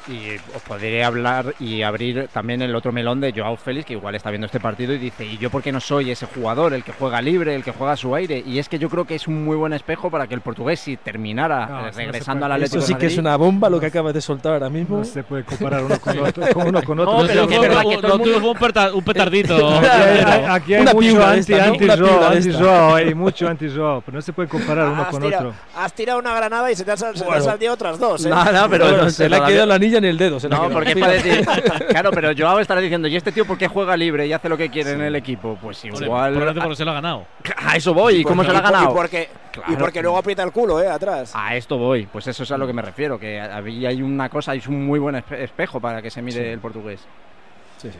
Y 0.07 0.35
os 0.55 0.61
podré 0.67 1.03
hablar 1.03 1.53
y 1.59 1.83
abrir 1.83 2.27
también 2.33 2.61
el 2.61 2.75
otro 2.75 2.91
melón 2.91 3.21
de 3.21 3.31
Joao 3.35 3.55
Félix, 3.55 3.85
que 3.85 3.93
igual 3.93 4.15
está 4.15 4.29
viendo 4.31 4.45
este 4.47 4.59
partido 4.59 4.93
y 4.93 4.97
dice, 4.97 5.25
¿y 5.25 5.37
yo 5.37 5.49
por 5.49 5.61
qué 5.61 5.71
no 5.71 5.79
soy 5.79 6.11
ese 6.11 6.25
jugador, 6.25 6.73
el 6.73 6.83
que 6.83 6.91
juega 6.91 7.21
libre, 7.21 7.53
el 7.55 7.63
que 7.63 7.71
juega 7.71 7.93
a 7.93 7.97
su 7.97 8.13
aire? 8.15 8.43
Y 8.45 8.59
es 8.59 8.67
que 8.67 8.79
yo 8.79 8.89
creo 8.89 9.05
que 9.05 9.15
es 9.15 9.27
un 9.27 9.43
muy 9.45 9.55
buen 9.55 9.73
espejo 9.73 10.09
para 10.09 10.27
que 10.27 10.33
el 10.33 10.41
portugués, 10.41 10.79
si 10.79 10.97
terminara 10.97 11.65
No, 11.67 11.85
eh, 11.85 11.89
eso 11.89 11.99
no 11.99 12.05
regresando 12.05 12.41
puede. 12.45 12.53
al 12.55 12.63
Eso 12.63 12.77
Atlético 12.77 12.87
sí 12.87 12.93
de 12.93 12.99
que 12.99 13.05
es 13.07 13.17
una 13.17 13.35
bomba 13.37 13.69
lo 13.69 13.79
que 13.79 13.85
acabas 13.87 14.13
de 14.13 14.21
soltar 14.21 14.53
ahora 14.53 14.69
mismo. 14.69 14.97
No 14.97 15.05
se 15.05 15.23
puede 15.23 15.43
comparar 15.43 15.83
uno 15.83 15.99
con 15.99 16.17
otro. 16.27 16.47
con 16.53 16.67
uno 16.67 16.83
con 16.83 16.99
otro. 16.99 17.21
No, 17.21 17.27
pero 17.27 17.47
que 17.47 17.55
es 17.55 17.61
verdad 17.61 17.81
que 17.81 17.95
todo 17.95 17.95
el 17.95 18.01
Lo 18.01 18.09
mundo- 18.17 18.23
tuyo 18.23 18.39
fue 18.55 18.91
un, 18.93 19.03
petardito. 19.03 19.79
Aquí 20.49 20.73
hay, 20.73 20.81
mucho 20.83 20.97
piula 20.97 21.31
de 21.31 21.37
anti, 21.37 21.53
esta, 21.53 21.65
¿no? 21.67 21.71
anti 21.73 21.83
Una 21.85 21.95
Joao, 21.97 22.07
piula 22.09 22.29
de 22.31 22.37
anti 22.37 22.49
esta. 22.49 22.63
Joao, 22.63 22.95
hay 22.95 23.13
mucho 23.13 23.47
anti 23.47 23.69
Joao, 23.69 24.01
pero 24.01 24.15
no 24.15 24.21
se 24.21 24.33
puede 24.33 24.49
comparar 24.49 24.87
uno 24.89 25.01
Has 25.03 25.07
con 25.09 25.21
tirado, 25.21 25.49
otro. 25.49 25.59
has 25.75 25.93
tirado 25.93 26.19
una 26.19 26.35
granada 26.35 26.71
y 26.71 26.75
se 26.75 26.83
te, 26.85 26.91
han 26.91 26.97
saltado 26.97 27.73
otras 27.73 27.99
dos, 27.99 28.25
¿eh? 28.25 28.29
Nada, 28.29 28.67
pero 28.69 28.85
Bueno, 28.85 29.03
no 29.03 29.09
se 29.09 29.29
le 29.29 29.35
ha 29.35 29.45
quedado 29.45 29.65
la 29.67 29.77
anilla 29.91 29.97
en 29.97 30.05
el 30.05 30.17
dedo. 30.17 30.39
se 30.39 30.49
No, 30.49 30.69
porque 30.69 30.95
para 30.95 31.13
decir, 31.13 31.45
claro, 31.89 32.11
pero 32.11 32.31
Joao 32.37 32.59
estará 32.59 32.81
diciendo, 32.81 33.07
¿y 33.07 33.15
este 33.15 33.31
tío 33.31 33.45
por 33.45 33.57
qué 33.57 33.67
juega 33.67 33.95
libre 33.97 34.25
y 34.27 34.33
hace 34.33 34.49
lo 34.49 34.57
que 34.57 34.69
quiere 34.69 34.91
en 34.91 35.01
el 35.01 35.15
equipo? 35.15 35.57
Pues 35.61 35.83
igual... 35.85 36.03
probablemente 36.33 36.61
porque 36.61 36.75
se 36.75 36.85
lo 36.85 36.91
ha 36.91 36.95
ganado. 36.95 37.25
A 37.57 37.75
eso 37.75 37.93
voy, 37.93 38.17
¿y 38.17 38.23
cómo 38.23 38.43
se 38.43 38.51
lo 38.51 38.57
ha 38.57 38.61
por- 38.61 38.71
ganado? 38.71 38.91
Y 38.91 38.95
porque, 38.95 39.29
y 39.67 39.75
porque 39.75 40.01
luego 40.01 40.17
aprieta 40.17 40.43
el 40.43 40.51
culo, 40.51 40.81
¿eh? 40.81 40.87
Atrás. 40.87 41.31
A 41.35 41.55
esto 41.55 41.77
voy, 41.77 42.05
pues 42.11 42.27
eso 42.27 42.43
es 42.43 42.51
a 42.51 42.57
lo 42.57 42.65
que 42.67 42.73
me 42.73 42.81
refiero, 42.81 43.19
que 43.19 43.39
hay 43.39 44.01
una 44.01 44.29
cosa, 44.29 44.55
es 44.55 44.67
un 44.67 44.85
muy 44.85 44.99
buen 44.99 45.15
espe- 45.15 45.39
espejo 45.39 45.79
para 45.79 46.01
que 46.01 46.09
se 46.09 46.21
mire 46.21 46.51
el 46.53 46.59
portugués. 46.59 47.01
Sí, 47.77 47.89
sí. 47.91 47.97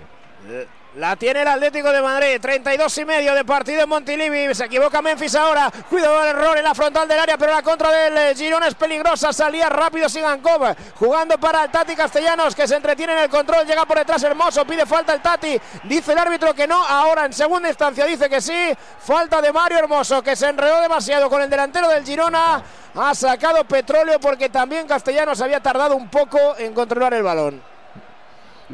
La 0.95 1.15
tiene 1.15 1.43
el 1.43 1.47
Atlético 1.47 1.89
de 1.89 2.01
Madrid, 2.01 2.37
32 2.41 2.97
y 2.97 3.05
medio 3.05 3.33
de 3.33 3.45
partido 3.45 3.81
en 3.81 3.87
Montilivi. 3.87 4.53
Se 4.53 4.65
equivoca 4.65 5.01
Memphis 5.01 5.35
ahora. 5.35 5.71
Cuidado 5.89 6.19
del 6.19 6.35
error 6.35 6.57
en 6.57 6.65
la 6.65 6.75
frontal 6.75 7.07
del 7.07 7.17
área, 7.17 7.37
pero 7.37 7.53
la 7.53 7.61
contra 7.61 7.89
del 7.89 8.17
eh, 8.17 8.35
Girona 8.35 8.67
es 8.67 8.75
peligrosa. 8.75 9.31
Salía 9.31 9.69
rápido 9.69 10.09
Sigankov, 10.09 10.75
jugando 10.95 11.37
para 11.37 11.63
el 11.63 11.71
Tati 11.71 11.95
Castellanos, 11.95 12.53
que 12.53 12.67
se 12.67 12.75
entretiene 12.75 13.13
en 13.13 13.19
el 13.19 13.29
control. 13.29 13.65
Llega 13.65 13.85
por 13.85 13.99
detrás 13.99 14.21
Hermoso, 14.21 14.65
pide 14.65 14.85
falta 14.85 15.13
el 15.13 15.21
Tati. 15.21 15.57
Dice 15.83 16.11
el 16.11 16.17
árbitro 16.17 16.53
que 16.53 16.67
no. 16.67 16.85
Ahora 16.85 17.25
en 17.25 17.31
segunda 17.31 17.69
instancia 17.69 18.03
dice 18.05 18.29
que 18.29 18.41
sí. 18.41 18.73
Falta 18.99 19.41
de 19.41 19.53
Mario 19.53 19.79
Hermoso, 19.79 20.21
que 20.21 20.35
se 20.35 20.49
enredó 20.49 20.81
demasiado 20.81 21.29
con 21.29 21.41
el 21.41 21.49
delantero 21.49 21.87
del 21.87 22.03
Girona. 22.03 22.61
Ha 22.95 23.15
sacado 23.15 23.63
petróleo 23.63 24.19
porque 24.19 24.49
también 24.49 24.85
Castellanos 24.87 25.39
había 25.39 25.61
tardado 25.61 25.95
un 25.95 26.09
poco 26.09 26.57
en 26.57 26.73
controlar 26.73 27.13
el 27.13 27.23
balón. 27.23 27.70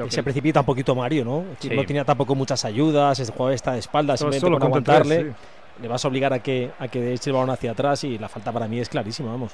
Que 0.05 0.11
se 0.11 0.23
precipita 0.23 0.59
un 0.61 0.65
poquito 0.65 0.95
Mario, 0.95 1.25
¿no? 1.25 1.43
Sí. 1.59 1.69
No 1.69 1.83
tenía 1.85 2.03
tampoco 2.05 2.35
muchas 2.35 2.63
ayudas, 2.65 3.19
el 3.19 3.27
jugador 3.31 3.53
está 3.53 3.73
de 3.73 3.79
espaldas, 3.79 4.19
Solo- 4.19 4.31
simplemente 4.33 4.69
con 4.71 4.83
tres, 4.83 4.95
aguantarle. 4.99 5.33
Le 5.81 5.87
vas 5.87 6.03
a 6.03 6.07
obligar 6.07 6.33
a 6.33 6.39
que, 6.39 6.71
a 6.79 6.87
que 6.87 7.13
eche 7.13 7.29
el 7.29 7.35
balón 7.35 7.49
hacia 7.51 7.71
atrás 7.71 8.03
y 8.03 8.17
la 8.17 8.27
falta 8.29 8.51
para 8.51 8.67
mí 8.67 8.79
es 8.79 8.89
clarísima, 8.89 9.31
vamos. 9.31 9.51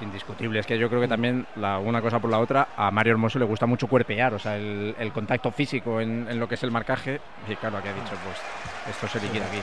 Indiscutible, 0.00 0.60
es 0.60 0.66
que 0.66 0.78
yo 0.78 0.88
creo 0.88 1.00
que 1.00 1.08
también 1.08 1.44
la, 1.56 1.80
una 1.80 2.00
cosa 2.00 2.20
por 2.20 2.30
la 2.30 2.38
otra, 2.38 2.68
a 2.76 2.88
Mario 2.92 3.12
Hermoso 3.14 3.38
le 3.40 3.44
gusta 3.44 3.66
mucho 3.66 3.88
cuerpear, 3.88 4.32
o 4.32 4.38
sea, 4.38 4.56
el, 4.56 4.94
el 4.98 5.12
contacto 5.12 5.50
físico 5.50 6.00
en, 6.00 6.28
en 6.30 6.38
lo 6.38 6.46
que 6.48 6.54
es 6.54 6.62
el 6.62 6.70
marcaje. 6.70 7.20
Y 7.48 7.56
claro, 7.56 7.78
aquí 7.78 7.88
ha 7.88 7.92
dicho, 7.92 8.14
pues 8.24 8.94
esto 8.94 9.08
se 9.08 9.20
liquida 9.26 9.44
aquí. 9.46 9.58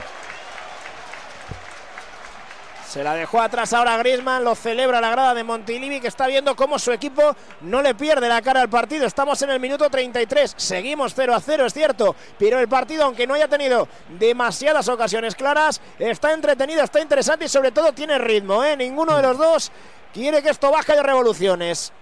Se 2.88 3.02
la 3.02 3.14
dejó 3.14 3.40
atrás 3.40 3.72
ahora 3.72 3.96
Griezmann, 3.96 4.44
lo 4.44 4.54
celebra 4.54 5.00
la 5.00 5.10
grada 5.10 5.34
de 5.34 5.42
Montilivi 5.42 6.00
que 6.00 6.06
está 6.06 6.28
viendo 6.28 6.54
cómo 6.54 6.78
su 6.78 6.92
equipo 6.92 7.34
no 7.62 7.82
le 7.82 7.96
pierde 7.96 8.28
la 8.28 8.40
cara 8.40 8.60
al 8.60 8.68
partido. 8.68 9.06
Estamos 9.06 9.42
en 9.42 9.50
el 9.50 9.58
minuto 9.58 9.90
33, 9.90 10.54
seguimos 10.56 11.12
0 11.14 11.34
a 11.34 11.40
0, 11.40 11.66
es 11.66 11.74
cierto, 11.74 12.14
pero 12.38 12.60
el 12.60 12.68
partido, 12.68 13.04
aunque 13.04 13.26
no 13.26 13.34
haya 13.34 13.48
tenido 13.48 13.88
demasiadas 14.20 14.88
ocasiones 14.88 15.34
claras, 15.34 15.80
está 15.98 16.32
entretenido, 16.32 16.82
está 16.82 17.00
interesante 17.00 17.46
y 17.46 17.48
sobre 17.48 17.72
todo 17.72 17.92
tiene 17.92 18.18
ritmo. 18.18 18.62
¿eh? 18.62 18.76
Ninguno 18.76 19.16
de 19.16 19.22
los 19.22 19.36
dos 19.36 19.72
quiere 20.14 20.40
que 20.40 20.50
esto 20.50 20.70
baje 20.70 20.94
de 20.94 21.02
revoluciones. 21.02 21.92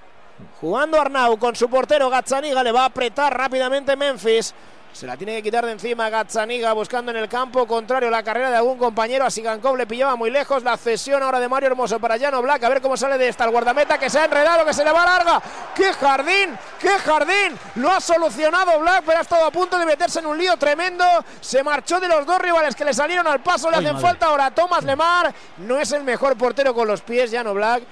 Jugando 0.61 1.01
Arnau 1.01 1.39
con 1.39 1.57
su 1.57 1.71
portero 1.71 2.11
Gazzaniga, 2.11 2.63
le 2.63 2.73
va 2.73 2.83
a 2.83 2.87
apretar 2.87 3.35
rápidamente 3.35 3.97
Memphis. 3.97 4.55
Se 4.95 5.09
la 5.09 5.17
tiene 5.17 5.35
que 5.35 5.43
quitar 5.43 5.67
de 5.67 5.73
encima 5.73 6.09
Gazzaniga 6.09 6.73
buscando 6.73 7.11
en 7.11 7.17
el 7.17 7.29
campo 7.29 7.67
contrario 7.67 8.09
la 8.11 8.23
carrera 8.23 8.49
de 8.51 8.59
algún 8.59 8.79
compañero. 8.79 9.25
A 9.25 9.31
Sigankov 9.31 9.77
le 9.77 9.89
pillaba 9.89 10.15
muy 10.15 10.31
lejos. 10.31 10.63
La 10.63 10.77
cesión 10.77 11.21
ahora 11.21 11.41
de 11.41 11.49
Mario 11.49 11.71
Hermoso 11.71 11.99
para 11.99 12.17
Llano 12.17 12.41
Black. 12.41 12.63
A 12.63 12.69
ver 12.69 12.81
cómo 12.81 12.97
sale 12.97 13.19
de 13.19 13.27
esta 13.27 13.43
el 13.45 13.51
guardameta 13.51 13.99
que 13.99 14.09
se 14.09 14.21
ha 14.21 14.27
enredado, 14.27 14.65
que 14.65 14.73
se 14.73 14.85
le 14.85 14.93
va 14.93 15.05
larga. 15.05 15.43
¡Qué 15.75 15.93
jardín! 15.95 16.57
¡Qué 16.79 16.91
jardín! 16.91 17.59
Lo 17.75 17.91
ha 17.91 18.01
solucionado 18.01 18.79
Black, 18.79 19.03
pero 19.05 19.19
ha 19.19 19.23
estado 19.23 19.45
a 19.47 19.51
punto 19.51 19.77
de 19.77 19.85
meterse 19.85 20.21
en 20.21 20.27
un 20.27 20.39
lío 20.39 20.57
tremendo. 20.57 21.05
Se 21.41 21.65
marchó 21.65 21.99
de 21.99 22.07
los 22.07 22.25
dos 22.25 22.39
rivales 22.39 22.77
que 22.77 22.85
le 22.85 22.95
salieron 22.95 23.27
al 23.27 23.41
paso. 23.41 23.69
Le 23.73 23.79
Ay, 23.79 23.85
hacen 23.87 23.95
madre. 23.97 24.09
falta 24.09 24.27
ahora 24.27 24.47
a 24.47 24.51
Thomas 24.53 24.85
Lemar. 24.85 25.35
No 25.59 25.77
es 25.77 25.91
el 25.91 26.05
mejor 26.05 26.37
portero 26.39 26.73
con 26.73 26.87
los 26.87 27.01
pies, 27.01 27.33
Llano 27.33 27.53
Black. 27.53 27.83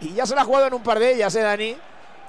Y 0.00 0.14
ya 0.14 0.24
se 0.24 0.34
la 0.34 0.40
ha 0.40 0.44
jugado 0.46 0.68
en 0.68 0.72
un 0.72 0.82
par 0.82 0.98
de 0.98 1.12
ellas, 1.12 1.34
¿eh, 1.34 1.42
Dani? 1.42 1.76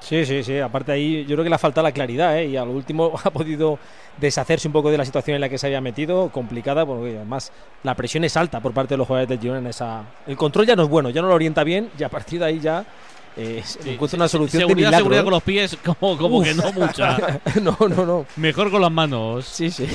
Sí, 0.02 0.26
sí, 0.26 0.44
sí. 0.44 0.60
Aparte 0.60 0.92
ahí 0.92 1.22
yo 1.26 1.36
creo 1.36 1.44
que 1.44 1.50
le 1.50 1.56
ha 1.56 1.60
faltado 1.60 1.84
la 1.84 1.92
claridad, 1.92 2.38
¿eh? 2.38 2.48
Y 2.48 2.58
a 2.58 2.66
lo 2.66 2.72
último 2.72 3.14
ha 3.24 3.30
podido 3.30 3.80
deshacerse 4.18 4.68
un 4.68 4.74
poco 4.74 4.92
de 4.92 4.98
la 4.98 5.06
situación 5.06 5.36
en 5.36 5.42
la 5.42 5.48
que 5.48 5.58
se 5.58 5.68
había 5.68 5.80
metido, 5.80 6.30
complicada, 6.30 6.86
porque 6.86 7.16
además 7.16 7.52
la 7.84 7.96
presión 7.96 8.24
es 8.24 8.36
alta 8.36 8.60
por 8.60 8.74
parte 8.74 8.96
de 8.96 8.98
los 8.98 9.08
jugadores 9.08 9.30
del 9.30 9.40
Girona 9.40 9.60
en 9.60 9.68
esa... 9.68 10.04
El 10.28 10.36
control 10.36 10.66
ya 10.66 10.76
no 10.76 10.84
es 10.84 10.90
bueno, 10.90 11.10
ya 11.10 11.22
no 11.22 11.30
lo 11.30 11.36
orienta 11.36 11.64
bien 11.64 11.90
y 11.98 12.04
a 12.04 12.10
partir 12.10 12.40
de 12.40 12.46
ahí 12.46 12.60
ya 12.60 12.86
eh, 13.38 13.64
encuentra 13.86 14.18
una 14.18 14.28
solución 14.28 14.60
de 14.60 14.68
seguridad, 14.68 14.90
milagro. 14.90 14.98
seguridad 14.98 15.22
¿eh? 15.22 15.24
con 15.24 15.32
los 15.32 15.44
pies, 15.44 15.78
como, 15.86 16.18
como 16.18 16.38
Uf. 16.40 16.46
que 16.46 16.54
no 16.54 16.72
mucha. 16.74 17.40
no, 17.62 17.78
no, 17.88 18.06
no. 18.06 18.26
Mejor 18.36 18.70
con 18.70 18.82
las 18.82 18.92
manos. 18.92 19.46
Sí, 19.46 19.72
sí. 19.72 19.88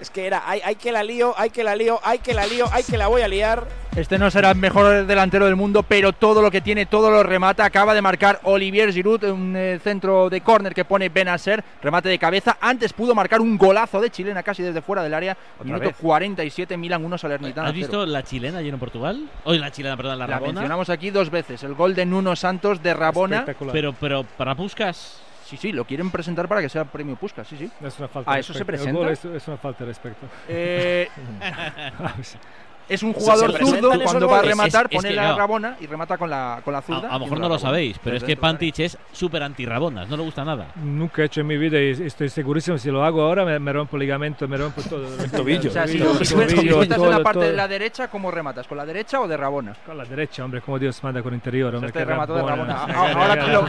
Es 0.00 0.10
que 0.10 0.26
era, 0.26 0.48
hay, 0.48 0.60
hay 0.64 0.76
que 0.76 0.92
la 0.92 1.02
lío, 1.02 1.34
hay 1.36 1.50
que 1.50 1.64
la 1.64 1.74
lío, 1.74 1.98
hay 2.04 2.20
que 2.20 2.32
la 2.32 2.46
lío, 2.46 2.66
hay 2.70 2.84
que 2.84 2.96
la 2.96 3.08
voy 3.08 3.22
a 3.22 3.28
liar. 3.28 3.66
Este 3.96 4.16
no 4.16 4.30
será 4.30 4.52
el 4.52 4.56
mejor 4.56 5.06
delantero 5.06 5.46
del 5.46 5.56
mundo, 5.56 5.82
pero 5.82 6.12
todo 6.12 6.40
lo 6.40 6.52
que 6.52 6.60
tiene, 6.60 6.86
todo 6.86 7.10
lo 7.10 7.24
remata. 7.24 7.64
Acaba 7.64 7.94
de 7.94 8.00
marcar 8.02 8.38
Olivier 8.44 8.92
Giroud, 8.92 9.24
un 9.24 9.56
eh, 9.56 9.80
centro 9.82 10.30
de 10.30 10.40
córner 10.40 10.72
que 10.72 10.84
pone 10.84 11.08
Benacer, 11.08 11.64
remate 11.82 12.08
de 12.08 12.16
cabeza. 12.16 12.58
Antes 12.60 12.92
pudo 12.92 13.12
marcar 13.12 13.40
un 13.40 13.58
golazo 13.58 14.00
de 14.00 14.10
chilena 14.10 14.44
casi 14.44 14.62
desde 14.62 14.82
fuera 14.82 15.02
del 15.02 15.14
área. 15.14 15.36
Minuto 15.64 15.86
vez. 15.86 15.96
47, 16.00 16.76
Milan 16.76 17.04
1, 17.04 17.18
Salernitana 17.18 17.68
¿Has 17.68 17.74
0. 17.74 17.86
visto 17.86 18.06
la 18.06 18.22
chilena 18.22 18.58
allí 18.58 18.68
en 18.68 18.78
Portugal? 18.78 19.28
Hoy 19.42 19.58
la 19.58 19.72
chilena, 19.72 19.96
perdón, 19.96 20.16
la, 20.20 20.28
La 20.28 20.34
Rabona. 20.34 20.52
mencionamos 20.52 20.90
aquí 20.90 21.10
dos 21.10 21.28
veces. 21.30 21.64
El 21.64 21.74
gol 21.74 21.96
de 21.96 22.06
Nuno 22.06 22.36
Santos 22.36 22.80
de 22.80 22.94
Rabona. 22.94 23.44
Pero, 23.72 23.94
pero 23.94 24.22
para 24.36 24.54
Puskas. 24.54 25.22
Sí, 25.48 25.56
sí, 25.56 25.72
lo 25.72 25.86
quieren 25.86 26.10
presentar 26.10 26.46
para 26.46 26.60
que 26.60 26.68
sea 26.68 26.84
premio 26.84 27.16
Puskas, 27.16 27.48
sí, 27.48 27.56
sí. 27.56 27.70
Es 27.82 27.98
una 27.98 28.08
falta 28.08 28.30
¿A 28.30 28.34
de 28.34 28.40
eso 28.40 28.52
se 28.52 28.66
presenta? 28.66 29.10
es, 29.10 29.24
es 29.24 29.48
una 29.48 29.56
falta 29.56 29.82
de 29.82 29.86
respeto. 29.86 30.26
Eh, 30.46 31.08
es 32.88 33.02
un 33.02 33.12
jugador 33.12 33.52
se 33.52 33.58
zurdo 33.58 33.92
cuando 34.02 34.28
va 34.28 34.38
a 34.38 34.42
rematar, 34.42 34.86
Es- 34.86 34.92
es 34.92 34.96
pone 34.96 35.08
que, 35.10 35.14
la 35.14 35.22
claro, 35.22 35.38
Rabona 35.38 35.76
y 35.80 35.86
remata 35.86 36.16
con 36.16 36.30
la, 36.30 36.60
con 36.64 36.72
la 36.72 36.78
A, 36.78 36.82
zurda. 36.82 37.08
a 37.08 37.12
lo 37.12 37.18
y 37.18 37.20
mejor 37.24 37.38
no 37.38 37.48
lo 37.48 37.54
Rabona. 37.54 37.58
sabéis, 37.58 38.00
pero 38.02 38.16
es 38.16 38.24
que. 38.24 38.36
Pantich 38.36 38.80
es 38.80 38.96
súper 39.12 39.42
anti-rabonas, 39.42 40.08
no 40.08 40.16
le 40.16 40.22
gusta 40.22 40.44
nada. 40.44 40.68
Nunca 40.76 41.22
he 41.22 41.24
hecho 41.26 41.40
en 41.40 41.46
mi 41.48 41.56
vida 41.58 41.80
y 41.80 41.90
estoy 41.90 42.28
segurísimo. 42.28 42.78
Si 42.78 42.90
lo 42.90 43.04
hago 43.04 43.22
ahora, 43.22 43.44
me, 43.44 43.58
me 43.58 43.72
rompo 43.72 43.96
el 43.96 44.00
ligamento, 44.00 44.46
me 44.48 44.56
rompo 44.56 44.80
todo. 44.82 45.06
El 45.22 45.30
tobillo. 45.30 45.68
O 45.70 45.72
sea, 45.72 45.86
si, 45.86 45.98
estás 45.98 46.32
en 46.32 47.10
la 47.10 47.22
parte 47.22 47.40
todo. 47.40 47.50
de 47.50 47.56
la 47.56 47.68
derecha, 47.68 48.08
¿cómo 48.08 48.30
rematas? 48.30 48.66
¿Con 48.66 48.78
la 48.78 48.86
derecha 48.86 49.20
o 49.20 49.28
de 49.28 49.36
Rabona? 49.36 49.74
Con 49.84 49.98
la 49.98 50.04
derecha, 50.04 50.44
hombre, 50.44 50.60
como 50.60 50.78
Dios 50.78 51.02
manda 51.02 51.22
con 51.22 51.34
interior. 51.34 51.74
Hombre, 51.74 51.88
este 51.88 52.04
remató 52.04 52.34
de 52.34 52.42
Rabona. 52.42 52.84
Ah, 52.88 53.12
ahora 53.14 53.44
te 53.44 53.52
lo- 53.52 53.62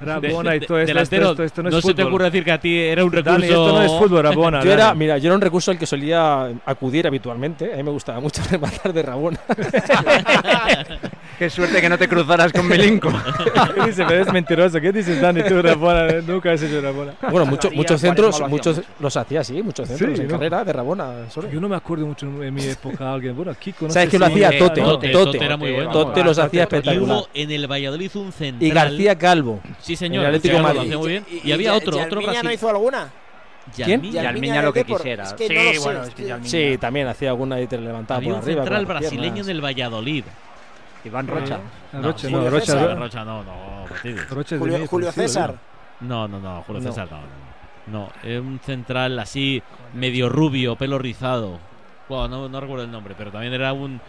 Rabona, 0.00 0.50
lo 0.50 0.54
y 0.54 0.60
todo 0.60 0.78
esto, 0.80 1.62
no, 1.62 1.70
no 1.70 1.76
es 1.78 1.84
se 1.84 1.94
te 1.94 2.02
fútbol. 2.02 2.06
ocurre 2.08 2.24
decir 2.26 2.44
que 2.44 2.52
a 2.52 2.60
ti 2.60 2.78
era 2.78 3.04
un 3.04 3.12
recurso. 3.12 3.38
Esto 3.44 3.72
no 3.72 3.82
es 3.82 3.92
fútbol, 3.92 4.22
Rabona. 4.22 4.62
Yo 4.62 4.72
era, 4.72 4.86
Dani. 4.86 4.98
mira, 4.98 5.18
yo 5.18 5.26
era 5.28 5.34
un 5.34 5.40
recurso 5.40 5.70
al 5.70 5.78
que 5.78 5.86
solía 5.86 6.46
acudir 6.64 7.06
habitualmente. 7.06 7.72
A 7.72 7.76
mí 7.76 7.82
me 7.82 7.89
gustaba 7.90 8.20
mucho 8.20 8.42
rematar 8.50 8.92
de 8.92 9.02
Rabona. 9.02 9.38
Qué 11.38 11.48
suerte 11.48 11.80
que 11.80 11.88
no 11.88 11.96
te 11.96 12.06
cruzaras 12.06 12.52
con 12.52 12.68
Milinko. 12.68 13.08
¿Qué 13.74 13.86
dices? 13.86 14.04
Pero 14.06 14.22
es 14.22 14.32
mentiroso. 14.32 14.78
¿Qué 14.80 14.92
dices, 14.92 15.20
Dani? 15.22 15.42
Tú, 15.42 15.62
Rabona, 15.62 16.06
nunca 16.26 16.52
has 16.52 16.62
hecho 16.62 16.80
Rabona. 16.82 17.14
Bueno, 17.30 17.46
mucho- 17.46 17.70
muchos 17.70 17.98
40 17.98 17.98
centros, 17.98 18.40
lo 18.40 18.48
muchos 18.48 18.76
mucho. 18.76 18.88
los 19.00 19.16
hacía 19.16 19.40
así, 19.40 19.62
muchos 19.62 19.88
Sí, 19.88 19.96
centros 19.96 20.20
en 20.20 20.26
¿no? 20.28 20.32
carrera 20.34 20.64
de 20.64 20.72
Rabona. 20.74 21.30
solo. 21.30 21.48
Yo 21.50 21.58
no 21.60 21.68
me 21.68 21.76
acuerdo 21.76 22.06
mucho 22.06 22.26
en 22.26 22.52
mi 22.52 22.64
época 22.66 23.12
alguien. 23.14 23.34
Bueno, 23.34 23.54
Kiko 23.58 23.86
no 23.86 23.90
¿Sabes 23.90 24.10
quién 24.10 24.20
lo 24.20 24.26
si- 24.26 24.32
hacía? 24.32 24.50
Eh, 24.50 24.58
Tote, 24.58 24.80
no, 24.82 24.90
Tote, 24.92 25.08
Tote 25.08 25.44
era 25.44 25.56
muy 25.56 25.72
bueno. 25.72 25.90
Tote 25.90 26.22
los 26.22 26.38
hacía 26.38 26.60
Y 26.60 26.62
espectacular. 26.64 27.18
hubo 27.20 27.28
en 27.32 27.50
el 27.50 27.66
Valladolid 27.66 28.10
un 28.16 28.32
central. 28.32 28.68
Y 28.70 28.70
García 28.74 29.16
Calvo. 29.16 29.60
Sí, 29.80 29.94
En 29.94 29.98
señor. 29.98 30.24
el 30.26 30.34
Atlético 30.34 30.58
Madrid. 30.62 30.92
lo 30.92 30.98
muy 30.98 31.08
bien. 31.08 31.24
Y, 31.42 31.48
y 31.48 31.52
había 31.52 31.74
otro, 31.74 31.98
otro 31.98 32.20
no 32.20 32.52
hizo 32.52 32.68
alguna? 32.68 33.08
¿Quién? 33.74 34.02
Yalmiña. 34.02 34.62
Lo 34.62 34.72
que 34.72 34.80
del 34.80 34.86
Depor. 34.86 35.00
quisiera. 35.00 35.24
Es 35.24 35.32
que 35.34 35.46
Sí, 35.48 35.54
no 35.54 35.60
sé, 35.72 35.78
bueno, 35.80 36.02
es 36.04 36.14
que 36.14 36.26
Yalmiña- 36.26 36.48
Sí, 36.72 36.78
también 36.78 37.06
hacía 37.08 37.30
alguna 37.30 37.60
y 37.60 37.66
te 37.66 37.78
levantaba 37.78 38.18
Había 38.18 38.30
por 38.30 38.38
un 38.38 38.42
arriba. 38.44 38.62
central 38.62 38.86
brasileño 38.86 39.20
piernas. 39.34 39.46
en 39.48 39.56
el 39.56 39.60
Valladolid. 39.64 40.24
Iván 41.04 41.26
Rocha. 41.28 41.58
No, 41.92 42.02
Rocha, 42.02 42.26
sí, 42.28 42.32
no, 42.34 42.50
Rocha, 42.50 42.94
Rocha 42.94 43.24
no, 43.24 43.42
no. 43.42 43.86
Rocha 44.30 44.58
Julio, 44.58 44.78
mí, 44.78 44.86
Julio 44.86 45.12
César. 45.12 45.54
No, 46.00 46.28
no, 46.28 46.38
no, 46.38 46.62
Julio 46.66 46.82
No. 46.82 46.88
César 46.88 47.08
no. 47.10 47.18
No, 47.86 48.06
no. 48.06 48.12
es 48.22 48.38
un 48.40 48.60
central 48.64 49.18
así, 49.18 49.62
medio 49.94 50.28
rubio, 50.28 50.76
pelo 50.76 50.98
rizado. 50.98 51.58
Bueno, 52.08 52.28
no, 52.28 52.48
no 52.48 52.60
recuerdo 52.60 52.84
el 52.84 52.90
nombre, 52.90 53.14
pero 53.16 53.30
también 53.32 53.52
era 53.54 53.72
un. 53.72 54.00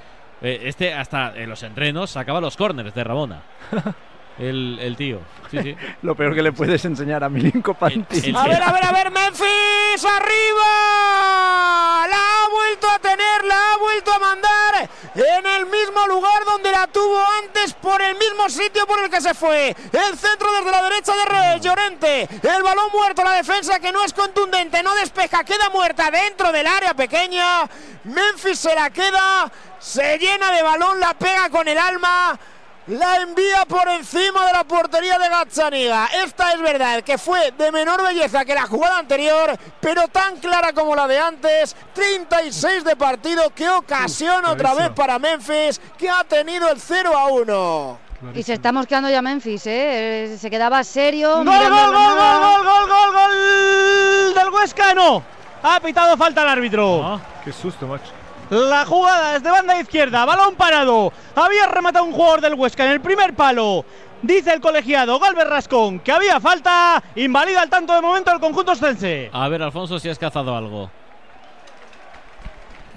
eh, 0.41 0.61
este, 0.65 0.93
hasta 0.93 1.33
en 1.35 1.49
los 1.49 1.63
entrenos, 1.63 2.09
sacaba 2.09 2.41
los 2.41 2.57
corners 2.57 2.93
de 2.93 3.03
Rabona. 3.03 3.41
El, 4.41 4.79
el 4.81 4.95
tío. 4.95 5.19
Sí, 5.51 5.59
sí. 5.61 5.75
Lo 6.01 6.15
peor 6.15 6.33
que 6.33 6.41
le 6.41 6.51
puedes 6.51 6.83
enseñar 6.85 7.23
a 7.23 7.29
Milinko 7.29 7.73
Pantic. 7.75 8.23
El- 8.25 8.35
A 8.35 8.47
ver, 8.47 8.63
a 8.63 8.71
ver, 8.71 8.85
a 8.85 8.91
ver, 8.91 9.11
Memphis, 9.11 10.05
arriba. 10.05 12.07
La 12.09 12.45
ha 12.45 12.49
vuelto 12.49 12.89
a 12.89 12.99
tener, 12.99 13.43
la 13.45 13.73
ha 13.73 13.77
vuelto 13.77 14.11
a 14.13 14.19
mandar 14.19 14.89
en 15.13 15.45
el 15.45 15.65
mismo 15.67 16.07
lugar 16.07 16.43
donde 16.45 16.71
la 16.71 16.87
tuvo 16.87 17.21
antes, 17.43 17.73
por 17.73 18.01
el 18.01 18.15
mismo 18.17 18.49
sitio 18.49 18.87
por 18.87 19.03
el 19.03 19.09
que 19.09 19.21
se 19.21 19.33
fue. 19.33 19.75
El 19.91 20.17
centro 20.17 20.51
desde 20.53 20.71
la 20.71 20.81
derecha 20.83 21.13
de 21.15 21.25
Re- 21.25 21.59
Llorente. 21.59 22.29
El 22.41 22.63
balón 22.63 22.89
muerto, 22.93 23.23
la 23.23 23.33
defensa 23.33 23.79
que 23.79 23.91
no 23.91 24.03
es 24.03 24.13
contundente, 24.13 24.81
no 24.81 24.95
despeja, 24.95 25.43
queda 25.43 25.69
muerta 25.69 26.09
dentro 26.09 26.51
del 26.51 26.65
área 26.65 26.93
pequeña. 26.93 27.69
Memphis 28.05 28.57
se 28.59 28.73
la 28.73 28.89
queda, 28.89 29.51
se 29.79 30.17
llena 30.17 30.51
de 30.51 30.63
balón, 30.63 30.99
la 30.99 31.13
pega 31.13 31.49
con 31.49 31.67
el 31.67 31.77
alma. 31.77 32.39
La 32.87 33.17
envía 33.17 33.63
por 33.67 33.87
encima 33.87 34.47
de 34.47 34.53
la 34.53 34.63
portería 34.63 35.19
de 35.19 35.29
Gazzaniga. 35.29 36.07
Esta 36.25 36.53
es 36.53 36.61
verdad 36.61 37.03
que 37.03 37.17
fue 37.17 37.51
de 37.51 37.71
menor 37.71 38.03
belleza 38.03 38.43
que 38.43 38.55
la 38.55 38.63
jugada 38.63 38.97
anterior, 38.97 39.55
pero 39.79 40.07
tan 40.07 40.37
clara 40.37 40.73
como 40.73 40.95
la 40.95 41.07
de 41.07 41.19
antes. 41.19 41.75
36 41.93 42.83
de 42.83 42.95
partido. 42.95 43.51
Qué 43.53 43.69
ocasión 43.69 44.45
otra 44.45 44.73
vez 44.73 44.89
para 44.89 45.19
Memphis, 45.19 45.79
que 45.97 46.09
ha 46.09 46.23
tenido 46.23 46.69
el 46.71 46.79
0 46.81 47.15
a 47.15 47.27
1. 47.27 47.99
Y 48.35 48.43
se 48.43 48.53
está 48.53 48.71
mosqueando 48.71 49.09
ya 49.09 49.21
Memphis, 49.21 49.65
¿eh? 49.67 50.33
Eh, 50.33 50.37
Se 50.39 50.49
quedaba 50.49 50.83
serio. 50.83 51.37
¡Gol, 51.37 51.45
gol, 51.45 51.69
gol, 51.69 51.93
gol, 51.93 52.63
gol, 52.63 52.87
gol, 52.89 53.13
gol 53.13 54.33
del 54.33 54.49
Huesca! 54.49 54.93
No. 54.95 55.23
Ha 55.63 55.79
pitado 55.79 56.17
falta 56.17 56.41
el 56.41 56.49
árbitro. 56.49 57.03
Ah, 57.05 57.19
qué 57.43 57.53
susto, 57.53 57.85
macho. 57.87 58.11
La 58.51 58.85
jugada 58.85 59.37
es 59.37 59.43
de 59.43 59.49
banda 59.49 59.79
izquierda, 59.79 60.25
balón 60.25 60.55
parado. 60.55 61.13
Había 61.35 61.67
rematado 61.67 62.03
un 62.03 62.11
jugador 62.11 62.41
del 62.41 62.55
Huesca 62.55 62.83
en 62.85 62.91
el 62.91 62.99
primer 62.99 63.33
palo. 63.33 63.85
Dice 64.21 64.53
el 64.53 64.59
colegiado 64.59 65.17
Galvez 65.19 65.47
Rascón 65.47 65.99
que 66.01 66.11
había 66.11 66.37
falta. 66.41 67.01
Invalida 67.15 67.61
al 67.61 67.69
tanto 67.69 67.93
de 67.93 68.01
momento 68.01 68.29
el 68.29 68.41
conjunto 68.41 68.73
ostense. 68.73 69.29
A 69.31 69.47
ver, 69.47 69.61
Alfonso, 69.63 69.97
si 69.99 70.09
has 70.09 70.19
cazado 70.19 70.53
algo. 70.53 70.91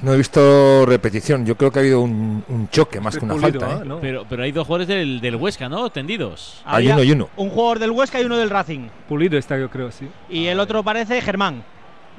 No 0.03 0.13
he 0.13 0.17
visto 0.17 0.85
repetición. 0.87 1.47
Yo 1.47 1.57
creo 1.57 1.71
que 1.71 1.79
ha 1.79 1.83
habido 1.83 2.01
un, 2.01 2.45
un 2.49 2.69
choque 2.69 3.01
más 3.01 3.17
que 3.17 3.25
una 3.25 3.35
Pulido, 3.35 3.61
falta. 3.61 3.77
¿eh? 3.77 3.81
¿eh? 3.83 3.89
¿no? 3.89 4.01
Pero, 4.01 4.27
pero 4.29 4.43
hay 4.43 4.51
dos 4.51 4.67
jugadores 4.67 4.89
del, 4.89 5.21
del 5.21 5.37
Huesca, 5.37 5.69
¿no? 5.69 5.89
Tendidos. 5.89 6.63
Hay 6.65 6.89
uno 6.89 7.05
y 7.05 7.13
uno. 7.13 7.31
Un 7.37 7.49
jugador 7.51 7.79
del 7.79 7.93
Huesca 7.93 8.21
y 8.21 8.25
uno 8.25 8.37
del 8.37 8.51
Racing. 8.51 8.89
Pulido 9.09 9.39
está, 9.39 9.57
yo 9.57 9.71
creo, 9.71 9.93
sí. 9.93 10.09
Y 10.29 10.47
el 10.47 10.59
otro 10.59 10.83
parece 10.83 11.23
Germán, 11.23 11.65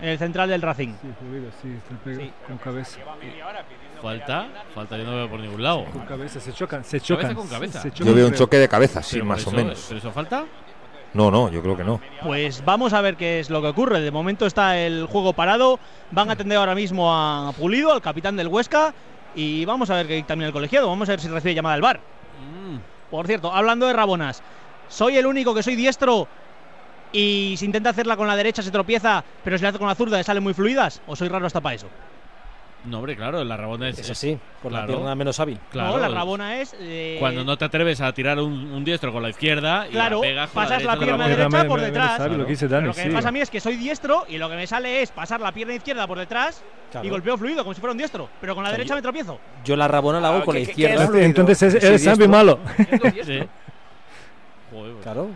el 0.01 0.17
central 0.17 0.49
del 0.49 0.61
Racing. 0.61 0.89
Sí, 1.01 1.07
Pulido, 1.19 1.49
sí, 1.61 1.69
está 1.77 1.95
pegado 2.03 2.29
con 2.47 2.57
cabeza. 2.57 2.99
Falta, 4.01 4.47
falta, 4.73 4.97
yo 4.97 5.03
no 5.05 5.15
veo 5.15 5.29
por 5.29 5.39
ningún 5.39 5.63
lado. 5.63 5.85
Con 5.85 6.05
cabeza, 6.05 6.39
se 6.39 6.51
chocan, 6.53 6.83
se 6.83 6.99
Cabeza 6.99 7.05
chocan. 7.13 7.35
con 7.35 7.47
cabeza. 7.47 7.81
se 7.81 7.91
chocan, 7.91 8.07
Yo 8.07 8.13
veo 8.15 8.27
un 8.27 8.33
choque 8.33 8.57
de 8.57 8.67
cabeza, 8.67 9.01
sí, 9.01 9.15
Pero 9.15 9.25
más 9.25 9.39
o 9.45 9.49
eso- 9.49 9.57
menos. 9.57 9.85
¿Pero 9.87 9.99
eso 9.99 10.11
falta? 10.11 10.45
No, 11.13 11.31
no, 11.31 11.49
yo 11.49 11.61
creo 11.61 11.77
que 11.77 11.83
no. 11.85 12.01
Pues 12.23 12.63
vamos 12.65 12.91
a 12.91 12.99
ver 12.99 13.15
qué 13.15 13.39
es 13.39 13.49
lo 13.49 13.61
que 13.61 13.69
ocurre. 13.69 14.01
De 14.01 14.11
momento 14.11 14.45
está 14.45 14.77
el 14.77 15.05
juego 15.05 15.31
parado. 15.31 15.79
Van 16.11 16.29
a 16.29 16.33
atender 16.33 16.57
ahora 16.57 16.75
mismo 16.75 17.09
a 17.15 17.53
Pulido, 17.57 17.93
al 17.93 18.01
capitán 18.01 18.35
del 18.35 18.47
Huesca. 18.49 18.93
Y 19.33 19.63
vamos 19.63 19.89
a 19.89 19.95
ver 19.95 20.07
qué 20.07 20.15
dictamina 20.15 20.47
el 20.47 20.53
colegiado. 20.53 20.89
Vamos 20.89 21.07
a 21.07 21.13
ver 21.13 21.21
si 21.21 21.29
recibe 21.29 21.55
llamada 21.55 21.75
del 21.75 21.81
bar. 21.83 21.99
Mm. 21.99 22.77
Por 23.09 23.27
cierto, 23.27 23.51
hablando 23.53 23.85
de 23.87 23.93
Rabonas, 23.93 24.43
soy 24.89 25.15
el 25.15 25.25
único 25.25 25.55
que 25.55 25.63
soy 25.63 25.75
diestro 25.77 26.27
y 27.17 27.55
si 27.57 27.65
intenta 27.65 27.89
hacerla 27.91 28.17
con 28.17 28.27
la 28.27 28.35
derecha 28.35 28.61
se 28.61 28.71
tropieza, 28.71 29.23
pero 29.43 29.57
si 29.57 29.63
la 29.63 29.69
hace 29.69 29.79
con 29.79 29.87
la 29.87 29.95
zurda 29.95 30.17
le 30.17 30.23
salen 30.23 30.43
muy 30.43 30.53
fluidas. 30.53 31.01
¿O 31.07 31.15
soy 31.15 31.27
raro 31.29 31.45
hasta 31.45 31.61
para 31.61 31.75
eso? 31.75 31.87
No, 32.85 32.97
hombre, 32.99 33.15
claro, 33.15 33.43
la 33.43 33.57
rabona 33.57 33.89
es. 33.89 33.97
Es 33.97 34.11
así, 34.11 34.37
con 34.61 34.71
la 34.71 34.85
pierna 34.85 35.15
menos 35.15 35.39
hábil. 35.39 35.57
Claro. 35.71 35.93
No, 35.93 35.97
la 35.97 36.07
rabona 36.07 36.61
es. 36.61 36.75
eh, 36.79 37.17
Cuando 37.19 37.43
no 37.43 37.57
te 37.57 37.65
atreves 37.65 37.99
a 37.99 38.13
tirar 38.13 38.37
un, 38.37 38.53
un 38.53 38.83
diestro 38.83 39.11
con 39.11 39.23
la 39.23 39.29
izquierda 39.29 39.87
y 39.87 39.91
Claro, 39.93 40.17
la 40.17 40.21
pegas 40.21 40.49
con 40.51 40.63
pasas 40.63 40.83
la, 40.83 40.91
derecha 40.95 41.05
pierna 41.05 41.27
derecha 41.27 41.49
Me- 41.49 41.65
por 41.65 41.79
me- 41.79 41.85
me 41.85 41.91
detrás. 41.91 42.17
sabe 42.17 42.37
lo 42.37 42.43
que 42.45 42.51
dice 42.51 42.67
Dani, 42.67 42.85
lo 42.87 42.93
que 42.93 43.01
sí. 43.01 43.07
me 43.07 43.13
pasa 43.15 43.29
a 43.29 43.31
mí 43.31 43.39
es 43.41 43.49
que 43.49 43.59
soy 43.59 43.75
diestro 43.77 44.25
y 44.29 44.37
lo 44.37 44.47
que 44.49 44.55
me 44.55 44.67
sale 44.67 45.01
es 45.01 45.09
pasar 45.09 45.41
la 45.41 45.51
pierna 45.51 45.73
izquierda 45.73 46.05
por 46.05 46.19
detrás 46.19 46.61
Claro. 46.91 47.07
y 47.07 47.09
golpeo 47.09 47.37
fluido, 47.39 47.63
como 47.63 47.73
si 47.73 47.79
fuera 47.81 47.91
un 47.93 47.97
diestro. 47.97 48.29
Pero 48.39 48.53
con 48.53 48.63
la 48.63 48.71
derecha 48.71 48.93
me 48.93 49.01
tropiezo. 49.01 49.39
Yo 49.63 49.75
la 49.75 49.87
rabona 49.87 50.19
la 50.19 50.27
hago 50.27 50.37
Ah, 50.41 50.45
con 50.45 50.53
la 50.53 50.59
¿qué- 50.59 50.65
qué- 50.67 50.71
izquierda. 50.83 51.09
Entonces 51.25 51.63
eres 51.73 52.03
diestro. 52.03 52.29
malo. 52.29 52.59
Sí. 53.23 53.39
Joder, 54.71 54.91
pues. 54.93 55.03
Claro. 55.03 55.29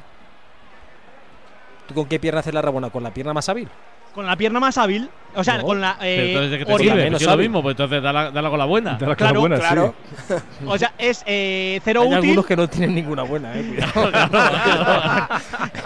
¿Tú 1.90 1.96
con 1.96 2.06
qué 2.06 2.20
pierna 2.20 2.42
haces 2.42 2.54
la 2.54 2.62
rabona? 2.62 2.92
¿Con 2.92 3.02
la 3.02 3.12
pierna 3.12 3.34
más 3.34 3.50
hábil? 3.50 3.68
Con 4.14 4.28
la 4.28 4.36
pierna 4.36 4.60
más 4.60 4.78
hábil. 4.78 5.10
O 5.36 5.44
sea, 5.44 5.58
No. 5.60 5.64
con 5.64 5.80
la. 5.80 5.96
Pero 6.00 6.12
Eh, 6.12 6.28
entonces, 6.30 6.52
¿de 6.52 6.58
qué 6.58 6.66
te 6.66 6.78
sirve? 6.78 6.96
menos 7.04 7.22
Pues 7.24 7.32
lo 7.32 7.38
mismo, 7.38 7.62
pues 7.62 7.74
entonces 7.74 8.02
dala, 8.02 8.32
dala 8.32 8.50
con 8.50 8.60
la 8.60 8.66
buena. 8.66 8.92
Dala 8.94 9.00
con 9.00 9.10
la 9.10 9.16
Claro, 9.16 9.40
buena, 9.42 9.60
claro. 9.60 9.94
sí. 10.28 10.34
O 10.66 10.78
sea, 10.78 10.92
es 10.98 11.24
eh, 11.28 11.80
cero 11.84 12.02
Hay 12.02 12.08
útil. 12.08 12.18
algunos 12.18 12.46
que 12.46 12.56
no 12.56 12.68
tienen 12.68 12.96
ninguna 12.96 13.24
buena, 13.24 13.54
eh. 13.56 13.64
Cuidado. 13.94 14.10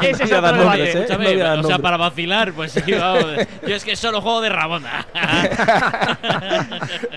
Ese 0.02 0.24
es 0.24 0.32
No 0.32 0.42
debate. 0.42 0.92
eh. 0.92 1.06
No 1.10 1.44
a 1.44 1.44
dar 1.44 1.60
o 1.60 1.64
sea, 1.64 1.80
para 1.80 1.98
vacilar, 1.98 2.54
pues 2.54 2.72
sí, 2.72 2.92
vamos. 2.94 3.26
Yo 3.68 3.76
es 3.76 3.84
que 3.84 3.96
solo 3.96 4.22
juego 4.22 4.42
de 4.42 4.50
rabona. 4.50 5.06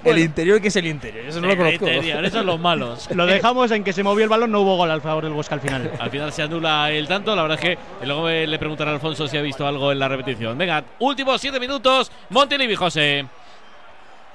El 0.04 0.18
interior, 0.18 0.60
que 0.60 0.68
es 0.68 0.76
el 0.76 0.86
interior? 0.86 1.26
Eso 1.26 1.40
no 1.40 1.46
lo 1.48 1.52
El 1.52 1.58
conozco. 1.58 1.86
interior, 1.88 2.24
esos 2.24 2.38
son 2.38 2.46
los 2.46 2.60
malos. 2.60 3.08
Lo 3.14 3.26
dejamos 3.26 3.70
en 3.70 3.84
que 3.84 3.92
se 3.92 4.02
movió 4.02 4.24
el 4.24 4.30
balón, 4.30 4.50
no 4.52 4.60
hubo 4.60 4.76
gol 4.76 4.90
al 4.90 5.00
favor 5.00 5.24
del 5.24 5.32
Huesca 5.32 5.54
al 5.56 5.60
final. 5.60 5.90
Al 5.98 6.10
final 6.10 6.32
se 6.32 6.42
anula 6.42 6.90
el 6.90 7.08
tanto. 7.08 7.34
La 7.34 7.42
verdad 7.42 7.58
es 7.62 7.64
que 7.64 7.78
luego 8.06 8.22
me- 8.24 8.46
le 8.46 8.58
preguntará 8.58 8.90
a 8.90 8.94
Alfonso 8.94 9.26
si 9.26 9.36
ha 9.36 9.42
visto 9.42 9.66
algo 9.66 9.92
en 9.92 9.98
la 9.98 10.08
repetición. 10.08 10.56
Venga, 10.56 10.84
últimos 11.00 11.40
siete 11.40 11.58
minutos. 11.60 12.10
Montilivi, 12.30 12.74
José. 12.74 13.26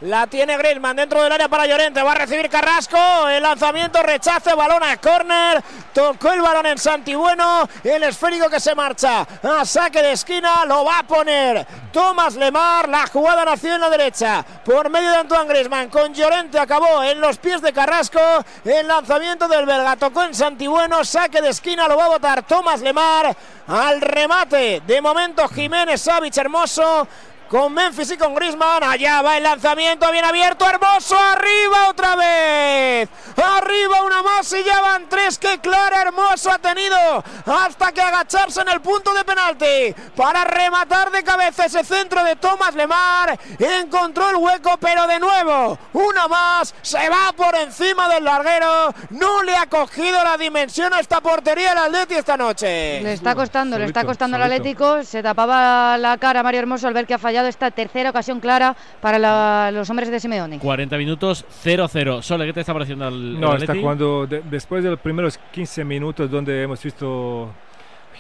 La 0.02 0.26
tiene 0.26 0.58
Griezmann 0.58 0.96
dentro 0.96 1.22
del 1.22 1.32
área 1.32 1.48
para 1.48 1.68
Llorente. 1.68 2.02
Va 2.02 2.14
a 2.14 2.16
recibir 2.16 2.50
Carrasco. 2.50 3.30
El 3.30 3.44
lanzamiento, 3.44 4.02
rechace, 4.02 4.56
balón 4.56 4.82
a 4.82 4.98
córner. 4.98 5.62
Tocó 5.94 6.32
el 6.32 6.42
balón 6.42 6.66
en 6.66 6.80
Santibueno. 6.80 7.70
El 7.84 8.02
esférico 8.02 8.50
que 8.50 8.60
se 8.60 8.74
marcha 8.74 9.28
a 9.44 9.64
saque 9.64 10.02
de 10.02 10.14
esquina. 10.14 10.66
Lo 10.66 10.84
va 10.84 11.00
a 11.00 11.04
poner 11.04 11.68
Tomás 11.94 12.34
Lemar. 12.34 12.90
La 12.90 13.06
jugada 13.06 13.46
nació 13.46 13.76
en 13.76 13.82
la 13.82 13.92
derecha 13.92 14.44
por 14.66 14.90
medio 14.90 15.12
de 15.12 15.18
Antoine 15.18 15.48
Griezmann. 15.48 15.90
Con 15.90 16.16
Llorente 16.16 16.58
acabó 16.58 17.04
en 17.04 17.22
los 17.22 17.38
pies 17.38 17.62
de 17.62 17.72
Carrasco. 17.72 18.20
El 18.66 18.88
lanzamiento 18.88 19.48
del 19.48 19.68
belga 19.68 19.98
tocó 19.98 20.24
en 20.24 20.34
Santibueno. 20.34 21.06
Saque 21.06 21.44
de 21.44 21.50
esquina 21.50 21.88
lo 21.88 21.98
va 21.98 22.06
a 22.06 22.10
botar 22.10 22.42
Tomás 22.42 22.82
Lemar. 22.82 23.38
Al 23.68 24.02
remate. 24.02 24.82
De 24.88 25.00
momento 25.00 25.48
Jiménez 25.48 26.02
Savic 26.02 26.36
Hermoso 26.36 27.08
con 27.52 27.74
Memphis 27.74 28.12
y 28.12 28.18
con 28.18 28.34
Griezmann. 28.34 28.82
Allá 28.82 29.22
va 29.22 29.36
el 29.36 29.44
lanzamiento 29.44 30.10
bien 30.10 30.24
abierto. 30.24 30.66
Hermoso 30.68 31.18
arriba 31.18 31.90
otra 31.90 32.16
vez. 32.16 33.10
Arriba 33.36 34.04
una 34.04 34.24
más 34.24 34.54
y 34.54 34.64
ya 34.64 34.80
van 34.80 35.10
tres. 35.10 35.38
Que 35.38 35.60
clara 35.60 36.04
Hermoso 36.04 36.50
ha 36.50 36.60
tenido 36.60 36.98
hasta 37.46 37.92
que 37.92 38.02
agacharse 38.02 38.62
en 38.62 38.70
el 38.70 38.80
punto 38.80 39.14
de 39.14 39.26
penalti 39.26 39.94
para 40.16 40.46
rematar 40.46 41.12
de 41.12 41.24
cabeza 41.24 41.66
ese 41.66 41.84
centro 41.84 42.24
de 42.24 42.38
Tomás 42.38 42.74
Lemar. 42.74 43.38
Encontró 43.60 44.30
el 44.30 44.38
hueco, 44.38 44.78
pero 44.80 45.06
de 45.06 45.20
nuevo 45.20 45.78
una 45.92 46.30
más. 46.30 46.74
Se 46.82 47.10
va 47.10 47.34
por 47.36 47.54
encima 47.56 48.08
del 48.08 48.24
larguero. 48.24 48.94
No 49.10 49.44
le 49.44 49.58
ha 49.58 49.66
cogido 49.66 50.24
la 50.24 50.38
dimensión 50.38 50.94
a 50.94 51.02
esta 51.02 51.20
portería 51.20 51.74
el 51.74 51.78
Atleti 51.80 52.14
esta 52.14 52.38
noche. 52.38 53.02
Le 53.02 53.12
está 53.12 53.36
costando, 53.36 53.78
le 53.78 53.86
está 53.86 54.06
costando 54.06 54.38
al. 54.38 54.44
Atlético. 54.44 55.04
Se 55.04 55.22
tapaba 55.22 55.98
la 55.98 56.18
cara 56.18 56.44
Mario 56.44 56.62
Hermoso 56.62 56.88
al 56.88 56.94
ver 56.94 57.06
que 57.06 57.14
ha 57.14 57.20
fallado 57.20 57.41
esta 57.50 57.72
tercera 57.72 58.10
ocasión 58.12 58.40
clara 58.40 58.76
para 59.02 59.18
la- 59.20 59.72
los 59.74 59.90
hombres 59.90 60.10
de 60.12 60.20
Simeone. 60.20 60.60
40 60.60 60.98
minutos, 60.98 61.46
0-0. 61.64 62.22
Sole, 62.22 62.46
¿qué 62.46 62.54
te 62.54 62.60
está 62.62 62.74
pareciendo 62.74 63.08
el, 63.08 63.40
No, 63.40 63.50
el 63.56 63.62
está 63.62 63.72
Atleti? 63.74 63.82
jugando 63.82 64.28
de- 64.28 64.42
después 64.50 64.84
de 64.84 64.90
los 64.92 65.00
primeros 65.00 65.38
15 65.52 65.84
minutos 65.84 66.30
donde 66.30 66.64
hemos 66.64 66.82
visto 66.84 67.52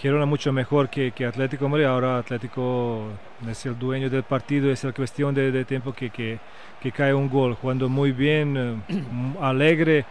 Girona 0.01 0.25
mucho 0.25 0.51
mejor 0.51 0.89
que, 0.89 1.11
que 1.11 1.25
Atlético 1.25 1.69
Madrid. 1.69 1.85
Ahora 1.85 2.17
Atlético 2.17 3.03
es 3.47 3.65
el 3.65 3.77
dueño 3.77 4.09
del 4.09 4.23
partido, 4.23 4.71
es 4.71 4.83
la 4.83 4.93
cuestión 4.93 5.33
de, 5.35 5.51
de 5.51 5.63
tiempo 5.65 5.93
que, 5.93 6.09
que, 6.09 6.39
que 6.81 6.91
cae 6.91 7.13
un 7.13 7.29
gol. 7.29 7.53
Jugando 7.55 7.87
muy 7.89 8.11
bien, 8.11 8.81
eh, 8.89 9.01
alegre. 9.41 10.05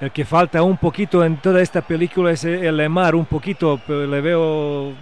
El 0.00 0.10
que 0.12 0.24
falta 0.24 0.62
un 0.62 0.78
poquito 0.78 1.22
en 1.24 1.36
toda 1.36 1.60
esta 1.60 1.82
película 1.82 2.30
es 2.30 2.42
el 2.44 2.74
Lemar, 2.76 3.14
un 3.14 3.26
poquito, 3.26 3.78
pero 3.86 4.06
le 4.06 4.20
veo 4.22 4.92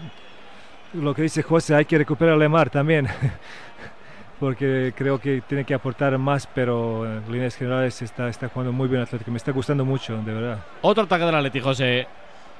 lo 0.95 1.15
que 1.15 1.23
dice 1.23 1.43
José, 1.43 1.75
hay 1.75 1.85
que 1.85 1.99
recuperar 1.99 2.35
a 2.35 2.37
Lemar 2.37 2.71
también. 2.71 3.09
porque 4.41 4.93
creo 4.97 5.19
que 5.19 5.43
tiene 5.47 5.65
que 5.65 5.75
aportar 5.75 6.17
más, 6.19 6.47
pero 6.47 7.07
en 7.07 7.31
líneas 7.31 7.57
generales 7.57 8.01
está, 8.03 8.29
está 8.29 8.49
jugando 8.49 8.73
muy 8.73 8.89
bien 8.89 9.03
Atlético. 9.03 9.31
Me 9.31 9.39
está 9.39 9.53
gustando 9.53 9.85
mucho, 9.85 10.17
de 10.23 10.33
verdad. 10.33 10.59
Otro 10.83 11.05
ataque 11.05 11.25
del 11.25 11.35
Atleti, 11.35 11.61
José. 11.61 12.07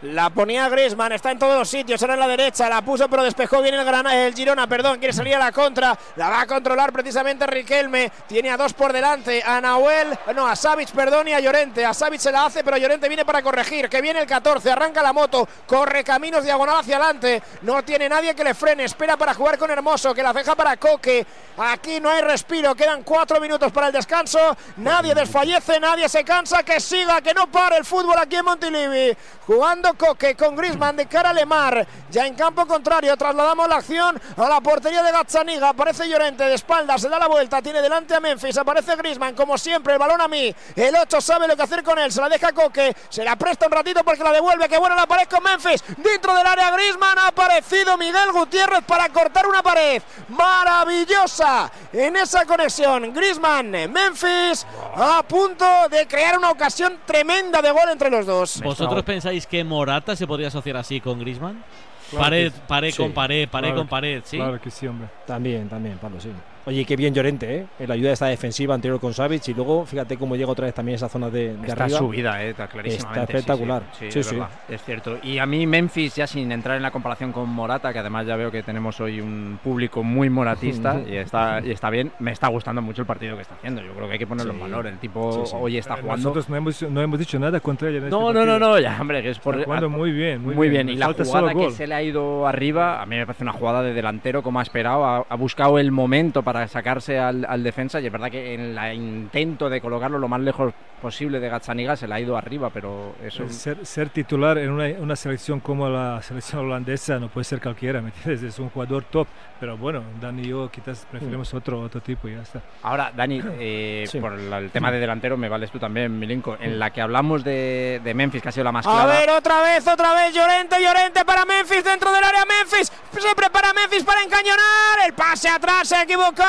La 0.03 0.31
ponía 0.31 0.69
Griezmann, 0.69 1.11
está 1.11 1.33
en 1.33 1.41
todos 1.41 1.59
los 1.59 1.69
sitios, 1.69 2.01
ahora 2.03 2.15
en 2.15 2.21
la 2.21 2.29
derecha, 2.29 2.69
la 2.69 2.83
puso 2.83 3.09
pero 3.09 3.25
despejó 3.25 3.61
bien 3.61 3.75
el, 3.75 3.85
Grana- 3.85 4.27
el 4.27 4.33
Girona, 4.33 4.69
perdón, 4.69 5.01
quiere 5.01 5.13
salir 5.13 5.35
a 5.35 5.41
la 5.41 5.51
contra, 5.51 5.99
la 6.15 6.29
va 6.31 6.43
a 6.43 6.47
controlar 6.47 6.93
precisamente 6.93 7.45
Riquelme, 7.49 8.13
tiene 8.29 8.49
a 8.51 8.57
dos 8.57 8.75
por 8.75 8.93
delante, 8.93 9.43
a 9.45 9.61
Nahuel, 9.61 10.17
no, 10.37 10.47
a 10.47 10.55
Savic, 10.55 10.93
perdón, 10.93 11.27
y 11.27 11.33
a 11.33 11.41
Llorente, 11.41 11.85
a 11.85 11.93
Savic 11.93 12.21
se 12.21 12.31
la 12.31 12.45
hace, 12.47 12.63
pero 12.63 12.77
Llorente 12.77 13.09
viene 13.09 13.25
para 13.25 13.43
corregir, 13.43 13.89
que 13.89 14.01
viene 14.01 14.21
el 14.21 14.27
14, 14.29 14.71
arranca 14.71 15.03
la 15.03 15.13
moto, 15.13 15.49
corre 15.67 16.05
caminos 16.05 16.45
diagonal 16.45 16.77
hacia 16.79 16.95
adelante, 16.97 17.43
no 17.63 17.83
tiene 17.83 18.09
nadie 18.09 18.37
que 18.37 18.45
le 18.45 18.55
frene, 18.55 18.85
espera 18.85 19.17
para 19.17 19.35
jugar 19.35 19.59
con 19.59 19.69
Hermoso, 19.69 20.15
que 20.15 20.23
la 20.23 20.33
ceja 20.33 20.55
para 20.55 20.77
Coque, 20.77 21.27
aquí 21.57 21.99
no 21.99 22.09
hay 22.09 22.21
respiro, 22.23 22.73
quedan 22.77 23.03
cuatro 23.03 23.41
minutos 23.41 23.73
para 23.73 23.89
el 23.89 23.93
descanso, 23.93 24.57
nadie 24.77 25.13
desfallece, 25.13 25.81
nadie 25.81 26.09
se 26.09 26.23
cansa, 26.23 26.63
que 26.63 26.79
siga, 26.79 27.21
que 27.21 27.35
no 27.35 27.49
pare 27.51 27.79
el 27.79 27.85
fútbol 27.85 28.17
aquí 28.17 28.37
en 28.37 28.45
Montilivi, 28.45 29.17
jugando 29.45 29.88
Coque 29.95 30.35
con 30.35 30.57
Griezmann 30.57 30.97
de 30.97 31.07
cara 31.07 31.31
a 31.31 31.33
Lemar, 31.33 31.87
ya 32.11 32.27
en 32.27 32.35
campo 32.35 32.67
contrario, 32.67 33.17
trasladamos 33.17 33.69
la 33.69 33.77
acción 33.77 34.21
a 34.37 34.49
la 34.49 34.61
portería 34.61 35.03
de 35.03 35.13
Gazzaniga, 35.13 35.71
aparece 35.71 36.09
Llorente 36.09 36.45
de 36.45 36.55
espaldas, 36.55 37.01
se 37.01 37.09
da 37.09 37.19
la 37.19 37.29
vuelta, 37.29 37.63
tiene 37.63 37.81
delante 37.81 38.15
a 38.15 38.21
Memphis, 38.21 38.57
aparece 38.59 38.97
Griezmann, 38.97 39.35
como 39.35 39.57
siempre, 39.59 39.93
el 39.93 39.99
balón 39.99 40.21
a 40.21 40.29
mí, 40.29 40.55
el 40.77 40.97
8 40.97 41.21
sabe 41.21 41.49
lo 41.49 41.57
que 41.57 41.63
hacer 41.63 41.83
con 41.83 41.99
él, 41.99 42.11
se 42.13 42.21
la 42.21 42.29
deja 42.29 42.53
Coque, 42.53 42.95
se 43.09 43.25
la 43.25 43.37
presta 43.37 43.67
un 43.67 43.73
ratito 43.73 44.03
porque 44.05 44.23
la 44.23 44.33
devuelve, 44.33 44.69
que 44.69 44.79
buena 44.79 44.95
la 44.95 45.07
pared 45.07 45.27
con 45.29 45.43
Memphis, 45.43 45.83
dentro 45.97 46.35
del 46.35 46.47
área 46.47 46.71
Griezmann 46.71 47.19
ha 47.19 47.29
aparecido 47.29 47.97
Miguel 47.97 48.33
Gutiérrez 48.33 48.85
para 48.85 49.09
cortar 49.09 49.47
una 49.47 49.63
pared, 49.63 50.03
maravillosa 50.29 51.71
en 51.93 52.17
esa 52.17 52.45
conexión, 52.45 53.13
Griezmann, 53.13 53.71
Memphis, 53.71 54.67
a 54.95 55.23
punto 55.23 55.65
de 55.91 56.07
crear 56.07 56.39
una 56.39 56.51
ocasión 56.51 57.01
tremenda 57.07 57.63
de 57.63 57.71
gol 57.71 57.89
entre 57.91 58.11
los 58.11 58.27
dos. 58.27 58.61
¿Vosotros 58.63 59.03
pensáis 59.05 59.47
que 59.47 59.65
Morata 59.79 60.17
se 60.17 60.27
podría 60.27 60.49
asociar 60.49 60.77
así 60.77 61.01
con 61.01 61.21
Griezmann? 61.21 61.63
Claro 62.11 62.25
pared, 62.25 62.53
pared 62.67 62.91
sí. 62.91 62.97
con 62.97 63.13
pared, 63.13 63.49
pared 63.49 63.69
Claro 63.69 63.81
con 63.81 63.87
pared, 63.87 64.23
¿sí? 64.25 64.37
Claro 64.39 64.61
que 64.61 64.73
sí, 64.73 64.89
hombre. 64.89 65.09
También, 65.25 65.69
también, 65.69 65.99
Pablo, 65.99 66.21
sí. 66.21 66.31
Oye, 66.69 66.85
qué 66.85 66.97
bien 66.97 67.15
Llorente, 67.15 67.57
¿eh? 67.57 67.67
En 67.79 67.89
la 67.89 67.95
ayuda 67.95 68.09
de 68.09 68.13
esta 68.13 68.27
defensiva 68.27 68.75
anterior 68.75 69.01
con 69.01 69.15
Savic 69.15 69.49
y 69.49 69.55
luego 69.55 69.87
fíjate 69.87 70.19
cómo 70.19 70.37
llega 70.37 70.51
otra 70.53 70.67
vez 70.67 70.75
también 70.75 70.97
esa 70.97 71.09
zona 71.09 71.31
de, 71.31 71.57
de 71.57 71.67
Está 71.67 71.85
arriba. 71.85 71.99
subida, 71.99 72.45
eh, 72.45 72.51
está 72.51 72.67
clarísimamente. 72.67 73.21
Está 73.23 73.39
espectacular. 73.39 73.83
Sí, 73.93 74.05
sí, 74.05 74.11
Sí, 74.13 74.19
es, 74.19 74.27
sí. 74.27 74.35
verdad, 74.35 74.51
es 74.69 74.83
cierto. 74.85 75.19
Y 75.23 75.39
a 75.39 75.47
mí 75.47 75.67
Memphis, 75.67 76.15
ya 76.17 76.27
sin 76.27 76.53
entrar 76.53 76.77
en 76.77 76.83
la 76.83 76.91
comparación 76.91 77.33
con 77.33 77.49
Morata, 77.49 77.91
que 77.91 78.01
además 78.01 78.27
ya 78.27 78.37
veo 78.37 78.51
que 78.51 78.63
tenemos 78.63 79.01
hoy 79.01 79.19
un 79.19 79.59
público 79.65 80.03
muy 80.03 80.29
moratista 80.29 81.01
y 81.09 81.17
está, 81.17 81.63
y 81.65 81.71
está 81.71 81.89
bien, 81.89 82.13
me 82.19 82.33
está 82.33 82.49
gustando 82.49 82.83
mucho 82.83 83.01
el 83.01 83.07
partido 83.07 83.35
que 83.37 83.43
está 83.43 83.55
haciendo. 83.55 83.81
Yo 83.81 83.95
creo 83.95 84.07
que 84.07 84.13
hay 84.13 84.19
que 84.19 84.27
ponerlo 84.27 84.53
en 84.53 84.61
valor. 84.61 84.87
El 84.89 84.99
tipo 84.99 85.33
Sí, 85.33 85.51
sí. 85.53 85.57
hoy 85.59 85.79
está 85.79 85.95
Eh, 85.95 86.03
jugando... 86.03 86.19
Nosotros 86.29 86.51
no 86.51 86.57
hemos, 86.57 86.83
no 86.83 87.01
hemos 87.01 87.19
dicho 87.19 87.39
nada 87.39 87.61
contra 87.61 87.89
ella 87.89 87.97
en 87.97 88.05
este 88.05 88.15
No, 88.15 88.31
no, 88.31 88.45
no, 88.45 88.59
no, 88.59 88.79
ya, 88.79 88.99
hombre, 89.01 89.23
que 89.23 89.31
es 89.31 89.39
por. 89.39 89.55
Está 89.55 89.65
jugando 89.65 89.89
muy 89.89 90.13
bien, 90.13 90.43
muy, 90.43 90.55
Muy 90.55 90.69
bien, 90.69 90.87
bien. 90.89 90.97
y 90.99 91.01
la 91.01 91.07
falta 91.07 91.25
jugada 91.25 91.49
que 91.49 91.55
gol. 91.55 91.73
se 91.73 91.87
le 91.87 91.95
ha 91.95 92.03
ido 92.03 92.47
arriba, 92.47 93.01
a 93.01 93.07
mí 93.07 93.17
me 93.17 93.25
parece 93.25 93.43
una 93.45 93.55
jugada 93.55 93.83
de 93.83 93.95
delantero 93.95 94.43
como 94.43 94.59
ha 94.59 94.63
esperado, 94.63 95.07
ha, 95.07 95.25
ha 95.27 95.37
buscado 95.37 95.79
el 95.79 95.91
momento 95.93 96.43
para 96.43 96.58
sacarse 96.67 97.19
al, 97.19 97.45
al 97.49 97.63
defensa 97.63 98.01
y 98.01 98.07
es 98.07 98.13
verdad 98.13 98.31
que 98.31 98.55
en 98.55 98.77
el 98.79 98.95
intento 98.95 99.69
de 99.69 99.81
colocarlo 99.81 100.19
lo 100.19 100.27
más 100.29 100.41
lejos 100.41 100.73
posible 101.01 101.39
de 101.39 101.49
Gazzaniga 101.49 101.95
se 101.95 102.09
le 102.09 102.15
ha 102.15 102.21
ido 102.21 102.37
arriba, 102.37 102.71
pero 102.71 103.15
eso... 103.23 103.45
Eh, 103.45 103.51
Ser, 103.51 103.87
ser 103.87 104.09
titular 104.09 104.59
en 104.59 104.71
una, 104.71 104.87
una 104.99 105.15
selección 105.15 105.61
como 105.61 105.89
la 105.89 106.21
selección 106.23 106.63
holandesa 106.67 107.21
no 107.21 107.29
puede 107.29 107.45
ser 107.45 107.61
cualquiera, 107.61 108.01
¿me 108.01 108.09
entiendes? 108.17 108.43
Es 108.43 108.59
un 108.59 108.69
jugador 108.71 109.05
top, 109.05 109.29
pero 109.61 109.77
bueno, 109.77 110.03
Dani 110.21 110.43
y 110.43 110.49
yo 110.49 110.69
quizás 110.73 111.07
preferimos 111.09 111.55
otro, 111.55 111.81
otro 111.83 112.01
tipo 112.01 112.27
y 112.27 112.35
ya 112.35 112.43
está. 112.43 112.61
Ahora, 112.83 113.13
Dani, 113.15 113.41
eh, 113.61 114.05
Sí. 114.09 114.19
por 114.19 114.33
la- 114.37 114.59
el 114.59 114.71
tema 114.71 114.91
de 114.91 114.99
delantero 114.99 115.37
me 115.37 115.49
vales 115.49 115.71
tú 115.71 115.79
también, 115.79 116.19
Milinko, 116.19 116.57
en 116.61 116.81
la 116.81 116.91
que 116.91 117.01
hablamos 117.01 117.45
de, 117.45 118.01
de 118.03 118.15
Memphis, 118.15 118.43
que 118.43 118.49
ha 118.49 118.53
sido 118.53 118.65
la 118.65 118.73
más 118.73 118.85
A 118.87 118.91
clara... 118.91 119.07
ver, 119.21 119.31
otra 119.31 119.61
vez, 119.63 119.87
otra 119.87 120.15
vez, 120.15 120.35
Llorente, 120.35 120.83
Llorente 120.83 121.25
para 121.25 121.45
Memphis 121.45 121.85
dentro 121.85 122.11
del 122.13 122.25
área 122.25 122.45
Memphis. 122.45 122.91
Se 123.19 123.35
prepara 123.37 123.73
Memphis 123.73 124.03
para 124.05 124.23
encañonar. 124.23 125.07
El 125.07 125.13
pase 125.13 125.49
atrás 125.49 125.87
se 125.89 125.95
ha 125.97 126.07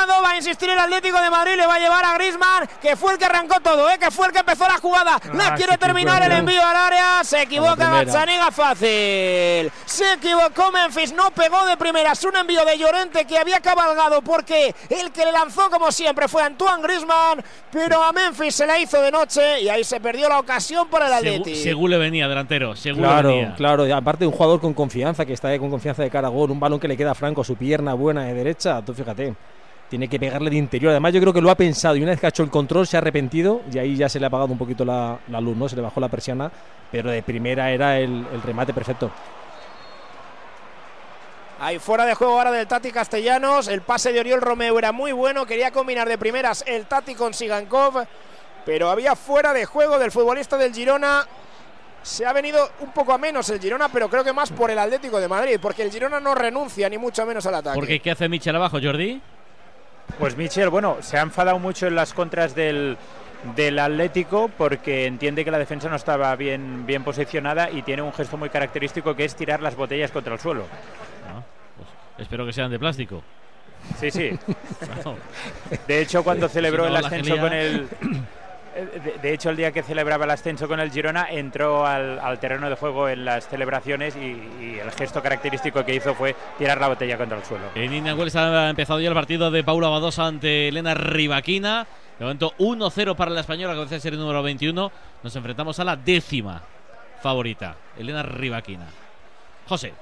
Va 0.07 0.31
a 0.31 0.35
insistir 0.37 0.69
el 0.69 0.79
Atlético 0.79 1.19
de 1.21 1.29
Madrid. 1.29 1.55
Le 1.57 1.65
va 1.67 1.75
a 1.75 1.79
llevar 1.79 2.05
a 2.05 2.13
Griezmann, 2.15 2.67
que 2.81 2.95
fue 2.95 3.13
el 3.13 3.17
que 3.17 3.25
arrancó 3.25 3.59
todo, 3.61 3.89
¿eh? 3.89 3.97
que 3.99 4.11
fue 4.11 4.27
el 4.27 4.31
que 4.33 4.39
empezó 4.39 4.67
la 4.67 4.77
jugada. 4.77 5.19
La 5.33 5.47
Ah, 5.47 5.55
quiere 5.55 5.73
sí, 5.73 5.77
qué 5.79 5.85
terminar 5.85 6.21
el 6.23 6.31
envío 6.31 6.63
al 6.63 6.75
área. 6.75 7.23
Se 7.23 7.41
equivoca. 7.41 7.89
Gazzaniga 7.89 8.51
fácil. 8.51 9.71
Se 9.85 10.13
equivocó 10.13 10.71
Memphis, 10.71 11.13
no 11.13 11.31
pegó 11.31 11.65
de 11.65 11.75
primeras. 11.77 12.23
Un 12.23 12.35
envío 12.35 12.63
de 12.65 12.77
Llorente 12.77 13.25
que 13.25 13.37
había 13.37 13.59
cabalgado 13.59 14.21
porque 14.21 14.73
el 14.89 15.11
que 15.11 15.25
le 15.25 15.31
lanzó 15.31 15.69
como 15.69 15.91
siempre 15.91 16.27
fue 16.27 16.43
Antoine 16.43 16.81
Grisman, 16.83 17.43
pero 17.71 18.03
a 18.03 18.11
Memphis 18.11 18.55
se 18.55 18.65
la 18.65 18.77
hizo 18.77 19.01
de 19.01 19.11
noche 19.11 19.61
y 19.61 19.69
ahí 19.69 19.83
se 19.83 19.99
perdió 19.99 20.29
la 20.29 20.39
ocasión 20.39 20.87
para 20.89 21.07
el 21.07 21.13
Atleti. 21.13 21.55
Según 21.55 21.89
le 21.91 21.97
venía 21.97 22.27
delantero, 22.27 22.75
según 22.75 23.01
claro, 23.03 23.29
venía. 23.29 23.55
Claro, 23.55 23.87
y 23.87 23.91
aparte 23.91 24.25
un 24.25 24.31
jugador 24.33 24.59
con 24.61 24.73
confianza, 24.73 25.25
que 25.25 25.33
está 25.33 25.47
ahí 25.49 25.59
con 25.59 25.69
confianza 25.69 26.03
de 26.03 26.09
cara 26.09 26.27
a 26.27 26.31
gol, 26.31 26.51
un 26.51 26.59
balón 26.59 26.79
que 26.79 26.87
le 26.87 26.95
queda 26.97 27.11
a 27.11 27.15
franco, 27.15 27.43
su 27.43 27.55
pierna 27.55 27.93
buena 27.93 28.23
de 28.25 28.33
derecha, 28.33 28.81
tú 28.85 28.93
fíjate. 28.93 29.33
Tiene 29.89 30.07
que 30.07 30.19
pegarle 30.19 30.49
de 30.51 30.57
interior. 30.57 30.91
Además, 30.91 31.13
yo 31.13 31.19
creo 31.19 31.33
que 31.33 31.41
lo 31.41 31.49
ha 31.49 31.55
pensado 31.55 31.95
y 31.95 32.01
una 32.03 32.11
vez 32.11 32.19
que 32.19 32.27
ha 32.27 32.29
hecho 32.29 32.43
el 32.43 32.51
control 32.51 32.85
se 32.85 32.95
ha 32.95 32.99
arrepentido 32.99 33.61
y 33.73 33.79
ahí 33.79 33.95
ya 33.95 34.07
se 34.07 34.19
le 34.19 34.25
ha 34.25 34.27
apagado 34.27 34.51
un 34.51 34.57
poquito 34.57 34.85
la, 34.85 35.17
la 35.29 35.41
luz, 35.41 35.57
¿no? 35.57 35.67
Se 35.67 35.75
le 35.75 35.81
bajó 35.81 35.99
la 35.99 36.09
persiana, 36.09 36.51
pero 36.91 37.09
de 37.09 37.23
primera 37.23 37.71
era 37.71 37.97
el, 37.97 38.25
el 38.31 38.41
remate 38.43 38.73
perfecto. 38.73 39.09
Ahí 41.61 41.77
fuera 41.79 42.05
de 42.05 42.13
juego 42.13 42.37
ahora 42.37 42.51
del 42.51 42.67
Tati 42.67 42.91
Castellanos. 42.91 43.67
El 43.67 43.81
pase 43.81 44.13
de 44.13 44.19
Oriol 44.19 44.41
Romeo 44.41 44.77
era 44.79 44.91
muy 44.91 45.11
bueno. 45.11 45.45
Quería 45.45 45.71
combinar 45.71 46.07
de 46.07 46.17
primeras 46.17 46.63
el 46.65 46.85
Tati 46.85 47.15
con 47.15 47.33
Sigankov. 47.33 48.05
Pero 48.65 48.89
había 48.89 49.15
fuera 49.15 49.51
de 49.53 49.65
juego 49.65 49.99
del 49.99 50.11
futbolista 50.11 50.55
del 50.57 50.73
Girona. 50.73 51.25
Se 52.01 52.25
ha 52.25 52.31
venido 52.31 52.69
un 52.79 52.91
poco 52.91 53.11
a 53.11 53.17
menos 53.17 53.49
el 53.49 53.59
Girona, 53.59 53.89
pero 53.89 54.07
creo 54.09 54.23
que 54.23 54.31
más 54.31 54.51
por 54.51 54.71
el 54.71 54.79
Atlético 54.79 55.19
de 55.19 55.27
Madrid. 55.27 55.57
Porque 55.61 55.81
el 55.81 55.91
Girona 55.91 56.19
no 56.21 56.33
renuncia 56.33 56.87
ni 56.87 56.97
mucho 56.97 57.25
menos 57.25 57.45
al 57.45 57.55
ataque. 57.55 57.75
Porque 57.75 57.99
¿qué 57.99 58.11
hace 58.11 58.29
Michel 58.29 58.55
abajo, 58.55 58.77
Jordi? 58.81 59.21
Pues 60.17 60.35
Michel, 60.35 60.69
bueno, 60.69 60.97
se 61.01 61.17
ha 61.17 61.21
enfadado 61.21 61.59
mucho 61.59 61.87
en 61.87 61.95
las 61.95 62.13
contras 62.13 62.55
del, 62.55 62.97
del 63.55 63.79
Atlético 63.79 64.49
porque 64.57 65.05
entiende 65.05 65.45
que 65.45 65.51
la 65.51 65.59
defensa 65.59 65.89
no 65.89 65.95
estaba 65.95 66.35
bien, 66.35 66.85
bien 66.85 67.03
posicionada 67.03 67.69
y 67.71 67.81
tiene 67.83 68.01
un 68.01 68.13
gesto 68.13 68.37
muy 68.37 68.49
característico 68.49 69.15
que 69.15 69.25
es 69.25 69.35
tirar 69.35 69.61
las 69.61 69.75
botellas 69.75 70.11
contra 70.11 70.33
el 70.33 70.39
suelo. 70.39 70.65
Ah, 71.27 71.41
pues 71.77 71.87
espero 72.17 72.45
que 72.45 72.53
sean 72.53 72.71
de 72.71 72.79
plástico. 72.79 73.23
Sí, 73.97 74.11
sí. 74.11 74.31
De 75.87 76.01
hecho, 76.01 76.23
cuando 76.23 76.49
celebró 76.49 76.85
Si 76.85 76.91
no, 76.91 76.97
el 76.97 77.05
ascenso 77.05 77.37
con 77.37 77.53
el. 77.53 77.87
De, 78.85 79.19
de 79.21 79.33
hecho, 79.33 79.49
el 79.49 79.57
día 79.57 79.71
que 79.71 79.83
celebraba 79.83 80.25
el 80.25 80.31
ascenso 80.31 80.67
con 80.67 80.79
el 80.79 80.91
Girona, 80.91 81.27
entró 81.29 81.85
al, 81.85 82.19
al 82.19 82.39
terreno 82.39 82.69
de 82.69 82.75
juego 82.75 83.09
en 83.09 83.25
las 83.25 83.47
celebraciones 83.47 84.15
y, 84.15 84.19
y 84.19 84.79
el 84.81 84.91
gesto 84.91 85.21
característico 85.21 85.83
que 85.85 85.95
hizo 85.95 86.13
fue 86.15 86.35
tirar 86.57 86.79
la 86.79 86.87
botella 86.87 87.17
contra 87.17 87.37
el 87.37 87.43
suelo. 87.43 87.65
En 87.75 87.93
Indian 87.93 88.17
ha 88.17 88.69
empezado 88.69 88.99
ya 88.99 89.09
el 89.09 89.13
partido 89.13 89.51
de 89.51 89.63
Paula 89.63 89.89
Badosa 89.89 90.25
ante 90.25 90.67
Elena 90.67 90.93
Rivaquina. 90.93 91.87
De 92.17 92.25
momento 92.25 92.53
1-0 92.57 93.15
para 93.15 93.31
la 93.31 93.41
española, 93.41 93.87
que 93.87 93.99
ser 93.99 94.13
el 94.13 94.19
número 94.19 94.43
21. 94.43 94.91
Nos 95.23 95.35
enfrentamos 95.35 95.79
a 95.79 95.85
la 95.85 95.95
décima 95.95 96.61
favorita, 97.21 97.75
Elena 97.97 98.23
Rivaquina. 98.23 98.87
José. 99.67 99.93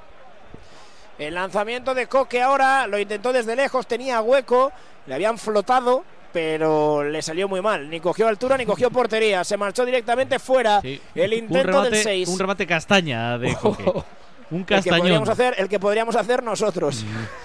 El 1.19 1.33
lanzamiento 1.33 1.93
de 1.93 2.07
Coque 2.07 2.41
ahora 2.41 2.87
lo 2.87 2.99
intentó 2.99 3.33
desde 3.33 3.55
lejos, 3.55 3.87
tenía 3.87 4.21
hueco, 4.21 4.71
le 5.07 5.15
habían 5.15 5.37
flotado, 5.37 6.03
pero 6.31 7.03
le 7.03 7.21
salió 7.21 7.47
muy 7.47 7.61
mal. 7.61 7.89
Ni 7.89 7.99
cogió 7.99 8.27
altura 8.27 8.57
ni 8.57 8.65
cogió 8.65 8.89
portería, 8.91 9.43
se 9.43 9.57
marchó 9.57 9.85
directamente 9.85 10.39
fuera. 10.39 10.81
El 10.83 10.99
un 11.15 11.33
intento 11.33 11.67
remate, 11.67 11.89
del 11.89 12.03
6. 12.03 12.29
un 12.29 12.39
remate 12.39 12.67
castaña 12.67 13.37
de 13.37 13.55
Coque. 13.61 13.83
Un 14.49 14.59
El 14.59 14.65
que, 14.65 14.75
castañón. 14.75 14.99
podríamos 14.99 15.29
hacer, 15.29 15.55
el 15.57 15.67
que 15.67 15.79
podríamos 15.79 16.15
hacer 16.15 16.43
nosotros. 16.43 17.03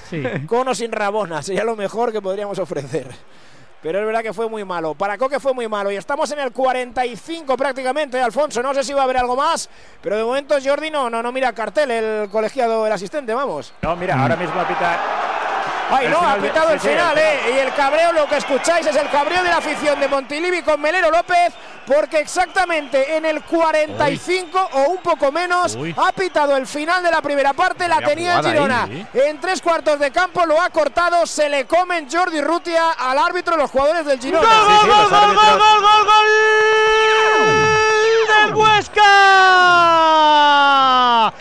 Sí. 0.08 0.22
Con 0.46 0.68
o 0.68 0.74
sin 0.74 0.92
Rabona, 0.92 1.42
sería 1.42 1.64
lo 1.64 1.74
mejor 1.74 2.12
que 2.12 2.22
podríamos 2.22 2.58
ofrecer. 2.58 3.08
Pero 3.82 3.98
es 3.98 4.06
verdad 4.06 4.22
que 4.22 4.32
fue 4.32 4.48
muy 4.48 4.64
malo. 4.64 4.94
Para 4.94 5.18
Coque 5.18 5.40
fue 5.40 5.52
muy 5.52 5.66
malo. 5.66 5.90
Y 5.90 5.96
estamos 5.96 6.30
en 6.30 6.38
el 6.38 6.52
45 6.52 7.56
prácticamente, 7.56 8.20
Alfonso. 8.22 8.62
No 8.62 8.72
sé 8.74 8.84
si 8.84 8.92
va 8.92 9.00
a 9.00 9.04
haber 9.04 9.16
algo 9.16 9.34
más. 9.34 9.68
Pero 10.00 10.16
de 10.16 10.22
momento 10.22 10.54
Jordi 10.64 10.88
no, 10.88 11.10
no, 11.10 11.20
no 11.20 11.32
mira 11.32 11.52
cartel 11.52 11.90
el 11.90 12.30
colegiado, 12.30 12.86
el 12.86 12.92
asistente, 12.92 13.34
vamos. 13.34 13.74
No, 13.82 13.96
mira, 13.96 14.22
ahora 14.22 14.36
mismo 14.36 14.60
apita. 14.60 15.00
Ay, 15.90 16.06
el 16.06 16.12
no, 16.12 16.20
ha 16.26 16.36
de- 16.36 16.48
pitado 16.48 16.70
el 16.70 16.80
sí, 16.80 16.88
sí, 16.88 16.94
final, 16.94 17.18
el 17.18 17.24
¿eh? 17.24 17.40
Y 17.54 17.58
el 17.58 17.74
cabreo, 17.74 18.12
lo 18.12 18.26
que 18.26 18.36
escucháis 18.38 18.86
es 18.86 18.96
el 18.96 19.10
cabreo 19.10 19.42
de 19.42 19.50
la 19.50 19.58
afición 19.58 20.00
de 20.00 20.08
Montilivi 20.08 20.62
con 20.62 20.80
Melero 20.80 21.10
López, 21.10 21.52
porque 21.86 22.20
exactamente 22.20 23.16
en 23.16 23.26
el 23.26 23.42
45 23.42 24.68
o 24.72 24.82
un 24.90 24.98
poco 24.98 25.30
menos 25.32 25.74
Uy. 25.76 25.94
ha 25.98 26.12
pitado 26.12 26.56
el 26.56 26.66
final 26.66 27.02
de 27.02 27.10
la 27.10 27.20
primera 27.20 27.52
parte, 27.52 27.86
la 27.88 27.98
tenía 28.00 28.34
el 28.34 28.38
jugada 28.38 28.52
Girona. 28.52 28.82
ahí, 28.84 29.06
En 29.14 29.40
tres 29.40 29.60
cuartos 29.60 29.98
de 29.98 30.10
campo 30.10 30.46
lo 30.46 30.60
ha 30.60 30.70
cortado, 30.70 31.26
se 31.26 31.48
le 31.48 31.66
comen 31.66 32.08
Jordi 32.10 32.40
Rutia 32.40 32.92
al 32.92 33.18
árbitro 33.18 33.56
los 33.56 33.70
jugadores 33.70 34.06
del 34.06 34.20
Girona. 34.20 34.48
¡Gol, 34.48 34.66
gol, 34.66 34.88
gol, 34.88 35.10
gol, 35.10 35.36
gol, 35.58 35.80
gol, 35.82 36.04
gol, 36.04 36.26
del 38.46 38.54
Huesca! 38.54 39.02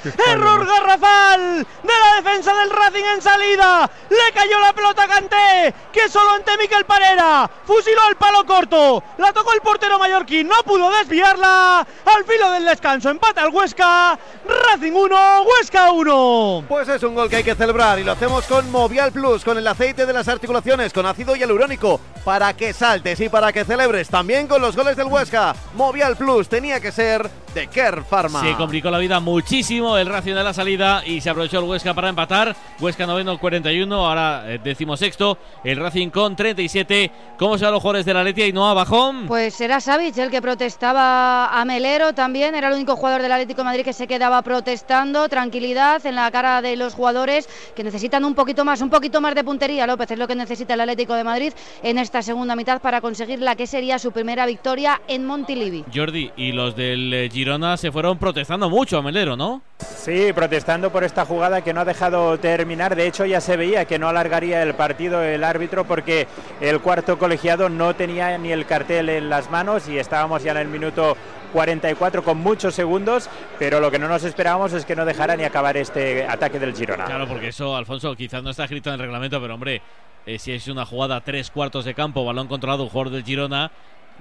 Error 0.27 0.65
garrafal 0.65 1.65
de 1.83 1.93
la 1.93 2.15
defensa 2.21 2.53
del 2.55 2.69
Racing 2.69 3.03
en 3.15 3.21
salida. 3.21 3.89
Le 4.09 4.33
cayó 4.41 4.59
la 4.59 4.73
pelota 4.73 5.03
a 5.03 5.07
Kanté, 5.07 5.73
que 5.93 6.09
solo 6.09 6.31
ante 6.31 6.57
Miquel 6.57 6.85
Parera. 6.85 7.49
Fusiló 7.63 8.01
el 8.09 8.15
palo 8.15 8.43
corto. 8.43 9.03
La 9.19 9.31
tocó 9.31 9.53
el 9.53 9.61
portero 9.61 9.99
mallorquín, 9.99 10.47
no 10.47 10.55
pudo 10.65 10.89
desviarla. 10.89 11.85
Al 12.05 12.25
filo 12.25 12.49
del 12.51 12.65
descanso 12.65 13.09
empata 13.09 13.43
el 13.43 13.53
Huesca. 13.53 14.17
Racing 14.47 14.93
1, 14.93 15.41
Huesca 15.43 15.91
1. 15.91 16.65
Pues 16.67 16.89
es 16.89 17.03
un 17.03 17.13
gol 17.13 17.29
que 17.29 17.37
hay 17.37 17.43
que 17.43 17.53
celebrar 17.53 17.99
y 17.99 18.03
lo 18.03 18.13
hacemos 18.13 18.45
con 18.45 18.71
Movial 18.71 19.11
Plus, 19.11 19.43
con 19.43 19.57
el 19.59 19.67
aceite 19.67 20.07
de 20.07 20.13
las 20.13 20.27
articulaciones, 20.27 20.91
con 20.91 21.05
ácido 21.05 21.35
hialurónico, 21.35 21.99
para 22.25 22.55
que 22.55 22.73
saltes 22.73 23.19
y 23.19 23.29
para 23.29 23.53
que 23.53 23.63
celebres 23.63 24.09
también 24.09 24.47
con 24.47 24.61
los 24.61 24.75
goles 24.75 24.97
del 24.97 25.07
Huesca. 25.07 25.55
Movial 25.75 26.17
Plus 26.17 26.49
tenía 26.49 26.79
que 26.79 26.91
ser 26.91 27.29
de 27.53 27.67
Kerr 27.67 28.03
Pharma. 28.03 28.41
Se 28.41 28.55
complicó 28.55 28.89
la 28.89 28.97
vida 28.97 29.19
muchísimo 29.19 29.97
el 29.97 30.07
Racing 30.07 30.33
de 30.33 30.43
la 30.43 30.53
salida 30.53 31.03
y 31.05 31.21
se 31.21 31.29
aprovechó 31.29 31.59
el 31.59 31.65
Huesca 31.65 31.93
para 31.93 32.09
empatar. 32.09 32.55
Huesca 32.79 33.05
noveno 33.05 33.37
41, 33.37 33.93
ahora 33.93 34.20
eh, 34.45 34.59
decimosexto. 34.63 35.37
El 35.63 35.77
Racing 35.77 36.09
con 36.09 36.35
37. 36.35 37.11
¿Cómo 37.37 37.57
se 37.57 37.65
van 37.65 37.73
los 37.73 37.81
jugadores 37.81 38.05
de 38.05 38.13
la 38.13 38.23
Letia 38.23 38.47
y 38.47 38.53
no 38.53 38.69
a 38.69 38.73
Bajón? 38.73 39.27
Pues 39.27 39.59
era 39.61 39.79
Savic 39.79 40.17
el 40.17 40.29
que 40.29 40.41
protestaba 40.41 41.47
a 41.47 41.65
Melero 41.65 42.13
también, 42.13 42.55
era 42.55 42.67
el 42.69 42.75
único 42.75 42.95
jugador 42.95 43.21
del 43.21 43.31
Atlético 43.31 43.61
de 43.61 43.65
Madrid 43.65 43.83
que 43.83 43.93
se 43.93 44.07
quedaba 44.07 44.41
protestando, 44.41 45.27
tranquilidad 45.29 46.05
en 46.05 46.15
la 46.15 46.29
cara 46.31 46.61
de 46.61 46.75
los 46.75 46.93
jugadores 46.93 47.47
que 47.75 47.83
necesitan 47.83 48.25
un 48.25 48.35
poquito 48.35 48.65
más, 48.65 48.81
un 48.81 48.89
poquito 48.89 49.21
más 49.21 49.35
de 49.35 49.43
puntería, 49.43 49.87
López 49.87 50.11
es 50.11 50.19
lo 50.19 50.27
que 50.27 50.35
necesita 50.35 50.73
el 50.73 50.81
Atlético 50.81 51.15
de 51.15 51.23
Madrid 51.23 51.53
en 51.83 51.97
esta 51.97 52.21
segunda 52.21 52.55
mitad 52.55 52.81
para 52.81 53.01
conseguir 53.01 53.39
la 53.39 53.55
que 53.55 53.67
sería 53.67 53.99
su 53.99 54.11
primera 54.11 54.45
victoria 54.45 55.01
en 55.07 55.25
Montilivi. 55.25 55.85
Jordi 55.93 56.31
y 56.35 56.51
los 56.51 56.75
del 56.75 57.13
eh, 57.13 57.29
Girona 57.31 57.77
se 57.77 57.91
fueron 57.91 58.17
protestando 58.17 58.69
mucho 58.69 58.97
a 58.97 59.01
Melero, 59.01 59.35
¿no? 59.35 59.61
Sí, 59.79 60.31
protestando 60.33 60.91
por 60.91 61.03
esta 61.03 61.25
jugada 61.25 61.61
que 61.63 61.73
no 61.73 61.81
ha 61.81 61.85
dejado 61.85 62.39
terminar. 62.39 62.95
De 62.95 63.07
hecho, 63.07 63.25
ya 63.25 63.41
se 63.41 63.57
veía 63.57 63.85
que 63.85 63.99
no 63.99 64.07
alargaría 64.11 64.61
el 64.63 64.75
partido 64.75 65.21
el 65.23 65.43
árbitro 65.43 65.85
porque 65.85 66.27
el 66.61 66.79
cuarto 66.79 67.17
colegiado 67.17 67.67
no 67.69 67.95
tenía 67.95 68.37
ni 68.37 68.51
el 68.51 68.65
cartel 68.65 69.09
en 69.09 69.29
las 69.29 69.49
manos 69.49 69.87
y 69.89 69.97
estábamos 69.97 70.43
ya 70.43 70.51
en 70.51 70.57
el 70.57 70.67
minuto 70.67 71.17
44 71.53 72.23
con 72.23 72.37
muchos 72.37 72.73
segundos, 72.75 73.29
pero 73.59 73.79
lo 73.79 73.91
que 73.91 73.99
no 73.99 74.07
nos 74.07 74.23
esperábamos 74.23 74.71
es 74.73 74.85
que 74.85 74.95
no 74.95 75.03
dejara 75.05 75.35
ni 75.35 75.43
acabar 75.43 75.75
este 75.75 76.25
ataque 76.25 76.59
del 76.59 76.73
Girona. 76.75 77.05
Claro, 77.05 77.27
porque 77.27 77.49
eso, 77.49 77.75
Alfonso, 77.75 78.15
quizás 78.15 78.41
no 78.43 78.51
está 78.51 78.63
escrito 78.63 78.89
en 78.89 78.93
el 78.95 78.99
reglamento, 79.01 79.41
pero 79.41 79.55
hombre, 79.55 79.81
eh, 80.25 80.39
si 80.39 80.53
es 80.53 80.67
una 80.67 80.85
jugada 80.85 81.19
tres 81.21 81.51
cuartos 81.51 81.83
de 81.83 81.93
campo, 81.93 82.23
balón 82.23 82.47
controlado, 82.47 82.83
un 82.83 82.89
jugador 82.89 83.11
del 83.11 83.23
Girona, 83.25 83.71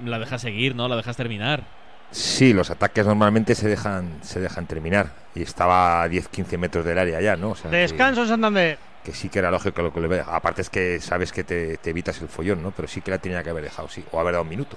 la 0.04 0.18
dejas 0.18 0.40
seguir, 0.40 0.74
¿no? 0.74 0.88
La 0.88 0.96
dejas 0.96 1.16
terminar. 1.16 1.62
Sí, 2.10 2.52
los 2.52 2.70
ataques 2.70 3.06
normalmente 3.06 3.54
se 3.54 3.68
dejan, 3.68 4.18
se 4.22 4.40
dejan 4.40 4.66
terminar. 4.66 5.10
Y 5.36 5.42
estaba 5.42 6.02
a 6.02 6.08
10-15 6.08 6.58
metros 6.58 6.84
del 6.84 6.98
área 6.98 7.20
ya, 7.20 7.36
¿no? 7.36 7.50
O 7.50 7.54
sea, 7.54 7.70
que- 7.70 7.76
Descanso 7.76 8.22
en 8.22 8.28
Santander. 8.28 8.78
Que 9.04 9.12
sí 9.12 9.28
que 9.28 9.38
era 9.38 9.50
lógico 9.50 9.80
lo 9.82 9.92
que 9.92 10.00
le 10.00 10.08
ve. 10.08 10.22
Aparte 10.26 10.60
es 10.62 10.70
que 10.70 11.00
sabes 11.00 11.32
que 11.32 11.42
te, 11.44 11.78
te 11.78 11.90
evitas 11.90 12.20
el 12.20 12.28
follón, 12.28 12.62
¿no? 12.62 12.70
Pero 12.70 12.86
sí 12.88 13.00
que 13.00 13.10
la 13.10 13.18
tenía 13.18 13.42
que 13.42 13.50
haber 13.50 13.64
dejado, 13.64 13.88
sí. 13.88 14.04
O 14.12 14.20
haber 14.20 14.32
dado 14.32 14.42
un 14.42 14.48
minuto. 14.50 14.76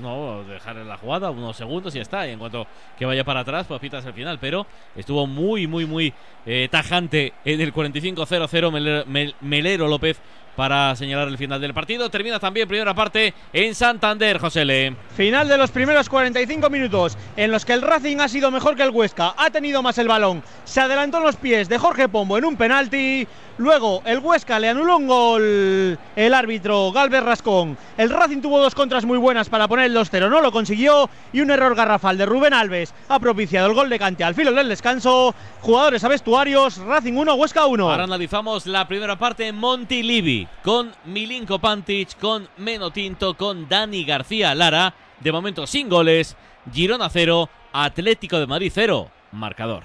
No, 0.00 0.44
dejar 0.44 0.76
en 0.76 0.88
la 0.88 0.96
jugada 0.98 1.30
unos 1.30 1.56
segundos 1.56 1.94
y 1.94 1.98
ya 1.98 2.02
está. 2.02 2.26
Y 2.28 2.32
en 2.32 2.38
cuanto 2.38 2.66
que 2.98 3.06
vaya 3.06 3.24
para 3.24 3.40
atrás, 3.40 3.66
pues 3.66 3.80
pitas 3.80 4.04
el 4.04 4.12
final. 4.12 4.38
Pero 4.40 4.66
estuvo 4.94 5.26
muy, 5.26 5.66
muy, 5.66 5.86
muy 5.86 6.12
eh, 6.44 6.68
tajante 6.70 7.32
en 7.44 7.60
el 7.60 7.72
45-0-0 7.72 8.70
Melero, 8.72 9.04
Mel- 9.06 9.34
Melero 9.40 9.88
López 9.88 10.18
para 10.54 10.96
señalar 10.96 11.28
el 11.28 11.36
final 11.36 11.60
del 11.60 11.74
partido. 11.74 12.08
Termina 12.08 12.38
también 12.40 12.66
primera 12.66 12.94
parte 12.94 13.34
en 13.52 13.74
Santander, 13.74 14.38
José 14.38 14.64
Le. 14.64 14.96
Final 15.14 15.48
de 15.48 15.58
los 15.58 15.70
primeros 15.70 16.08
45 16.08 16.70
minutos 16.70 17.18
en 17.36 17.50
los 17.50 17.66
que 17.66 17.74
el 17.74 17.82
Racing 17.82 18.18
ha 18.20 18.28
sido 18.28 18.50
mejor 18.50 18.74
que 18.74 18.82
el 18.82 18.88
Huesca, 18.90 19.34
ha 19.36 19.50
tenido 19.50 19.82
más 19.82 19.98
el 19.98 20.08
balón, 20.08 20.42
se 20.64 20.80
adelantó 20.80 21.18
en 21.18 21.24
los 21.24 21.36
pies 21.36 21.68
de 21.68 21.76
Jorge 21.76 22.08
Pombo 22.08 22.38
en 22.38 22.46
un 22.46 22.56
penalti, 22.56 23.28
luego 23.58 24.02
el 24.04 24.18
Huesca 24.18 24.58
le 24.58 24.68
anuló 24.68 24.96
un 24.96 25.06
gol 25.06 25.98
el 26.16 26.34
árbitro 26.34 26.92
Galvez 26.92 27.22
Rascón, 27.22 27.76
el 27.96 28.10
Racing 28.10 28.40
tuvo 28.40 28.58
dos 28.60 28.74
contras 28.74 29.04
muy 29.04 29.18
buenas 29.18 29.48
para 29.48 29.68
poner 29.68 29.86
el 29.86 29.96
2-0, 29.96 30.28
no 30.30 30.40
lo 30.40 30.52
consiguió 30.52 31.08
y 31.32 31.40
un 31.40 31.50
error 31.50 31.74
garrafal 31.74 32.18
de 32.18 32.26
Rubén 32.26 32.54
Alves 32.54 32.94
ha 33.08 33.18
propiciado 33.18 33.68
el 33.68 33.74
gol 33.74 33.88
de 33.88 33.98
Cante 33.98 34.24
al 34.24 34.34
filo 34.34 34.52
del 34.52 34.68
descanso, 34.68 35.34
jugadores 35.60 36.04
a 36.04 36.08
vestuarios, 36.08 36.78
Racing 36.78 37.14
1, 37.14 37.34
Huesca 37.34 37.66
1. 37.66 37.90
Ahora 37.90 38.04
analizamos 38.04 38.66
la 38.66 38.86
primera 38.88 39.18
parte 39.18 39.46
en 39.46 39.56
Montilivi 39.56 40.46
con 40.62 40.92
Milinko 41.04 41.58
Pantic, 41.58 42.18
con 42.18 42.48
Meno 42.56 42.90
Tinto, 42.90 43.34
con 43.34 43.68
Dani 43.68 44.04
García 44.04 44.54
Lara. 44.54 44.94
De 45.20 45.32
momento 45.32 45.66
sin 45.66 45.88
goles. 45.88 46.36
Girona 46.72 47.08
0, 47.08 47.48
Atlético 47.72 48.38
de 48.38 48.46
Madrid 48.46 48.72
0. 48.74 49.10
Marcador. 49.32 49.84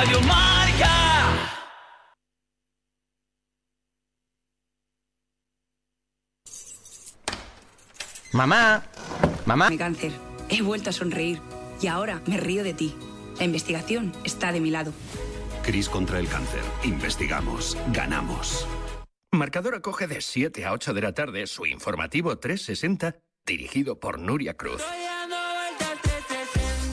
Radio 0.00 0.18
Marca. 0.22 0.88
Mamá, 8.32 8.82
mamá. 9.44 9.68
Mi 9.68 9.76
cáncer. 9.76 10.12
He 10.48 10.62
vuelto 10.62 10.88
a 10.88 10.94
sonreír 10.94 11.42
y 11.82 11.88
ahora 11.88 12.22
me 12.26 12.38
río 12.38 12.64
de 12.64 12.72
ti. 12.72 12.94
La 13.38 13.44
investigación 13.44 14.14
está 14.24 14.52
de 14.52 14.60
mi 14.60 14.70
lado. 14.70 14.94
Cris 15.62 15.90
contra 15.90 16.18
el 16.18 16.28
cáncer. 16.28 16.62
Investigamos. 16.82 17.76
Ganamos. 17.92 18.66
Marcador 19.32 19.74
acoge 19.74 20.06
de 20.06 20.22
7 20.22 20.64
a 20.64 20.72
8 20.72 20.94
de 20.94 21.02
la 21.02 21.12
tarde 21.12 21.46
su 21.46 21.66
informativo 21.66 22.38
360, 22.38 23.18
dirigido 23.44 24.00
por 24.00 24.18
Nuria 24.18 24.54
Cruz. 24.54 24.82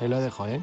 ahí 0.00 0.08
lo 0.08 0.20
dejo, 0.20 0.46
¿eh? 0.46 0.62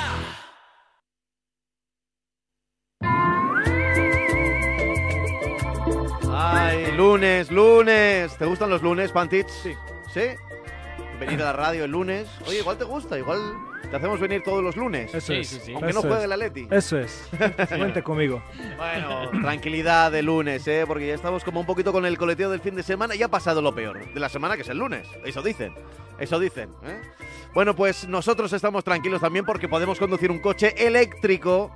Lunes, 6.99 7.49
lunes. 7.49 8.35
¿Te 8.35 8.45
gustan 8.45 8.69
los 8.69 8.81
lunes, 8.81 9.13
Pantich? 9.13 9.47
Sí. 9.47 9.73
¿Sí? 10.13 10.21
Venir 11.17 11.41
a 11.41 11.45
la 11.45 11.53
radio 11.53 11.85
el 11.85 11.91
lunes. 11.91 12.27
Oye, 12.45 12.59
igual 12.59 12.77
te 12.77 12.83
gusta, 12.83 13.17
igual 13.17 13.39
te 13.89 13.95
hacemos 13.95 14.19
venir 14.19 14.43
todos 14.43 14.61
los 14.61 14.75
lunes. 14.75 15.15
Eso 15.15 15.31
es. 15.31 15.61
Aunque 15.73 15.93
no 15.93 16.01
juegue 16.01 16.17
es. 16.17 16.23
el 16.25 16.31
Atleti. 16.33 16.67
Eso 16.69 16.99
es. 16.99 17.29
Cuente 17.69 18.03
conmigo. 18.03 18.43
Bueno, 18.75 19.31
tranquilidad 19.41 20.11
de 20.11 20.23
lunes, 20.23 20.67
¿eh? 20.67 20.83
Porque 20.85 21.07
ya 21.07 21.13
estamos 21.13 21.45
como 21.45 21.61
un 21.61 21.65
poquito 21.65 21.93
con 21.93 22.05
el 22.05 22.17
coleteo 22.17 22.49
del 22.49 22.59
fin 22.59 22.75
de 22.75 22.83
semana. 22.83 23.15
Ya 23.15 23.27
ha 23.27 23.31
pasado 23.31 23.61
lo 23.61 23.73
peor 23.73 24.13
de 24.13 24.19
la 24.19 24.27
semana, 24.27 24.57
que 24.57 24.63
es 24.63 24.69
el 24.69 24.79
lunes. 24.79 25.07
Eso 25.23 25.41
dicen. 25.41 25.73
Eso 26.19 26.37
dicen. 26.37 26.69
¿eh? 26.83 26.99
Bueno, 27.53 27.77
pues 27.77 28.09
nosotros 28.09 28.51
estamos 28.51 28.83
tranquilos 28.83 29.21
también 29.21 29.45
porque 29.45 29.69
podemos 29.69 29.97
conducir 29.97 30.31
un 30.31 30.39
coche 30.39 30.75
eléctrico 30.85 31.71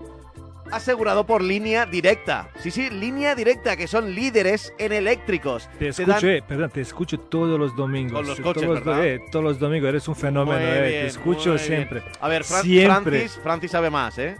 asegurado 0.76 1.26
por 1.26 1.41
línea 1.41 1.86
directa. 1.86 2.49
Sí, 2.59 2.71
sí, 2.71 2.89
línea 2.89 3.36
directa, 3.36 3.76
que 3.78 3.88
son 3.88 4.13
líderes 4.13 4.74
en 4.78 4.91
eléctricos. 4.93 5.69
Te 5.74 5.78
Te 5.80 5.88
escucho, 5.89 6.11
dan- 6.11 6.26
eh, 6.30 6.43
perdón, 6.47 6.69
te 6.71 6.82
escucho 6.82 7.19
todos 7.19 7.59
los 7.59 7.76
domingos. 7.76 8.13
Con 8.13 8.28
los 8.28 8.38
Todos 8.38 8.53
coches, 8.53 8.69
los, 8.69 8.84
¿verdad? 8.84 9.05
eh, 9.05 9.21
todos 9.32 9.43
los 9.45 9.59
domingos, 9.59 9.89
eres 9.89 10.07
un 10.07 10.15
fenómeno, 10.15 10.59
Muy 10.59 10.67
eh, 10.69 10.82
bien, 10.82 10.91
te 11.01 11.07
escucho 11.07 11.49
muy 11.51 11.57
bien. 11.57 11.67
siempre. 11.67 12.03
A 12.19 12.28
ver, 12.28 12.43
Fran- 12.43 12.61
siempre. 12.63 13.19
Francis, 13.19 13.39
Francis 13.43 13.71
sabe 13.71 13.89
más, 13.89 14.17
¿eh? 14.17 14.36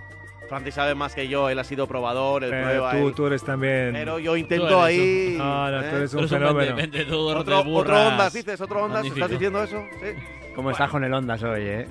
Francis 0.50 0.76
sabe 0.76 0.94
más 0.94 1.16
que 1.16 1.28
yo, 1.28 1.50
él 1.50 1.58
ha 1.58 1.64
sido 1.64 1.88
probador, 1.88 2.44
él 2.44 2.54
Eh, 2.54 2.62
prueba. 2.62 2.92
tú, 2.92 3.08
él- 3.08 3.14
tú 3.16 3.26
eres 3.28 3.44
también. 3.44 3.92
Pero 3.94 4.20
yo 4.20 4.36
intento 4.38 4.84
ahí. 4.84 5.30
un- 5.32 5.38
No, 5.40 5.72
no, 5.72 5.80
tú 5.80 5.86
¿eh? 5.86 5.90
eres 5.98 6.14
un 6.14 6.20
Tú 6.20 6.26
eres 6.26 6.32
un 6.32 6.38
fenómeno. 6.40 6.76
otro, 7.40 7.64
de 7.64 7.72
otro. 7.74 8.08
Ondas, 8.08 8.34
dices, 8.34 8.62
otro 8.62 8.84
Ondas, 8.84 8.98
Magnífico. 9.04 9.26
¿estás 9.26 9.32
diciendo 9.32 9.64
eso? 9.64 9.84
Sí. 10.02 10.52
¿Cómo 10.56 10.70
estás 10.70 10.90
con 10.92 11.04
el 11.04 11.12
Ondas 11.14 11.42
hoy, 11.42 11.62
eh? 11.64 11.88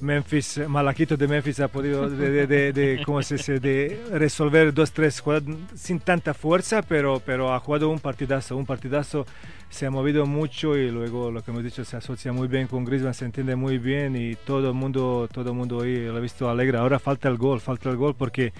Memphis, 0.00 0.60
Malaquito 0.68 1.16
de 1.16 1.26
Memphis 1.28 1.60
ha 1.60 1.68
podido 1.68 2.08
de, 2.08 2.46
de- 2.46 2.72
de- 2.72 3.02
¿cómo 3.04 3.22
se 3.22 3.60
de 3.60 4.00
resolver 4.12 4.72
dos, 4.74 4.92
tres 4.92 5.20
jugadas 5.20 5.44
sin 5.74 6.00
tanta 6.00 6.34
fuerza, 6.34 6.82
pero, 6.82 7.20
pero 7.24 7.52
ha 7.52 7.60
jugado 7.60 7.88
un 7.88 7.98
partidazo, 7.98 8.56
un 8.56 8.66
partidazo, 8.66 9.26
se 9.70 9.86
ha 9.86 9.90
movido 9.90 10.26
mucho 10.26 10.76
y 10.76 10.90
luego 10.90 11.30
lo 11.30 11.42
que 11.42 11.50
hemos 11.50 11.64
dicho 11.64 11.84
se 11.84 11.96
asocia 11.96 12.32
muy 12.32 12.48
bien 12.48 12.66
con 12.66 12.84
Griezmann, 12.84 13.14
se 13.14 13.24
entiende 13.24 13.56
muy 13.56 13.78
bien 13.78 14.16
y 14.16 14.34
todo 14.36 14.68
el 14.68 14.74
mundo, 14.74 15.28
todo 15.32 15.54
mundo 15.54 15.84
lo 15.84 16.16
ha 16.16 16.20
visto 16.20 16.48
alegre. 16.48 16.78
Ahora 16.78 16.98
falta 16.98 17.28
el 17.28 17.36
gol, 17.36 17.60
falta 17.60 17.90
el 17.90 17.96
gol 17.96 18.14
porque 18.14 18.52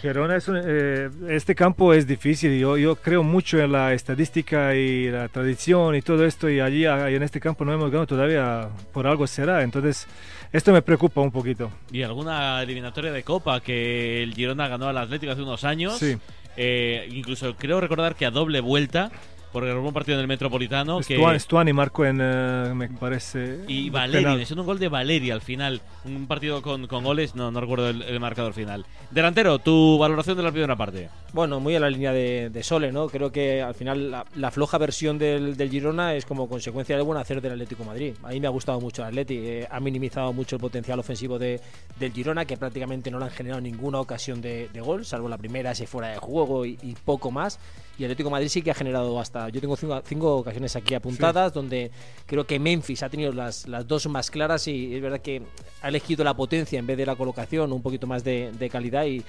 Gerona 0.00 0.36
es 0.36 0.48
un- 0.48 0.60
eh, 0.64 1.10
este 1.28 1.54
campo 1.54 1.92
es 1.94 2.06
difícil. 2.06 2.58
Yo, 2.58 2.76
yo 2.76 2.96
creo 2.96 3.22
mucho 3.22 3.60
en 3.60 3.70
la 3.70 3.92
estadística 3.92 4.74
y 4.74 5.08
la 5.10 5.28
tradición 5.28 5.94
y 5.94 6.02
todo 6.02 6.24
esto. 6.26 6.50
Y 6.50 6.58
allí 6.60 6.84
en 6.86 7.22
este 7.22 7.38
campo 7.38 7.64
no 7.64 7.72
hemos 7.72 7.90
ganado 7.90 8.06
todavía. 8.06 8.68
Por 8.92 9.06
algo 9.06 9.26
será. 9.28 9.62
Entonces, 9.62 10.08
esto 10.52 10.72
me 10.72 10.82
preocupa 10.82 11.20
un 11.20 11.30
poquito. 11.30 11.70
Y 11.92 12.02
alguna 12.02 12.60
eliminatoria 12.62 13.12
de 13.12 13.22
Copa 13.22 13.60
que 13.60 14.22
el 14.24 14.34
Girona 14.34 14.66
ganó 14.66 14.88
al 14.88 14.98
Atlético 14.98 15.32
hace 15.32 15.42
unos 15.42 15.62
años. 15.62 15.98
Sí. 15.98 16.16
Eh, 16.56 17.08
incluso 17.12 17.54
creo 17.56 17.80
recordar 17.80 18.14
que 18.16 18.26
a 18.26 18.30
doble 18.30 18.60
vuelta, 18.60 19.10
porque 19.52 19.72
hubo 19.72 19.88
un 19.88 19.94
partido 19.94 20.16
en 20.16 20.22
el 20.22 20.28
Metropolitano. 20.28 21.00
que 21.00 21.16
Stuani, 21.16 21.38
Stuani 21.38 21.72
marcó 21.72 22.04
en, 22.04 22.18
eh, 22.20 22.72
me 22.74 22.88
parece. 22.88 23.60
Y 23.68 23.90
Valeri, 23.90 24.42
es 24.42 24.50
un 24.50 24.64
gol 24.64 24.78
de 24.78 24.88
Valeri 24.88 25.30
al 25.30 25.42
final. 25.42 25.80
Un 26.04 26.26
partido 26.26 26.62
con, 26.62 26.86
con 26.86 27.04
goles, 27.04 27.34
no, 27.34 27.50
no 27.50 27.60
recuerdo 27.60 27.88
el, 27.88 28.02
el 28.02 28.18
marcador 28.20 28.52
final. 28.54 28.86
Delantero, 29.10 29.58
tu 29.58 29.98
valoración 29.98 30.36
de 30.36 30.42
la 30.42 30.50
primera 30.50 30.76
parte. 30.76 31.08
Bueno, 31.32 31.60
muy 31.60 31.74
a 31.76 31.80
la 31.80 31.90
línea 31.90 32.12
de, 32.12 32.50
de 32.50 32.62
Sole, 32.62 32.92
¿no? 32.92 33.08
Creo 33.08 33.30
que 33.30 33.62
al 33.62 33.74
final 33.74 34.10
la, 34.10 34.24
la 34.36 34.50
floja 34.50 34.78
versión 34.78 35.18
del, 35.18 35.56
del 35.56 35.70
Girona 35.70 36.14
es 36.14 36.24
como 36.26 36.48
consecuencia 36.48 36.96
del 36.96 37.04
buen 37.04 37.18
hacer 37.18 37.40
del 37.40 37.52
Atlético 37.52 37.82
de 37.84 37.88
Madrid. 37.88 38.14
A 38.22 38.28
mí 38.28 38.40
me 38.40 38.46
ha 38.46 38.50
gustado 38.50 38.80
mucho 38.80 39.02
el 39.02 39.08
Atleti, 39.08 39.36
eh, 39.38 39.68
ha 39.70 39.80
minimizado 39.80 40.32
mucho 40.32 40.56
el 40.56 40.60
potencial 40.60 40.98
ofensivo 40.98 41.38
de, 41.38 41.60
del 41.98 42.12
Girona, 42.12 42.44
que 42.44 42.56
prácticamente 42.56 43.10
no 43.10 43.18
le 43.18 43.26
han 43.26 43.30
generado 43.30 43.60
ninguna 43.60 44.00
ocasión 44.00 44.40
de, 44.40 44.68
de 44.72 44.80
gol, 44.80 45.04
salvo 45.04 45.28
la 45.28 45.38
primera, 45.38 45.70
ese 45.72 45.86
fuera 45.86 46.08
de 46.08 46.18
juego 46.18 46.66
y, 46.66 46.78
y 46.82 46.94
poco 47.04 47.30
más. 47.30 47.58
Y 47.98 48.04
el 48.04 48.06
Atlético 48.10 48.28
de 48.28 48.32
Madrid 48.32 48.48
sí 48.48 48.62
que 48.62 48.70
ha 48.70 48.74
generado 48.74 49.20
hasta. 49.20 49.48
Yo 49.50 49.60
tengo 49.60 49.76
cinco, 49.76 50.00
cinco 50.06 50.36
ocasiones 50.38 50.74
aquí 50.76 50.94
apuntadas, 50.94 51.52
donde 51.52 51.90
creo 52.26 52.46
que 52.46 52.58
Memphis 52.58 53.02
ha 53.02 53.08
tenido 53.10 53.32
las, 53.32 53.68
las 53.68 53.86
dos 53.86 54.06
más 54.08 54.30
claras 54.30 54.66
y 54.66 54.94
es 54.94 55.02
verdad 55.02 55.20
que 55.20 55.42
ha 55.82 55.88
elegido 55.88 56.24
la 56.24 56.34
potencia 56.34 56.78
en 56.78 56.86
vez 56.86 56.96
de 56.96 57.04
la 57.06 57.16
colocación, 57.16 57.72
un 57.72 57.82
poquito 57.82 58.06
más 58.06 58.24
de, 58.24 58.50
de 58.58 58.70
calidad 58.70 59.04
y, 59.04 59.22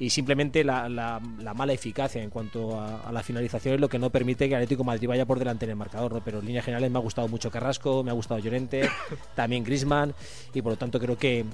y 0.00 0.10
simplemente 0.10 0.64
la, 0.64 0.88
la- 0.88 1.20
la 1.40 1.54
mala 1.54 1.72
eficacia 1.72 2.20
en 2.22 2.30
cuanto 2.30 2.78
a, 2.80 3.02
a 3.02 3.12
la 3.12 3.22
finalización 3.22 3.74
es 3.76 3.80
lo 3.80 3.88
que 3.88 3.98
no 4.00 4.10
permite 4.10 4.48
que 4.48 4.54
Atlético 4.56 4.82
Madrid 4.84 5.08
vaya 5.08 5.24
por 5.24 5.38
delante 5.38 5.64
en 5.64 5.70
el 5.70 5.76
marcador, 5.76 6.12
¿no? 6.12 6.20
pero 6.24 6.40
en 6.40 6.46
líneas 6.46 6.64
generales 6.64 6.90
me 6.90 6.98
ha 6.98 7.02
gustado 7.02 7.28
mucho 7.28 7.50
Carrasco, 7.52 8.02
me 8.02 8.10
ha 8.10 8.14
gustado 8.14 8.40
Llorente, 8.40 8.88
también 9.36 9.62
Grisman 9.64 10.12
y 10.54 10.60
por 10.60 10.72
lo 10.72 10.76
tanto 10.78 10.98
creo 11.00 11.16
que, 11.16 11.44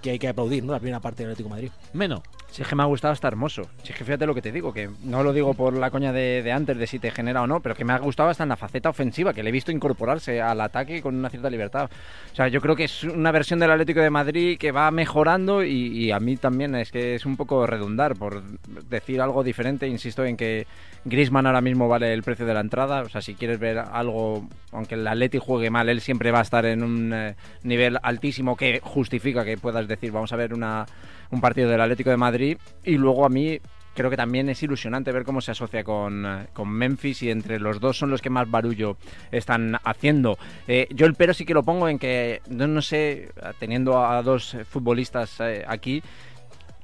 que 0.00 0.10
hay 0.10 0.18
que 0.20 0.28
aplaudir 0.28 0.62
¿no? 0.64 0.72
la 0.72 0.78
primera 0.78 1.00
parte 1.00 1.24
del 1.24 1.32
Atlético 1.32 1.48
de 1.48 1.54
Madrid. 1.54 1.70
Menos. 1.92 2.20
Si 2.52 2.60
es 2.60 2.68
que 2.68 2.76
me 2.76 2.82
ha 2.82 2.86
gustado, 2.86 3.14
está 3.14 3.28
hermoso. 3.28 3.62
Si 3.82 3.92
es 3.92 3.98
que 3.98 4.04
fíjate 4.04 4.26
lo 4.26 4.34
que 4.34 4.42
te 4.42 4.52
digo, 4.52 4.74
que 4.74 4.90
no 5.04 5.22
lo 5.22 5.32
digo 5.32 5.54
por 5.54 5.74
la 5.74 5.90
coña 5.90 6.12
de, 6.12 6.42
de 6.42 6.52
antes, 6.52 6.76
de 6.76 6.86
si 6.86 6.98
te 6.98 7.10
genera 7.10 7.40
o 7.40 7.46
no, 7.46 7.60
pero 7.60 7.74
que 7.74 7.82
me 7.82 7.94
ha 7.94 7.98
gustado 7.98 8.28
hasta 8.28 8.42
en 8.42 8.50
la 8.50 8.56
faceta 8.56 8.90
ofensiva, 8.90 9.32
que 9.32 9.42
le 9.42 9.48
he 9.48 9.52
visto 9.52 9.72
incorporarse 9.72 10.42
al 10.42 10.60
ataque 10.60 11.00
con 11.00 11.16
una 11.16 11.30
cierta 11.30 11.48
libertad. 11.48 11.88
O 12.30 12.34
sea, 12.34 12.48
yo 12.48 12.60
creo 12.60 12.76
que 12.76 12.84
es 12.84 13.04
una 13.04 13.32
versión 13.32 13.58
del 13.58 13.70
Atlético 13.70 14.00
de 14.00 14.10
Madrid 14.10 14.58
que 14.58 14.70
va 14.70 14.90
mejorando 14.90 15.64
y, 15.64 16.10
a 16.12 16.20
mí 16.20 16.36
también 16.36 16.74
es 16.74 16.90
que 16.90 17.14
es 17.14 17.24
un 17.24 17.38
poco 17.38 17.66
redundar 17.66 18.16
por 18.16 18.42
decir 18.42 19.22
algo 19.22 19.42
diferente. 19.42 19.88
Insisto 19.88 20.22
en 20.22 20.36
que 20.36 20.66
Griezmann 21.06 21.46
ahora 21.46 21.62
mismo 21.62 21.88
vale 21.88 22.12
el 22.12 22.22
precio 22.22 22.44
de 22.44 22.52
la 22.52 22.60
entrada. 22.60 23.00
O 23.00 23.08
sea, 23.08 23.22
si 23.22 23.34
quieres 23.34 23.58
ver 23.58 23.78
algo, 23.78 24.46
aunque 24.72 24.94
el 24.94 25.06
Atleti 25.06 25.38
juegue 25.38 25.70
mal, 25.70 25.88
él 25.88 26.02
siempre 26.02 26.30
va 26.30 26.40
a 26.40 26.42
estar 26.42 26.66
en 26.66 26.82
un 26.82 27.14
eh, 27.14 27.34
nivel 27.62 27.98
altísimo 28.02 28.56
que 28.56 28.80
justifica 28.82 29.42
que 29.42 29.56
puedas 29.56 29.88
decir, 29.88 30.12
vamos 30.12 30.32
a 30.32 30.36
ver 30.36 30.52
una, 30.52 30.86
un 31.32 31.40
partido 31.40 31.68
del 31.68 31.80
Atlético 31.80 32.10
de 32.10 32.16
Madrid. 32.16 32.58
Y 32.84 32.96
luego 32.96 33.24
a 33.26 33.28
mí 33.28 33.58
creo 33.94 34.10
que 34.10 34.16
también 34.16 34.48
es 34.48 34.62
ilusionante 34.62 35.12
ver 35.12 35.24
cómo 35.24 35.40
se 35.40 35.50
asocia 35.50 35.82
con, 35.82 36.24
eh, 36.24 36.46
con 36.52 36.68
Memphis 36.68 37.22
y 37.24 37.30
entre 37.30 37.58
los 37.58 37.80
dos 37.80 37.98
son 37.98 38.10
los 38.10 38.22
que 38.22 38.30
más 38.30 38.50
barullo 38.50 38.96
están 39.30 39.76
haciendo. 39.84 40.38
Eh, 40.68 40.86
yo 40.90 41.06
el 41.06 41.14
pero 41.14 41.34
sí 41.34 41.44
que 41.44 41.54
lo 41.54 41.62
pongo 41.62 41.88
en 41.88 41.98
que, 41.98 42.40
no, 42.48 42.66
no 42.66 42.80
sé, 42.80 43.30
teniendo 43.58 44.04
a 44.04 44.22
dos 44.22 44.56
futbolistas 44.68 45.40
eh, 45.40 45.64
aquí, 45.66 46.02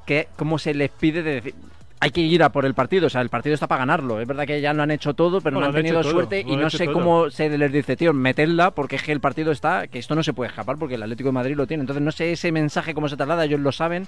que 0.04 0.28
cómo 0.36 0.58
se 0.58 0.74
les 0.74 0.90
pide 0.90 1.22
de 1.22 1.34
decir... 1.34 1.54
Hay 2.00 2.10
que 2.10 2.20
ir 2.20 2.42
a 2.44 2.50
por 2.52 2.64
el 2.64 2.74
partido, 2.74 3.08
o 3.08 3.10
sea, 3.10 3.20
el 3.22 3.28
partido 3.28 3.54
está 3.54 3.66
para 3.66 3.80
ganarlo. 3.80 4.20
Es 4.20 4.28
verdad 4.28 4.46
que 4.46 4.60
ya 4.60 4.72
lo 4.72 4.82
han 4.84 4.90
hecho 4.92 5.14
todo, 5.14 5.40
pero 5.40 5.54
No, 5.54 5.60
no, 5.60 5.66
han 5.66 5.72
tenido 5.74 6.02
suerte 6.04 6.44
y 6.46 6.54
no 6.56 6.70
sé 6.70 6.84
todo. 6.84 6.94
cómo 6.94 7.30
se 7.30 7.48
les 7.56 7.72
dice, 7.72 7.96
tío, 7.96 8.12
metedla 8.12 8.70
porque 8.70 8.96
es 8.96 9.02
que 9.02 9.10
el 9.12 9.20
partido 9.20 9.50
está, 9.50 9.88
que 9.88 9.98
esto 9.98 10.14
no 10.14 10.22
se 10.22 10.32
puede 10.32 10.50
escapar 10.50 10.76
porque 10.78 10.94
el 10.94 11.02
Atlético 11.02 11.30
de 11.30 11.32
Madrid 11.32 11.56
lo 11.56 11.66
tiene. 11.66 11.80
Entonces 11.82 12.02
no 12.04 12.12
sé 12.12 12.30
ese 12.32 12.52
mensaje 12.52 12.94
cómo 12.94 13.08
se 13.08 13.16
traslada, 13.16 13.44
ellos 13.44 13.58
lo 13.58 13.72
saben, 13.72 14.06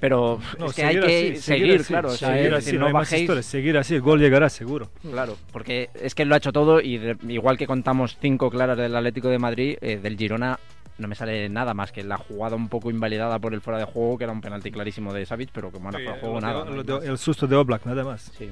pero 0.00 0.38
No, 0.58 0.66
es 0.66 0.74
que 0.74 0.84
hay 0.84 1.00
que 1.00 1.30
así, 1.32 1.36
seguir, 1.42 1.74
así, 1.80 1.84
claro. 1.84 2.08
o 2.10 2.12
sea, 2.12 2.28
seguir 2.28 2.46
es 2.48 2.52
así, 2.52 2.64
decir, 2.66 2.80
no 2.80 2.86
más 2.90 3.10
bajéis. 3.10 3.46
seguir 3.46 3.76
así, 3.78 3.94
el 3.94 4.00
gol 4.02 4.20
llegará 4.20 4.50
seguro. 4.50 4.90
Claro, 5.10 5.36
porque 5.50 5.88
es 5.94 6.14
que 6.14 6.26
lo 6.26 6.34
ha 6.34 6.38
hecho 6.38 6.52
todo 6.52 6.80
y 6.82 6.98
de- 6.98 7.16
igual 7.28 7.56
que 7.56 7.66
contamos 7.66 8.18
cinco 8.20 8.50
claras 8.50 8.76
del 8.76 8.94
Atlético 8.94 9.28
de 9.28 9.38
Madrid, 9.38 9.76
eh, 9.80 9.98
del 10.02 10.18
Girona 10.18 10.58
no 11.00 11.08
me 11.08 11.14
sale 11.14 11.48
nada 11.48 11.74
más 11.74 11.90
que 11.92 12.04
la 12.04 12.16
jugada 12.18 12.54
un 12.56 12.68
poco 12.68 12.90
invalidada 12.90 13.38
por 13.38 13.54
el 13.54 13.60
fuera 13.60 13.78
de 13.78 13.84
juego, 13.86 14.16
que 14.18 14.24
era 14.24 14.32
un 14.32 14.40
penalti 14.40 14.70
clarísimo 14.70 15.12
de 15.12 15.26
Savic, 15.26 15.50
pero 15.52 15.72
que 15.72 15.78
bueno, 15.78 15.98
Sí, 15.98 16.04
fuera 16.04 16.14
de 16.14 16.20
juego 16.20 16.34
de- 16.36 16.40
nada. 16.84 17.00
de- 17.00 17.08
el 17.08 17.18
susto 17.18 17.46
de 17.46 17.56
Oblak, 17.56 17.84
nada 17.86 18.04
más. 18.04 18.30
Sí. 18.38 18.50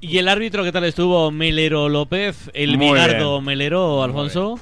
¿Y 0.00 0.18
el 0.18 0.26
árbitro 0.28 0.64
qué 0.64 0.72
tal 0.72 0.84
estuvo? 0.84 1.30
Melero 1.30 1.88
López, 1.88 2.50
el 2.54 2.76
Muy 2.76 2.88
Bigardo 2.88 3.34
bien. 3.34 3.44
Melero, 3.44 4.02
Alfonso. 4.02 4.58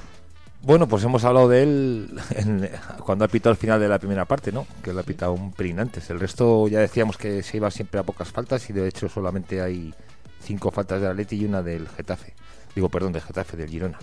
Bueno, 0.63 0.87
pues 0.87 1.03
hemos 1.03 1.23
hablado 1.23 1.49
de 1.49 1.63
él 1.63 2.09
en- 2.35 2.69
cuando 3.03 3.25
ha 3.25 3.27
pitado 3.27 3.51
el 3.51 3.57
final 3.57 3.79
de 3.79 3.87
la 3.89 3.97
primera 3.97 4.25
parte, 4.25 4.51
¿no? 4.51 4.67
Que 4.83 4.93
lo 4.93 4.99
ha 4.99 5.03
pitado 5.03 5.33
un 5.33 5.51
pelín 5.53 5.79
antes. 5.79 6.07
El 6.11 6.19
resto 6.19 6.67
ya 6.67 6.79
decíamos 6.79 7.17
que 7.17 7.41
se 7.41 7.57
iba 7.57 7.71
siempre 7.71 7.99
a 7.99 8.03
pocas 8.03 8.31
faltas 8.31 8.69
y 8.69 8.73
de 8.73 8.87
hecho 8.87 9.09
solamente 9.09 9.59
hay 9.61 9.91
cinco 10.43 10.69
faltas 10.69 11.01
del 11.01 11.09
Atleti 11.11 11.37
y 11.37 11.45
una 11.45 11.63
del 11.63 11.87
Getafe. 11.89 12.33
Digo, 12.75 12.89
perdón, 12.89 13.11
del 13.13 13.23
Getafe, 13.23 13.57
del 13.57 13.69
Girona. 13.69 13.97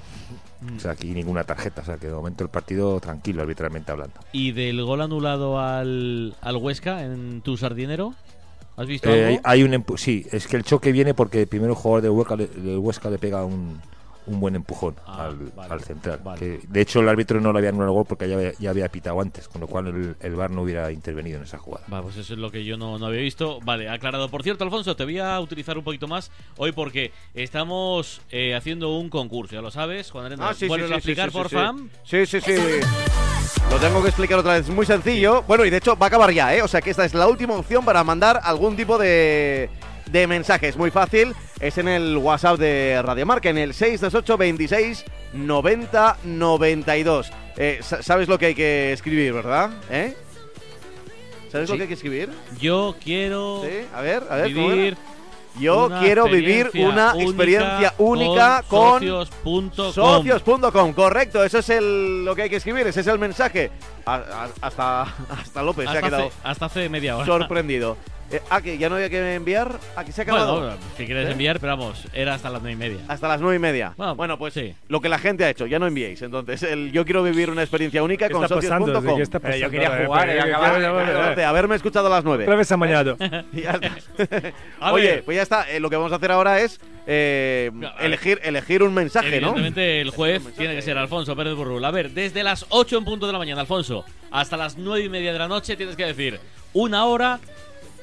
O 0.77 0.81
sea, 0.81 0.93
aquí 0.93 1.09
ninguna 1.13 1.45
tarjeta. 1.45 1.83
O 1.83 1.85
sea, 1.85 1.97
que 1.99 2.09
de 2.09 2.13
momento 2.13 2.43
el 2.45 2.51
partido 2.51 2.99
tranquilo, 3.01 3.43
arbitralmente 3.43 3.93
hablando. 3.93 4.15
¿Y 4.33 4.53
del 4.53 4.83
gol 4.85 5.01
anulado 5.03 5.61
al, 5.61 6.35
al 6.41 6.57
Huesca 6.57 7.05
en 7.05 7.41
tu 7.43 7.57
sardinero? 7.57 8.15
¿Has 8.77 8.87
visto 8.87 9.09
Eh, 9.11 9.27
algo? 9.27 9.41
hay 9.45 9.63
un 9.63 9.85
sí, 9.97 10.25
es 10.31 10.47
que 10.47 10.57
el 10.57 10.63
choque 10.65 10.93
viene 10.93 11.15
porque 11.15 11.47
primero 11.47 11.73
el 11.73 11.79
jugador 11.79 12.03
de 12.03 12.11
Huesca 12.11 12.37
le, 12.37 12.47
del 12.47 12.79
Huesca 12.79 13.11
le 13.11 13.19
pega 13.19 13.45
un, 13.45 13.81
un 14.29 14.41
buen 14.41 14.55
empujón 14.55 14.95
Ah, 15.07 15.27
al, 15.27 15.53
al 15.71 15.81
central. 15.83 16.21
Que, 16.39 16.61
de 16.69 16.81
hecho, 16.81 17.01
el 17.01 17.09
árbitro 17.09 17.41
no 17.41 17.53
le 17.53 17.59
había 17.59 17.71
anulado 17.71 17.91
el 17.91 17.95
gol 17.97 18.07
porque 18.07 18.29
ya, 18.29 18.37
había- 18.37 18.53
ya 18.59 18.71
había 18.71 18.89
pitado 18.89 19.21
antes, 19.21 19.49
con 19.49 19.61
lo 19.61 19.67
cual 19.67 19.87
el, 19.89 20.17
el 20.21 20.35
VAR 20.37 20.51
no 20.51 20.63
hubiera 20.63 20.93
intervenido 20.93 21.39
en 21.39 21.45
esa 21.45 21.59
jugada. 21.59 21.85
Vale, 21.89 22.03
pues 22.05 22.17
eso 22.17 22.35
es 22.35 22.39
lo 22.39 22.51
que 22.51 22.65
yo 22.65 22.77
no, 22.77 22.99
no 22.99 23.07
había 23.07 23.21
visto. 23.21 23.61
Vale, 23.65 23.89
aclarado. 23.89 24.29
Por 24.29 24.43
cierto, 24.43 24.65
Alfonso, 24.65 24.95
te 24.97 25.05
voy 25.05 25.19
a 25.19 25.41
utilizar 25.41 25.77
un 25.79 25.85
poquito 25.85 26.07
más 26.09 26.31
hoy 26.57 26.73
porque 26.73 27.13
estamos 27.35 28.21
eh, 28.31 28.55
haciendo 28.55 28.97
un 28.97 29.09
concurso, 29.11 29.55
ya 29.55 29.63
lo 29.63 29.71
sabes. 29.71 30.11
Juan 30.11 30.27
Arena, 30.27 30.49
Ah, 30.51 30.55
sí, 30.55 30.67
sí, 30.69 30.73
a 30.73 30.77
sí, 30.77 30.85
sí, 30.87 30.95
explicar, 30.95 31.31
sí, 31.31 31.33
sí, 31.33 31.39
porfa. 31.43 31.73
Sí, 32.05 32.27
sí, 32.27 32.41
sí. 32.41 32.53
Lo 33.71 33.77
tengo 33.79 34.01
que 34.03 34.09
explicar 34.09 34.39
otra 34.39 34.55
vez. 34.55 34.69
Es 34.69 34.75
muy 34.75 34.87
sencillo. 34.87 35.43
Bueno, 35.43 35.65
y 35.65 35.71
de 35.71 35.79
hecho 35.79 35.97
va 35.97 36.07
a 36.07 36.09
acabar 36.09 36.31
ya, 36.33 36.55
¿eh? 36.55 36.63
O 36.63 36.69
sea 36.69 36.81
que 36.81 36.91
esta 36.91 37.05
es 37.05 37.15
la 37.15 37.27
última 37.27 37.55
opción 37.55 37.85
para 37.85 38.03
mandar 38.05 38.41
algún 38.43 38.77
tipo 38.77 38.99
de, 38.99 39.69
de 40.11 40.27
mensaje. 40.27 40.69
Es 40.69 40.77
muy 40.77 40.91
fácil. 40.91 41.35
Es 41.61 41.79
en 41.79 41.89
el 41.89 42.17
WhatsApp 42.17 42.59
de 42.59 43.01
Radio 43.03 43.27
Marca, 43.27 43.49
en 43.51 43.59
el 43.59 43.75
628 43.75 44.37
26 44.37 45.05
90 45.33 46.17
92. 46.25 47.31
Eh, 47.57 47.79
sa- 47.83 48.03
¿Sabes 48.03 48.29
lo 48.29 48.39
que 48.39 48.47
hay 48.47 48.55
que 48.55 48.93
escribir, 48.93 49.33
verdad? 49.33 49.71
¿Eh? 49.91 50.15
¿Sabes 51.51 51.69
lo 51.71 51.77
que 51.77 51.83
hay 51.83 51.89
que 51.89 51.95
escribir? 51.95 52.31
Yo 52.61 52.95
quiero 53.03 53.63
Sí, 53.65 53.87
a 53.95 54.01
ver, 54.03 54.23
a 54.29 54.37
ver. 54.37 54.55
¿cómo 54.55 54.69
vivir. 54.69 54.97
Yo 55.59 55.91
quiero 56.01 56.27
vivir 56.27 56.71
una 56.75 57.15
única 57.15 57.23
experiencia 57.25 57.95
única 57.99 58.63
con, 58.69 59.01
socios.com. 59.01 59.93
Socios.com, 59.93 60.93
correcto, 60.93 61.43
eso 61.43 61.59
es 61.59 61.69
el, 61.71 62.25
lo 62.25 62.37
que 62.37 62.43
hay 62.43 62.51
que 62.51 62.57
escribir, 62.57 62.87
ese 62.87 63.01
es 63.01 63.07
el 63.09 63.19
mensaje. 63.19 63.71
A- 64.07 64.15
a- 64.17 64.49
hasta, 64.61 65.03
hasta 65.41 65.63
López 65.65 65.91
se 65.91 65.99
ha 65.99 66.03
quedado 66.03 66.27
hace, 66.29 66.37
hasta 66.45 66.67
hace 66.67 66.89
media 66.89 67.17
hora. 67.17 67.27
sorprendido. 67.27 67.97
Eh, 68.31 68.43
ah, 68.51 68.61
que 68.61 68.77
ya 68.77 68.89
no 68.91 68.97
había 68.97 69.09
que 69.09 69.35
enviar. 69.35 69.79
Ah, 69.97 70.05
que 70.05 70.13
se 70.13 70.21
ha 70.21 70.25
acabado. 70.25 70.61
Bueno, 70.61 70.77
si 70.97 71.07
quieres 71.07 71.29
¿Eh? 71.29 71.33
enviar, 71.33 71.61
pero 71.61 71.77
vamos, 71.77 72.05
era 72.13 72.35
hasta 72.35 72.51
las 72.51 72.61
nueve 72.61 72.75
y 72.75 72.77
media. 72.77 72.99
Hasta 73.09 73.27
las 73.27 73.41
nueve 73.41 73.57
y 73.57 73.59
media. 73.59 73.95
Bueno, 74.17 74.39
pues 74.39 74.55
lo 74.89 75.01
que 75.01 75.09
la 75.09 75.19
gente 75.19 75.45
ha 75.45 75.51
hecho, 75.51 75.67
ya 75.67 75.79
no 75.79 75.87
enviéis. 75.87 76.21
Entonces, 76.21 76.63
el, 76.63 76.93
yo 76.93 77.05
quiero 77.05 77.23
vivir 77.23 77.51
una 77.51 77.63
experiencia 77.63 78.03
única 78.03 78.29
¿Qué 78.29 78.35
con 78.35 78.43
está 78.45 78.57
pasando? 78.57 78.87
socios.com. 78.87 79.17
¿Qué 79.17 79.23
está 79.23 79.41
Pero 79.41 79.57
yo 79.57 79.71
quería 79.71 80.05
jugar 80.05 80.29
Eh, 80.29 80.37
y 80.37 80.39
acabar 80.39 81.41
haberme 81.41 81.77
escuchado 81.77 82.07
a 82.09 82.11
las 82.11 82.25
nueve. 82.25 82.45
Otra 82.45 82.57
vez 82.57 82.71
amañado. 82.73 83.17
Y 83.53 83.63
ya 83.63 83.71
está. 83.71 84.53
A 84.81 84.93
Oye, 84.93 85.23
pues 85.25 85.37
ya 85.37 85.43
está. 85.43 85.71
Eh, 85.71 85.81
lo 85.81 85.89
que 85.89 85.97
vamos 85.97 86.13
a 86.13 86.17
hacer 86.17 86.31
ahora 86.31 86.61
es 86.61 86.81
eh, 87.07 87.71
elegir, 88.01 88.41
elegir 88.43 88.83
un 88.83 88.93
mensaje, 88.93 89.41
¿no? 89.41 89.49
Evidentemente, 89.49 90.01
el 90.01 90.11
juez 90.11 90.43
tiene 90.57 90.75
que 90.75 90.83
ser 90.83 90.99
Alfonso 90.99 91.35
Pérez 91.35 91.55
Burrul. 91.55 91.85
A 91.85 91.91
ver, 91.91 92.11
desde 92.11 92.43
las 92.43 92.67
8 92.69 92.99
en 92.99 93.05
punto 93.05 93.27
de 93.27 93.33
la 93.33 93.39
mañana, 93.39 93.63
Alfonso, 93.63 94.05
hasta 94.31 94.57
las 94.57 94.77
9 94.77 95.05
y 95.05 95.09
media 95.09 95.33
de 95.33 95.39
la 95.39 95.49
noche, 95.49 95.77
tienes 95.77 95.97
que 95.97 96.05
decir 96.05 96.39
una 96.75 97.07
hora, 97.07 97.41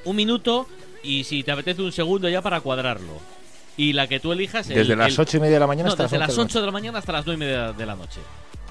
un 0.06 0.16
minuto 0.16 0.68
y 1.03 1.24
si 1.24 1.43
te 1.43 1.51
apetece 1.51 1.82
un 1.82 1.91
segundo 1.91 2.28
ya 2.30 2.41
para 2.41 2.62
cuadrarlo. 2.62 3.14
Y 3.78 3.91
la 3.93 4.08
que 4.08 4.20
tú 4.22 4.32
elijas. 4.32 4.70
el- 4.70 4.76
Desde 4.78 4.95
las 4.95 5.20
ocho 5.20 5.38
y 5.38 5.39
media 5.41 5.56
de 5.56 5.60
la 5.60 5.68
mañana 5.68 5.88
No, 5.88 5.91
hasta 5.93 6.03
las 6.03 6.12
desde 6.12 6.24
once 6.24 6.28
las 6.28 6.36
de 6.38 6.41
la 6.41 6.45
8 6.45 6.60
de 6.62 6.66
la 6.66 6.72
mañana 6.72 6.99
hasta 6.99 7.12
las 7.12 7.26
9 7.26 7.36
y 7.43 7.45
media 7.45 7.74
de 7.74 7.86
la 7.86 7.95
noche. 7.95 8.20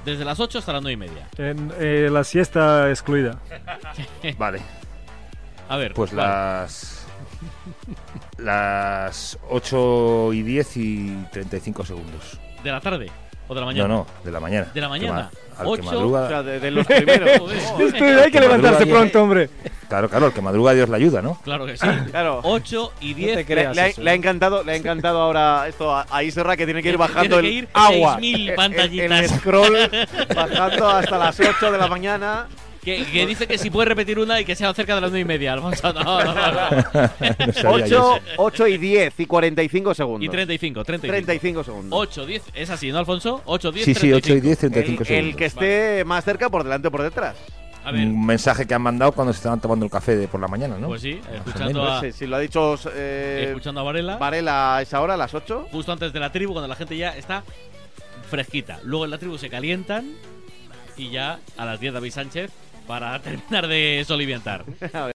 Desde 0.05 0.25
las 0.25 0.41
8 0.41 0.59
hasta 0.59 0.73
las 0.73 0.83
9 0.83 0.93
y 0.95 0.97
media. 0.97 1.29
En, 1.37 1.73
eh, 1.79 2.09
la 2.11 2.25
siesta 2.25 2.89
excluida. 2.91 3.39
Vale. 4.39 4.61
A 5.69 5.77
ver. 5.77 5.93
Pues 5.95 6.13
las. 6.13 7.07
Las 8.39 9.39
8 9.51 10.33
y 10.33 10.43
10 10.43 10.77
y 10.77 11.17
35 11.33 11.85
segundos. 11.85 12.39
¿De 12.63 12.71
la 12.73 12.81
tarde? 12.81 13.11
¿O 13.49 13.55
de 13.55 13.61
la 13.61 13.67
mañana? 13.67 13.89
No, 13.89 13.95
no, 13.97 14.07
de 14.25 14.31
la 14.31 14.41
mañana. 14.41 14.67
¿De 14.73 14.81
la 14.81 14.89
mañana? 14.89 15.13
ma- 15.13 15.31
al 15.59 15.67
que 15.67 15.71
Ocho- 15.71 15.83
madruga- 15.85 16.25
O 16.25 16.29
sea, 16.29 16.43
de- 16.43 16.59
de 16.61 16.71
los 16.71 16.87
primeros. 16.87 17.31
Hay 18.25 18.31
que 18.33 18.41
levantarse 18.41 18.87
pronto, 18.87 19.23
hombre. 19.23 19.51
Claro, 19.89 20.09
claro, 20.09 20.27
el 20.29 20.33
que 20.33 20.41
madruga 20.41 20.73
Dios 20.73 20.89
le 20.89 20.97
ayuda, 20.97 21.21
¿no? 21.23 21.39
Claro 21.45 21.67
que 21.67 21.77
sí. 21.77 21.87
Claro. 22.11 22.41
8 22.43 22.93
y 23.01 23.15
10. 23.15 23.47
Le, 23.49 23.55
le 23.55 23.67
ha, 23.83 23.91
le 23.97 24.11
ha 24.11 24.15
encantado, 24.15 24.65
le 24.65 24.73
ha 24.73 24.77
encantado 24.77 25.21
ahora 25.21 25.69
esto 25.69 25.95
a, 25.95 26.07
a 26.11 26.23
Iserra 26.25 26.57
que 26.57 26.65
tiene 26.65 26.83
que 26.83 26.89
ir 26.89 26.97
Tiene 26.97 27.07
bajando 27.13 27.41
que 27.41 27.59
el 27.61 27.69
agua. 27.73 28.17
6.000 28.19 28.35
El- 28.35 28.49
el- 28.49 28.55
pantallitas. 28.57 29.21
El, 29.21 29.29
scroll 29.39 29.77
bajando 30.35 30.89
hasta 30.89 31.19
las 31.19 31.39
8 31.39 31.71
de 31.73 31.79
la 31.79 31.87
mañana. 31.87 32.47
Que, 32.85 33.05
que 33.05 33.27
dice 33.27 33.47
que 33.47 33.57
si 33.59 33.71
puede 33.71 33.87
repetir 33.89 34.19
una 34.19 34.41
y 34.41 34.45
que 34.45 34.55
sea 34.55 34.73
cerca 34.75 34.95
de 34.95 35.01
las 35.01 35.11
9 35.11 35.21
y 35.23 35.25
media, 35.25 35.53
Alfonso. 35.55 35.93
No, 35.93 36.23
no, 36.23 36.35
no. 36.35 36.53
no. 36.53 37.71
8, 37.71 38.19
8 38.37 38.67
y 38.69 38.79
10 38.79 39.21
y 39.21 39.27
45 39.27 39.95
segundos. 39.95 40.25
Y 40.25 40.29
35, 40.29 40.85
35. 40.85 41.13
35 41.13 41.65
segundos. 41.65 41.99
8, 41.99 42.27
10, 42.27 42.43
es 42.55 42.71
así, 42.71 42.93
¿no, 42.93 42.99
Alfonso? 42.99 43.43
8, 43.47 43.73
10, 43.73 43.85
Sí, 43.85 43.95
sí, 43.95 44.13
8 44.13 44.35
y 44.35 44.41
35. 44.41 44.43
10, 44.47 44.59
35 44.59 45.03
El, 45.03 45.07
segundos. 45.07 45.29
el 45.31 45.37
que 45.37 45.45
esté 45.47 46.05
más 46.05 46.25
cerca 46.25 46.49
por 46.51 46.63
delante 46.65 46.89
o 46.89 46.91
por 46.91 47.03
detrás. 47.03 47.37
A 47.85 47.93
ver. 47.93 48.07
Un 48.07 48.25
mensaje 48.25 48.67
que 48.67 48.73
han 48.75 48.81
mandado 48.81 49.13
cuando 49.13 49.33
se 49.33 49.39
estaban 49.39 49.61
tomando 49.61 49.85
el 49.85 49.91
café 49.91 50.17
de 50.17 50.27
por 50.27 50.41
la 50.41 50.49
mañana, 50.49 50.79
¿no? 50.79 50.89
Pues 50.89 51.03
sí, 51.03 51.21
escuchando 51.35 51.83
a- 51.85 51.95
No 51.97 52.01
sé 52.01 52.13
si 52.13 52.27
lo 52.27 52.37
ha 52.37 52.39
dicho 52.41 52.77
eh, 52.95 53.45
Escuchando 53.49 53.81
a 53.81 53.85
Varela. 53.85 54.17
Varela 54.17 54.77
a 54.77 54.83
esa 54.83 55.01
hora, 55.03 55.15
a 55.15 55.17
las 55.19 55.35
8. 55.35 55.69
Justo 55.71 55.93
antes 55.93 56.13
de 56.13 56.19
la 56.21 56.33
tribu, 56.33 56.53
cuando 56.53 56.69
la 56.69 56.77
gente 56.77 56.97
ya 56.97 57.11
está 57.17 57.45
fresquita. 58.31 58.81
Luego 58.85 59.05
en 59.05 59.11
la 59.11 59.19
tribu 59.19 59.37
se 59.37 59.51
calientan 59.51 60.13
y 60.97 61.11
ya 61.11 61.41
a 61.59 61.65
las 61.67 61.79
10 61.79 61.93
David 61.93 62.11
Sánchez 62.13 62.51
para 62.87 63.19
terminar 63.21 63.67
de 63.69 64.05
soliviantar. 64.07 64.65